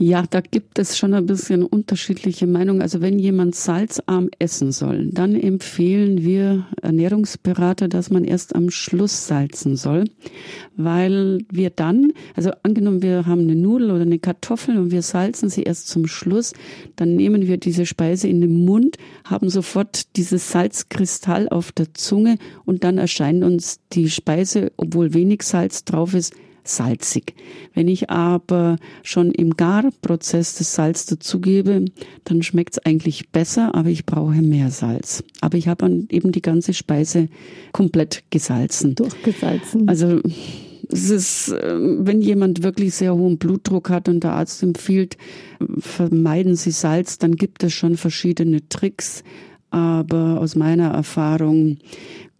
Ja, 0.00 0.22
da 0.30 0.40
gibt 0.40 0.78
es 0.78 0.96
schon 0.96 1.12
ein 1.12 1.26
bisschen 1.26 1.64
unterschiedliche 1.64 2.46
Meinungen. 2.46 2.82
Also 2.82 3.00
wenn 3.00 3.18
jemand 3.18 3.56
salzarm 3.56 4.28
essen 4.38 4.70
soll, 4.70 5.06
dann 5.06 5.34
empfehlen 5.34 6.22
wir 6.22 6.68
Ernährungsberater, 6.80 7.88
dass 7.88 8.08
man 8.08 8.22
erst 8.22 8.54
am 8.54 8.70
Schluss 8.70 9.26
salzen 9.26 9.74
soll, 9.74 10.04
weil 10.76 11.40
wir 11.50 11.70
dann, 11.70 12.12
also 12.36 12.52
angenommen, 12.62 13.02
wir 13.02 13.26
haben 13.26 13.40
eine 13.40 13.56
Nudel 13.56 13.90
oder 13.90 14.02
eine 14.02 14.20
Kartoffel 14.20 14.78
und 14.78 14.92
wir 14.92 15.02
salzen 15.02 15.48
sie 15.48 15.64
erst 15.64 15.88
zum 15.88 16.06
Schluss, 16.06 16.52
dann 16.94 17.16
nehmen 17.16 17.48
wir 17.48 17.56
diese 17.56 17.84
Speise 17.84 18.28
in 18.28 18.40
den 18.40 18.64
Mund, 18.64 18.98
haben 19.24 19.50
sofort 19.50 20.16
dieses 20.16 20.52
Salzkristall 20.52 21.48
auf 21.48 21.72
der 21.72 21.92
Zunge 21.94 22.38
und 22.64 22.84
dann 22.84 22.98
erscheint 22.98 23.42
uns 23.42 23.80
die 23.92 24.10
Speise, 24.10 24.70
obwohl 24.76 25.12
wenig 25.12 25.42
Salz 25.42 25.84
drauf 25.84 26.14
ist, 26.14 26.32
salzig. 26.68 27.34
Wenn 27.74 27.88
ich 27.88 28.10
aber 28.10 28.76
schon 29.02 29.30
im 29.32 29.56
Garprozess 29.56 30.56
das 30.56 30.74
Salz 30.74 31.06
dazugebe, 31.06 31.84
dann 32.24 32.42
schmeckt 32.42 32.74
es 32.74 32.84
eigentlich 32.84 33.30
besser, 33.30 33.74
aber 33.74 33.88
ich 33.88 34.06
brauche 34.06 34.42
mehr 34.42 34.70
Salz. 34.70 35.24
Aber 35.40 35.56
ich 35.58 35.68
habe 35.68 35.86
dann 35.86 36.06
eben 36.10 36.32
die 36.32 36.42
ganze 36.42 36.74
Speise 36.74 37.28
komplett 37.72 38.24
gesalzen. 38.30 38.94
Durchgesalzen. 38.94 39.88
Also 39.88 40.20
es 40.90 41.10
ist, 41.10 41.54
ähm, 41.62 42.06
wenn 42.06 42.20
jemand 42.20 42.62
wirklich 42.62 42.94
sehr 42.94 43.14
hohen 43.14 43.38
Blutdruck 43.38 43.90
hat 43.90 44.08
und 44.08 44.24
der 44.24 44.32
Arzt 44.32 44.62
empfiehlt, 44.62 45.16
vermeiden 45.78 46.56
Sie 46.56 46.70
Salz, 46.70 47.18
dann 47.18 47.36
gibt 47.36 47.62
es 47.62 47.72
schon 47.72 47.96
verschiedene 47.96 48.68
Tricks. 48.68 49.22
Aber 49.70 50.40
aus 50.40 50.56
meiner 50.56 50.88
Erfahrung 50.88 51.76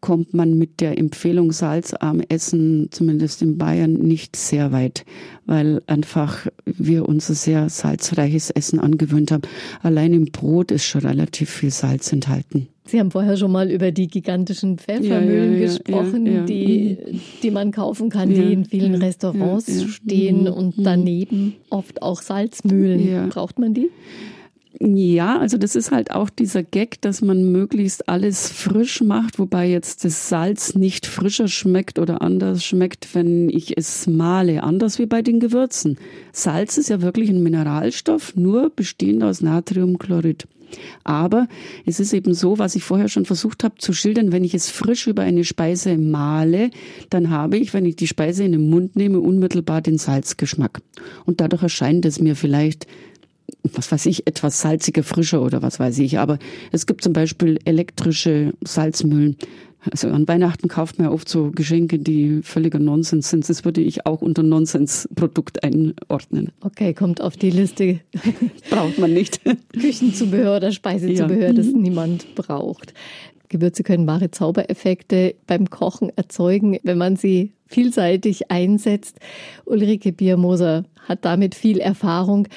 kommt 0.00 0.34
man 0.34 0.56
mit 0.56 0.80
der 0.80 0.98
Empfehlung 0.98 1.52
salzarm 1.52 2.20
Essen, 2.28 2.88
zumindest 2.90 3.42
in 3.42 3.58
Bayern, 3.58 3.94
nicht 3.94 4.36
sehr 4.36 4.72
weit, 4.72 5.04
weil 5.46 5.82
einfach 5.86 6.46
wir 6.64 7.08
unser 7.08 7.34
sehr 7.34 7.68
salzreiches 7.68 8.50
Essen 8.50 8.78
angewöhnt 8.78 9.32
haben. 9.32 9.42
Allein 9.82 10.12
im 10.12 10.26
Brot 10.26 10.70
ist 10.70 10.84
schon 10.84 11.02
relativ 11.02 11.50
viel 11.50 11.70
Salz 11.70 12.12
enthalten. 12.12 12.68
Sie 12.88 12.98
haben 12.98 13.10
vorher 13.10 13.36
schon 13.36 13.52
mal 13.52 13.70
über 13.70 13.92
die 13.92 14.08
gigantischen 14.08 14.78
Pfeffermühlen 14.78 15.52
ja, 15.52 15.58
ja, 15.58 15.60
ja, 15.60 15.66
gesprochen, 15.66 16.46
Die, 16.46 16.96
mhm. 16.98 17.20
die 17.42 17.50
man 17.50 17.70
kaufen 17.70 18.08
kann, 18.08 18.30
die 18.30 18.52
in 18.52 18.64
vielen 18.64 18.94
Restaurants 18.94 19.84
stehen 19.92 20.42
mhm. 20.42 20.52
und 20.52 20.78
mhm. 20.78 20.84
daneben 20.84 21.56
oft 21.68 22.00
auch 22.00 22.22
Salzmühlen. 22.22 23.28
Braucht 23.28 23.58
man 23.58 23.74
die? 23.74 23.90
Ja, 24.80 25.38
also 25.38 25.56
das 25.56 25.74
ist 25.74 25.90
halt 25.90 26.10
auch 26.10 26.28
dieser 26.28 26.62
Gag, 26.62 27.00
dass 27.00 27.22
man 27.22 27.50
möglichst 27.50 28.08
alles 28.08 28.50
frisch 28.50 29.00
macht, 29.00 29.38
wobei 29.38 29.68
jetzt 29.68 30.04
das 30.04 30.28
Salz 30.28 30.74
nicht 30.74 31.06
frischer 31.06 31.48
schmeckt 31.48 31.98
oder 31.98 32.20
anders 32.20 32.64
schmeckt, 32.64 33.14
wenn 33.14 33.48
ich 33.48 33.76
es 33.78 34.06
male. 34.06 34.62
Anders 34.62 34.98
wie 34.98 35.06
bei 35.06 35.22
den 35.22 35.40
Gewürzen. 35.40 35.96
Salz 36.32 36.76
ist 36.76 36.90
ja 36.90 37.00
wirklich 37.00 37.30
ein 37.30 37.42
Mineralstoff, 37.42 38.36
nur 38.36 38.70
bestehend 38.70 39.24
aus 39.24 39.40
Natriumchlorid. 39.40 40.46
Aber 41.02 41.48
es 41.86 41.98
ist 41.98 42.12
eben 42.12 42.34
so, 42.34 42.58
was 42.58 42.74
ich 42.74 42.84
vorher 42.84 43.08
schon 43.08 43.24
versucht 43.24 43.64
habe 43.64 43.76
zu 43.78 43.92
schildern, 43.92 44.32
wenn 44.32 44.44
ich 44.44 44.54
es 44.54 44.70
frisch 44.70 45.06
über 45.06 45.22
eine 45.22 45.44
Speise 45.44 45.96
male, 45.96 46.70
dann 47.10 47.30
habe 47.30 47.56
ich, 47.56 47.72
wenn 47.74 47.86
ich 47.86 47.96
die 47.96 48.06
Speise 48.06 48.44
in 48.44 48.52
den 48.52 48.68
Mund 48.68 48.96
nehme, 48.96 49.20
unmittelbar 49.20 49.80
den 49.80 49.98
Salzgeschmack. 49.98 50.80
Und 51.24 51.40
dadurch 51.40 51.62
erscheint 51.62 52.04
es 52.04 52.20
mir 52.20 52.36
vielleicht 52.36 52.86
was 53.62 53.90
weiß 53.90 54.06
ich, 54.06 54.26
etwas 54.26 54.60
salziger, 54.60 55.02
frischer 55.02 55.42
oder 55.42 55.62
was 55.62 55.78
weiß 55.80 55.98
ich. 55.98 56.18
Aber 56.18 56.38
es 56.72 56.86
gibt 56.86 57.02
zum 57.02 57.12
Beispiel 57.12 57.58
elektrische 57.64 58.54
Salzmühlen. 58.62 59.36
Also 59.90 60.08
an 60.08 60.26
Weihnachten 60.26 60.68
kauft 60.68 60.98
man 60.98 61.08
ja 61.08 61.12
oft 61.12 61.28
so 61.28 61.50
Geschenke, 61.50 61.98
die 61.98 62.40
völliger 62.42 62.78
Nonsens 62.78 63.30
sind. 63.30 63.48
Das 63.48 63.64
würde 63.64 63.80
ich 63.80 64.06
auch 64.06 64.22
unter 64.22 64.42
Nonsensprodukt 64.42 65.62
einordnen. 65.62 66.50
Okay, 66.60 66.94
kommt 66.94 67.20
auf 67.20 67.36
die 67.36 67.50
Liste. 67.50 68.00
Braucht 68.70 68.98
man 68.98 69.12
nicht. 69.12 69.40
Küchenzubehör 69.72 70.56
oder 70.56 70.72
Speisezubehör, 70.72 71.48
ja. 71.48 71.52
das 71.52 71.66
niemand 71.66 72.34
braucht. 72.34 72.92
Gewürze 73.48 73.82
können 73.82 74.06
wahre 74.06 74.30
Zaubereffekte 74.30 75.34
beim 75.46 75.70
Kochen 75.70 76.10
erzeugen, 76.16 76.78
wenn 76.82 76.98
man 76.98 77.16
sie 77.16 77.52
vielseitig 77.66 78.50
einsetzt. 78.50 79.18
Ulrike 79.64 80.12
Biermoser 80.12 80.84
hat 81.06 81.24
damit 81.24 81.54
viel 81.54 81.78
Erfahrung. 81.78 82.48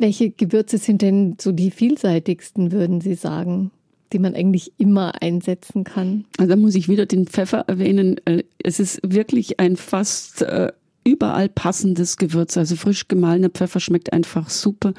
Welche 0.00 0.30
Gewürze 0.30 0.78
sind 0.78 1.02
denn 1.02 1.36
so 1.38 1.52
die 1.52 1.70
vielseitigsten, 1.70 2.72
würden 2.72 3.00
Sie 3.00 3.14
sagen? 3.14 3.70
die 4.12 4.18
man 4.18 4.34
eigentlich 4.34 4.72
immer 4.76 5.22
einsetzen 5.22 5.84
kann. 5.84 6.24
Also 6.36 6.50
da 6.50 6.56
muss 6.56 6.74
ich 6.74 6.88
wieder 6.88 7.06
den 7.06 7.28
Pfeffer 7.28 7.64
erwähnen. 7.68 8.16
Äh, 8.24 8.42
es 8.58 8.80
ist 8.80 9.00
wirklich 9.04 9.60
ein 9.60 9.76
fast 9.76 10.42
äh, 10.42 10.72
überall 11.04 11.48
passendes 11.48 12.16
Gewürz. 12.16 12.56
Also 12.56 12.74
frisch 12.74 13.06
gemahlener 13.06 13.50
Pfeffer 13.50 13.78
schmeckt 13.78 14.12
einfach 14.12 14.50
super. 14.50 14.94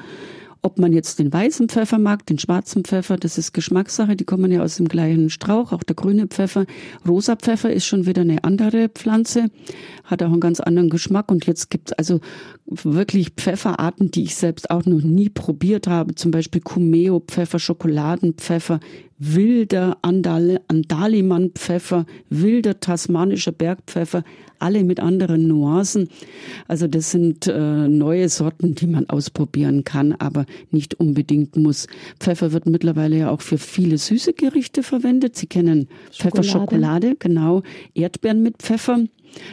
Ob 0.64 0.78
man 0.78 0.92
jetzt 0.92 1.18
den 1.18 1.32
weißen 1.32 1.68
Pfeffer 1.68 1.98
mag, 1.98 2.24
den 2.26 2.38
schwarzen 2.38 2.84
Pfeffer, 2.84 3.16
das 3.16 3.36
ist 3.36 3.52
Geschmackssache. 3.52 4.14
Die 4.14 4.24
kommen 4.24 4.52
ja 4.52 4.62
aus 4.62 4.76
dem 4.76 4.86
gleichen 4.86 5.28
Strauch. 5.28 5.72
Auch 5.72 5.82
der 5.82 5.96
grüne 5.96 6.28
Pfeffer. 6.28 6.66
Rosa 7.06 7.34
Pfeffer 7.34 7.72
ist 7.72 7.84
schon 7.84 8.06
wieder 8.06 8.22
eine 8.22 8.44
andere 8.44 8.88
Pflanze, 8.88 9.50
hat 10.04 10.22
auch 10.22 10.30
einen 10.30 10.38
ganz 10.38 10.60
anderen 10.60 10.88
Geschmack. 10.88 11.32
Und 11.32 11.46
jetzt 11.46 11.68
gibt's 11.68 11.92
also 11.92 12.20
wirklich 12.64 13.30
Pfefferarten, 13.30 14.12
die 14.12 14.22
ich 14.22 14.36
selbst 14.36 14.70
auch 14.70 14.86
noch 14.86 15.02
nie 15.02 15.30
probiert 15.30 15.88
habe. 15.88 16.14
Zum 16.14 16.30
Beispiel 16.30 16.60
Cumeo 16.60 17.18
Pfeffer, 17.18 17.58
Schokoladenpfeffer, 17.58 18.78
wilder 19.22 19.98
Andal 20.02 20.60
Andaliman-Pfeffer, 20.66 22.06
wilder 22.28 22.80
tasmanischer 22.80 23.52
Bergpfeffer, 23.52 24.24
alle 24.58 24.82
mit 24.84 25.00
anderen 25.00 25.46
Nuancen. 25.46 26.08
Also 26.66 26.88
das 26.88 27.12
sind 27.12 27.46
äh, 27.46 27.88
neue 27.88 28.28
Sorten, 28.28 28.74
die 28.74 28.86
man 28.86 29.08
ausprobieren 29.08 29.84
kann, 29.84 30.12
aber 30.12 30.44
nicht 30.70 30.94
unbedingt 30.94 31.56
muss. 31.56 31.86
Pfeffer 32.18 32.52
wird 32.52 32.66
mittlerweile 32.66 33.18
ja 33.18 33.30
auch 33.30 33.42
für 33.42 33.58
viele 33.58 33.98
süße 33.98 34.32
Gerichte 34.32 34.82
verwendet. 34.82 35.36
Sie 35.36 35.46
kennen 35.46 35.88
Pfefferschokolade, 36.10 37.16
genau. 37.18 37.62
Erdbeeren 37.94 38.42
mit 38.42 38.58
Pfeffer. 38.58 39.04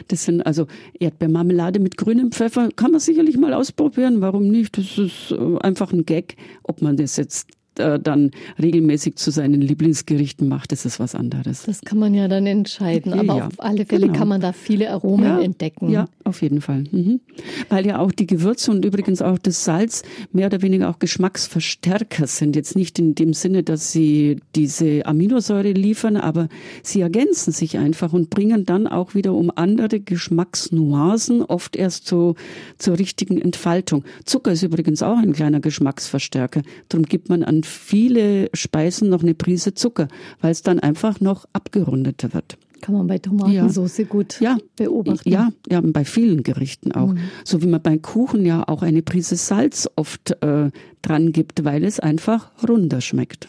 Das 0.08 0.24
sind 0.24 0.44
also 0.44 0.66
Erdbeermarmelade 0.98 1.78
mit 1.80 1.96
grünem 1.96 2.32
Pfeffer. 2.32 2.68
Kann 2.74 2.90
man 2.90 3.00
sicherlich 3.00 3.38
mal 3.38 3.54
ausprobieren. 3.54 4.20
Warum 4.20 4.48
nicht? 4.48 4.76
Das 4.76 4.98
ist 4.98 5.30
äh, 5.30 5.58
einfach 5.60 5.92
ein 5.92 6.04
Gag. 6.04 6.36
Ob 6.62 6.82
man 6.82 6.96
das 6.96 7.16
jetzt 7.16 7.48
dann 7.74 8.30
regelmäßig 8.60 9.16
zu 9.16 9.30
seinen 9.30 9.60
Lieblingsgerichten 9.60 10.48
macht, 10.48 10.72
ist 10.72 10.84
es 10.84 11.00
was 11.00 11.14
anderes. 11.14 11.64
Das 11.64 11.82
kann 11.82 11.98
man 11.98 12.14
ja 12.14 12.28
dann 12.28 12.46
entscheiden. 12.46 13.12
Aber 13.12 13.36
ja, 13.36 13.46
auf 13.46 13.58
alle 13.58 13.86
Fälle 13.86 14.06
genau. 14.06 14.18
kann 14.18 14.28
man 14.28 14.40
da 14.40 14.52
viele 14.52 14.90
Aromen 14.90 15.24
ja, 15.24 15.40
entdecken. 15.40 15.90
Ja, 15.90 16.06
auf 16.30 16.40
jeden 16.40 16.60
Fall. 16.62 16.84
Mhm. 16.90 17.20
Weil 17.68 17.86
ja 17.86 17.98
auch 17.98 18.12
die 18.12 18.26
Gewürze 18.26 18.70
und 18.70 18.84
übrigens 18.84 19.20
auch 19.20 19.38
das 19.38 19.64
Salz 19.64 20.02
mehr 20.32 20.46
oder 20.46 20.62
weniger 20.62 20.88
auch 20.88 20.98
Geschmacksverstärker 20.98 22.26
sind. 22.26 22.56
Jetzt 22.56 22.76
nicht 22.76 22.98
in 22.98 23.14
dem 23.14 23.34
Sinne, 23.34 23.62
dass 23.62 23.92
sie 23.92 24.40
diese 24.54 25.04
Aminosäure 25.04 25.72
liefern, 25.72 26.16
aber 26.16 26.48
sie 26.82 27.02
ergänzen 27.02 27.52
sich 27.52 27.76
einfach 27.76 28.12
und 28.12 28.30
bringen 28.30 28.64
dann 28.64 28.86
auch 28.86 29.14
wieder 29.14 29.34
um 29.34 29.52
andere 29.54 30.00
Geschmacksnuancen 30.00 31.42
oft 31.42 31.76
erst 31.76 32.06
so 32.06 32.36
zur 32.78 32.98
richtigen 32.98 33.40
Entfaltung. 33.40 34.04
Zucker 34.24 34.52
ist 34.52 34.62
übrigens 34.62 35.02
auch 35.02 35.18
ein 35.18 35.32
kleiner 35.32 35.60
Geschmacksverstärker. 35.60 36.62
Darum 36.88 37.04
gibt 37.04 37.28
man 37.28 37.42
an 37.42 37.62
viele 37.64 38.48
Speisen 38.54 39.10
noch 39.10 39.22
eine 39.22 39.34
Prise 39.34 39.74
Zucker, 39.74 40.08
weil 40.40 40.52
es 40.52 40.62
dann 40.62 40.78
einfach 40.78 41.20
noch 41.20 41.46
abgerundeter 41.52 42.32
wird. 42.32 42.56
Kann 42.80 42.94
man 42.94 43.06
bei 43.06 43.18
Tomatensauce 43.18 43.98
ja. 43.98 44.04
gut 44.04 44.40
ja. 44.40 44.58
beobachten. 44.76 45.28
Ja, 45.28 45.50
ja, 45.68 45.80
bei 45.82 46.04
vielen 46.04 46.42
Gerichten 46.42 46.92
auch. 46.92 47.08
Mhm. 47.08 47.18
So 47.44 47.62
wie 47.62 47.66
man 47.66 47.82
bei 47.82 47.98
Kuchen 47.98 48.44
ja 48.44 48.66
auch 48.66 48.82
eine 48.82 49.02
Prise 49.02 49.36
Salz 49.36 49.88
oft 49.96 50.36
äh, 50.42 50.70
dran 51.02 51.32
gibt, 51.32 51.64
weil 51.64 51.84
es 51.84 52.00
einfach 52.00 52.50
runder 52.66 53.00
schmeckt. 53.00 53.48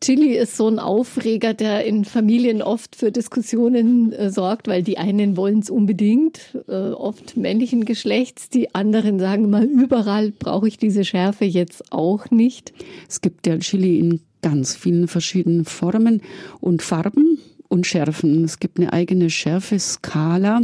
Chili 0.00 0.36
ist 0.36 0.56
so 0.56 0.68
ein 0.68 0.78
Aufreger, 0.78 1.54
der 1.54 1.84
in 1.84 2.04
Familien 2.04 2.62
oft 2.62 2.94
für 2.94 3.10
Diskussionen 3.10 4.12
äh, 4.12 4.30
sorgt, 4.30 4.68
weil 4.68 4.82
die 4.82 4.96
einen 4.96 5.36
wollen 5.36 5.58
es 5.58 5.70
unbedingt, 5.70 6.56
äh, 6.68 6.72
oft 6.72 7.36
männlichen 7.36 7.84
Geschlechts, 7.84 8.48
die 8.48 8.74
anderen 8.74 9.18
sagen 9.18 9.50
mal, 9.50 9.64
überall 9.64 10.30
brauche 10.30 10.68
ich 10.68 10.78
diese 10.78 11.04
Schärfe 11.04 11.44
jetzt 11.44 11.92
auch 11.92 12.30
nicht. 12.30 12.72
Es 13.08 13.20
gibt 13.20 13.46
ja 13.46 13.58
Chili 13.58 13.98
in 13.98 14.20
ganz 14.40 14.76
vielen 14.76 15.08
verschiedenen 15.08 15.64
Formen 15.64 16.22
und 16.60 16.82
Farben 16.82 17.38
und 17.68 17.86
Schärfen. 17.86 18.44
Es 18.44 18.58
gibt 18.58 18.78
eine 18.78 18.92
eigene 18.92 19.30
Schärfeskala 19.30 20.62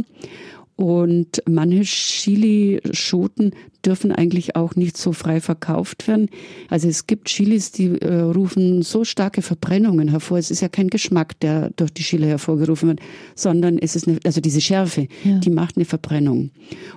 Und 0.75 1.41
manche 1.47 1.83
Chilischoten 1.83 3.55
dürfen 3.85 4.11
eigentlich 4.11 4.55
auch 4.55 4.75
nicht 4.75 4.97
so 4.97 5.11
frei 5.11 5.41
verkauft 5.41 6.07
werden. 6.07 6.29
Also 6.69 6.87
es 6.87 7.07
gibt 7.07 7.27
Chilis, 7.27 7.71
die 7.71 8.01
äh, 8.01 8.21
rufen 8.21 8.81
so 8.81 9.03
starke 9.03 9.41
Verbrennungen 9.41 10.07
hervor. 10.07 10.37
Es 10.37 10.51
ist 10.51 10.61
ja 10.61 10.69
kein 10.69 10.89
Geschmack, 10.89 11.39
der 11.39 11.69
durch 11.75 11.93
die 11.93 12.03
Chili 12.03 12.27
hervorgerufen 12.27 12.89
wird, 12.89 12.99
sondern 13.35 13.77
es 13.77 13.95
ist 13.95 14.07
eine, 14.07 14.19
also 14.23 14.41
diese 14.41 14.61
Schärfe, 14.61 15.07
ja. 15.23 15.37
die 15.39 15.49
macht 15.49 15.77
eine 15.77 15.85
Verbrennung. 15.85 16.51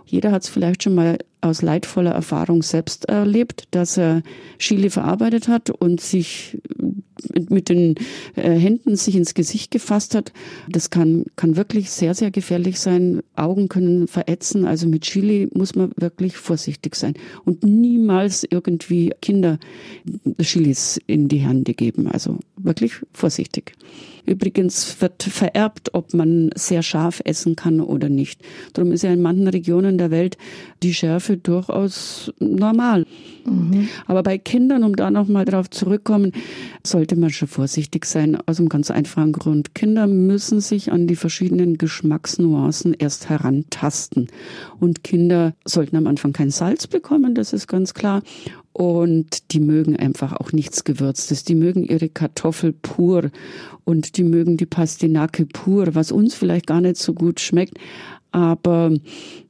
Jeder 0.06 0.32
hat 0.32 0.42
es 0.42 0.48
vielleicht 0.48 0.82
schon 0.82 0.94
mal 0.94 1.18
aus 1.40 1.62
leidvoller 1.62 2.10
Erfahrung 2.10 2.62
selbst 2.62 3.04
erlebt, 3.04 3.68
dass 3.70 3.96
er 3.96 4.22
Chili 4.58 4.90
verarbeitet 4.90 5.48
hat 5.48 5.70
und 5.70 6.00
sich 6.00 6.58
mit 7.48 7.68
den 7.68 7.94
äh, 8.34 8.50
Händen 8.50 8.96
sich 8.96 9.14
ins 9.16 9.34
Gesicht 9.34 9.70
gefasst 9.70 10.14
hat. 10.14 10.32
Das 10.68 10.90
kann, 10.90 11.24
kann 11.36 11.56
wirklich 11.56 11.90
sehr, 11.90 12.14
sehr 12.14 12.30
gefährlich 12.30 12.80
sein. 12.80 13.22
Augen 13.36 13.68
können 13.68 14.08
verätzen. 14.08 14.64
Also 14.64 14.88
mit 14.88 15.02
Chili 15.02 15.48
muss 15.52 15.74
man 15.74 15.92
wirklich 15.96 16.36
vorsichtig 16.36 16.77
sein 16.94 17.14
und 17.44 17.62
niemals 17.62 18.44
irgendwie 18.48 19.12
Kinder 19.20 19.58
Chilis 20.40 21.00
in 21.06 21.28
die 21.28 21.38
Hände 21.38 21.74
geben. 21.74 22.08
Also 22.08 22.38
wirklich 22.56 22.94
vorsichtig. 23.12 23.72
Übrigens 24.28 25.00
wird 25.00 25.22
vererbt, 25.22 25.94
ob 25.94 26.12
man 26.12 26.50
sehr 26.54 26.82
scharf 26.82 27.22
essen 27.24 27.56
kann 27.56 27.80
oder 27.80 28.10
nicht. 28.10 28.42
Darum 28.74 28.92
ist 28.92 29.02
ja 29.02 29.10
in 29.10 29.22
manchen 29.22 29.48
Regionen 29.48 29.96
der 29.96 30.10
Welt 30.10 30.36
die 30.82 30.92
Schärfe 30.92 31.38
durchaus 31.38 32.30
normal. 32.38 33.06
Mhm. 33.46 33.88
Aber 34.06 34.22
bei 34.22 34.36
Kindern, 34.36 34.84
um 34.84 34.94
da 34.96 35.10
nochmal 35.10 35.46
drauf 35.46 35.70
zurückkommen, 35.70 36.32
sollte 36.84 37.16
man 37.16 37.30
schon 37.30 37.48
vorsichtig 37.48 38.04
sein, 38.04 38.36
aus 38.46 38.58
einem 38.58 38.68
ganz 38.68 38.90
einfachen 38.90 39.32
Grund. 39.32 39.74
Kinder 39.74 40.06
müssen 40.06 40.60
sich 40.60 40.92
an 40.92 41.06
die 41.06 41.16
verschiedenen 41.16 41.78
Geschmacksnuancen 41.78 42.94
erst 42.94 43.30
herantasten. 43.30 44.28
Und 44.78 45.04
Kinder 45.04 45.54
sollten 45.64 45.96
am 45.96 46.06
Anfang 46.06 46.34
kein 46.34 46.50
Salz 46.50 46.86
bekommen, 46.86 47.34
das 47.34 47.54
ist 47.54 47.66
ganz 47.66 47.94
klar. 47.94 48.22
Und 48.78 49.50
die 49.52 49.58
mögen 49.58 49.96
einfach 49.96 50.34
auch 50.34 50.52
nichts 50.52 50.84
Gewürztes. 50.84 51.42
Die 51.42 51.56
mögen 51.56 51.82
ihre 51.82 52.08
Kartoffel 52.08 52.72
pur 52.72 53.32
und 53.82 54.16
die 54.16 54.22
mögen 54.22 54.56
die 54.56 54.66
Pastinake 54.66 55.46
pur, 55.46 55.96
was 55.96 56.12
uns 56.12 56.36
vielleicht 56.36 56.68
gar 56.68 56.80
nicht 56.80 56.96
so 56.96 57.12
gut 57.12 57.40
schmeckt. 57.40 57.76
Aber 58.30 58.92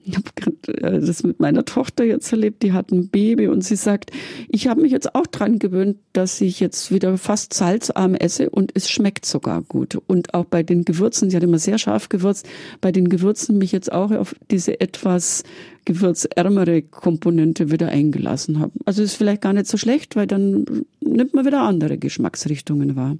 ich 0.04 0.16
habe 0.16 0.30
gerade 0.34 0.96
äh, 0.96 1.00
das 1.00 1.22
mit 1.22 1.40
meiner 1.40 1.64
Tochter 1.64 2.04
jetzt 2.04 2.30
erlebt, 2.32 2.62
die 2.62 2.72
hat 2.72 2.90
ein 2.92 3.08
Baby 3.08 3.48
und 3.48 3.62
sie 3.62 3.76
sagt, 3.76 4.10
ich 4.48 4.68
habe 4.68 4.80
mich 4.80 4.92
jetzt 4.92 5.14
auch 5.14 5.26
dran 5.26 5.58
gewöhnt, 5.58 5.98
dass 6.12 6.40
ich 6.40 6.60
jetzt 6.60 6.92
wieder 6.92 7.18
fast 7.18 7.52
salzarm 7.52 8.14
esse 8.14 8.50
und 8.50 8.70
es 8.74 8.88
schmeckt 8.88 9.26
sogar 9.26 9.62
gut. 9.62 9.98
Und 10.06 10.34
auch 10.34 10.44
bei 10.44 10.62
den 10.62 10.84
Gewürzen, 10.84 11.28
sie 11.28 11.36
hat 11.36 11.42
immer 11.42 11.58
sehr 11.58 11.78
scharf 11.78 12.08
gewürzt, 12.08 12.48
bei 12.80 12.92
den 12.92 13.08
Gewürzen 13.08 13.58
mich 13.58 13.72
jetzt 13.72 13.92
auch 13.92 14.10
auf 14.12 14.34
diese 14.50 14.80
etwas 14.80 15.42
gewürzärmere 15.84 16.82
Komponente 16.82 17.70
wieder 17.70 17.88
eingelassen 17.88 18.60
habe. 18.60 18.72
Also 18.84 19.02
ist 19.02 19.14
vielleicht 19.14 19.42
gar 19.42 19.52
nicht 19.52 19.66
so 19.66 19.76
schlecht, 19.76 20.16
weil 20.16 20.26
dann 20.26 20.64
nimmt 21.00 21.34
man 21.34 21.46
wieder 21.46 21.62
andere 21.62 21.98
Geschmacksrichtungen 21.98 22.94
wahr. 22.94 23.16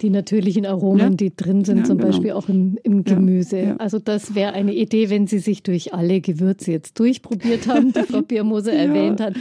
Die 0.00 0.10
natürlichen 0.10 0.64
Aromen, 0.66 0.98
ja. 0.98 1.10
die 1.10 1.34
drin 1.34 1.64
sind, 1.64 1.78
ja, 1.78 1.84
zum 1.84 1.98
genau. 1.98 2.10
Beispiel 2.10 2.32
auch 2.32 2.48
im, 2.48 2.78
im 2.82 3.04
Gemüse. 3.04 3.60
Ja, 3.60 3.76
also 3.76 3.98
das 3.98 4.34
wäre 4.34 4.52
eine 4.52 4.74
Idee, 4.74 5.10
wenn 5.10 5.26
Sie 5.26 5.38
sich 5.38 5.62
durch 5.62 5.92
alle 5.92 6.20
Gewürze 6.20 6.72
jetzt 6.72 6.98
durchprobiert 6.98 7.66
haben, 7.66 7.92
die 7.92 8.02
Frau 8.10 8.22
Biermoser 8.22 8.72
erwähnt 8.72 9.20
hat. 9.20 9.34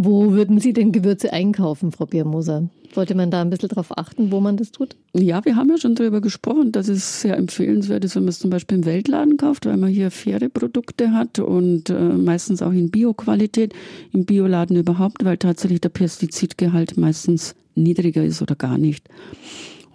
Wo 0.00 0.30
würden 0.30 0.60
Sie 0.60 0.72
denn 0.72 0.92
Gewürze 0.92 1.32
einkaufen, 1.32 1.90
Frau 1.90 2.06
Biermoser? 2.06 2.68
Sollte 2.94 3.16
man 3.16 3.32
da 3.32 3.40
ein 3.40 3.50
bisschen 3.50 3.70
drauf 3.70 3.98
achten, 3.98 4.30
wo 4.30 4.38
man 4.38 4.56
das 4.56 4.70
tut? 4.70 4.94
Ja, 5.12 5.44
wir 5.44 5.56
haben 5.56 5.68
ja 5.70 5.76
schon 5.76 5.96
darüber 5.96 6.20
gesprochen, 6.20 6.70
dass 6.70 6.86
es 6.86 7.22
sehr 7.22 7.36
empfehlenswert 7.36 8.04
ist, 8.04 8.14
wenn 8.14 8.22
man 8.22 8.28
es 8.28 8.38
zum 8.38 8.50
Beispiel 8.50 8.78
im 8.78 8.84
Weltladen 8.84 9.36
kauft, 9.38 9.66
weil 9.66 9.76
man 9.76 9.90
hier 9.90 10.12
faire 10.12 10.48
Produkte 10.48 11.12
hat 11.12 11.40
und 11.40 11.90
äh, 11.90 11.98
meistens 11.98 12.62
auch 12.62 12.70
in 12.70 12.92
Bioqualität, 12.92 13.74
im 14.12 14.24
Bioladen 14.24 14.76
überhaupt, 14.76 15.24
weil 15.24 15.36
tatsächlich 15.36 15.80
der 15.80 15.88
Pestizidgehalt 15.88 16.96
meistens 16.96 17.56
niedriger 17.74 18.22
ist 18.22 18.40
oder 18.40 18.54
gar 18.54 18.78
nicht. 18.78 19.08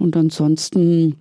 Und 0.03 0.17
ansonsten 0.17 1.15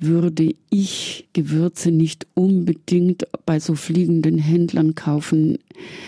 würde 0.00 0.54
ich 0.70 1.28
Gewürze 1.34 1.90
nicht 1.90 2.26
unbedingt 2.32 3.24
bei 3.44 3.60
so 3.60 3.74
fliegenden 3.74 4.38
Händlern 4.38 4.94
kaufen. 4.94 5.58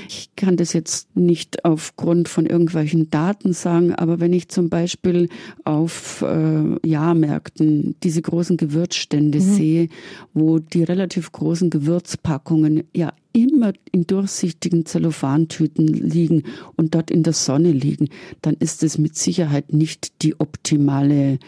Ich 0.08 0.30
kann 0.34 0.56
das 0.56 0.72
jetzt 0.72 1.14
nicht 1.14 1.66
aufgrund 1.66 2.30
von 2.30 2.46
irgendwelchen 2.46 3.10
Daten 3.10 3.52
sagen, 3.52 3.94
aber 3.94 4.20
wenn 4.20 4.32
ich 4.32 4.48
zum 4.48 4.70
Beispiel 4.70 5.28
auf 5.64 6.22
äh, 6.22 6.88
Jahrmärkten 6.88 7.94
diese 8.02 8.22
großen 8.22 8.56
Gewürzstände 8.56 9.40
mhm. 9.40 9.42
sehe, 9.42 9.88
wo 10.32 10.60
die 10.60 10.82
relativ 10.82 11.30
großen 11.30 11.68
Gewürzpackungen 11.68 12.84
ja 12.96 13.12
immer 13.34 13.72
in 13.92 14.06
durchsichtigen 14.06 14.86
Zellophantüten 14.86 15.88
liegen 15.88 16.44
und 16.76 16.94
dort 16.94 17.10
in 17.10 17.22
der 17.22 17.32
Sonne 17.34 17.72
liegen, 17.72 18.08
dann 18.40 18.54
ist 18.54 18.82
es 18.82 18.96
mit 18.96 19.16
Sicherheit 19.16 19.74
nicht 19.74 20.22
die 20.22 20.40
optimale 20.40 21.38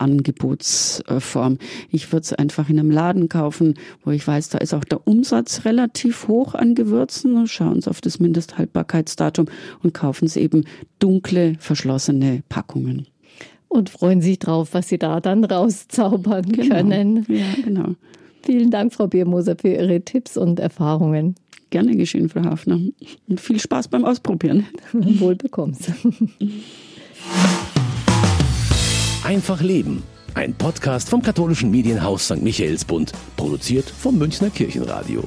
Angebotsform. 0.00 1.58
Ich 1.90 2.12
würde 2.12 2.24
es 2.24 2.32
einfach 2.32 2.68
in 2.68 2.78
einem 2.78 2.90
Laden 2.90 3.28
kaufen, 3.28 3.74
wo 4.04 4.10
ich 4.10 4.26
weiß, 4.26 4.50
da 4.50 4.58
ist 4.58 4.74
auch 4.74 4.84
der 4.84 5.06
Umsatz 5.06 5.64
relativ 5.64 6.28
hoch 6.28 6.54
an 6.54 6.74
Gewürzen. 6.74 7.46
Schauen 7.46 7.80
Sie 7.80 7.90
auf 7.90 8.00
das 8.00 8.20
Mindesthaltbarkeitsdatum 8.20 9.46
und 9.82 9.94
kaufen 9.94 10.28
Sie 10.28 10.40
eben 10.40 10.64
dunkle, 10.98 11.54
verschlossene 11.58 12.42
Packungen. 12.48 13.06
Und 13.68 13.90
freuen 13.90 14.20
sich 14.20 14.38
drauf, 14.38 14.70
was 14.72 14.88
Sie 14.88 14.98
da 14.98 15.20
dann 15.20 15.44
rauszaubern 15.44 16.46
genau. 16.46 16.76
können. 16.76 17.26
Ja, 17.28 17.46
genau. 17.64 17.94
Vielen 18.42 18.70
Dank, 18.70 18.94
Frau 18.94 19.08
Biermoser, 19.08 19.56
für 19.56 19.68
Ihre 19.68 20.00
Tipps 20.02 20.36
und 20.36 20.60
Erfahrungen. 20.60 21.34
Gerne 21.70 21.96
geschehen, 21.96 22.28
Frau 22.28 22.44
Hafner. 22.44 22.78
Und 23.28 23.40
viel 23.40 23.58
Spaß 23.58 23.88
beim 23.88 24.04
Ausprobieren. 24.04 24.66
Wohl 24.92 25.34
bekommst. 25.34 25.90
Einfach 29.26 29.60
Leben. 29.60 30.04
Ein 30.34 30.54
Podcast 30.54 31.08
vom 31.08 31.20
katholischen 31.20 31.68
Medienhaus 31.72 32.26
St. 32.26 32.42
Michaelsbund, 32.42 33.10
produziert 33.36 33.90
vom 33.90 34.18
Münchner 34.18 34.50
Kirchenradio. 34.50 35.24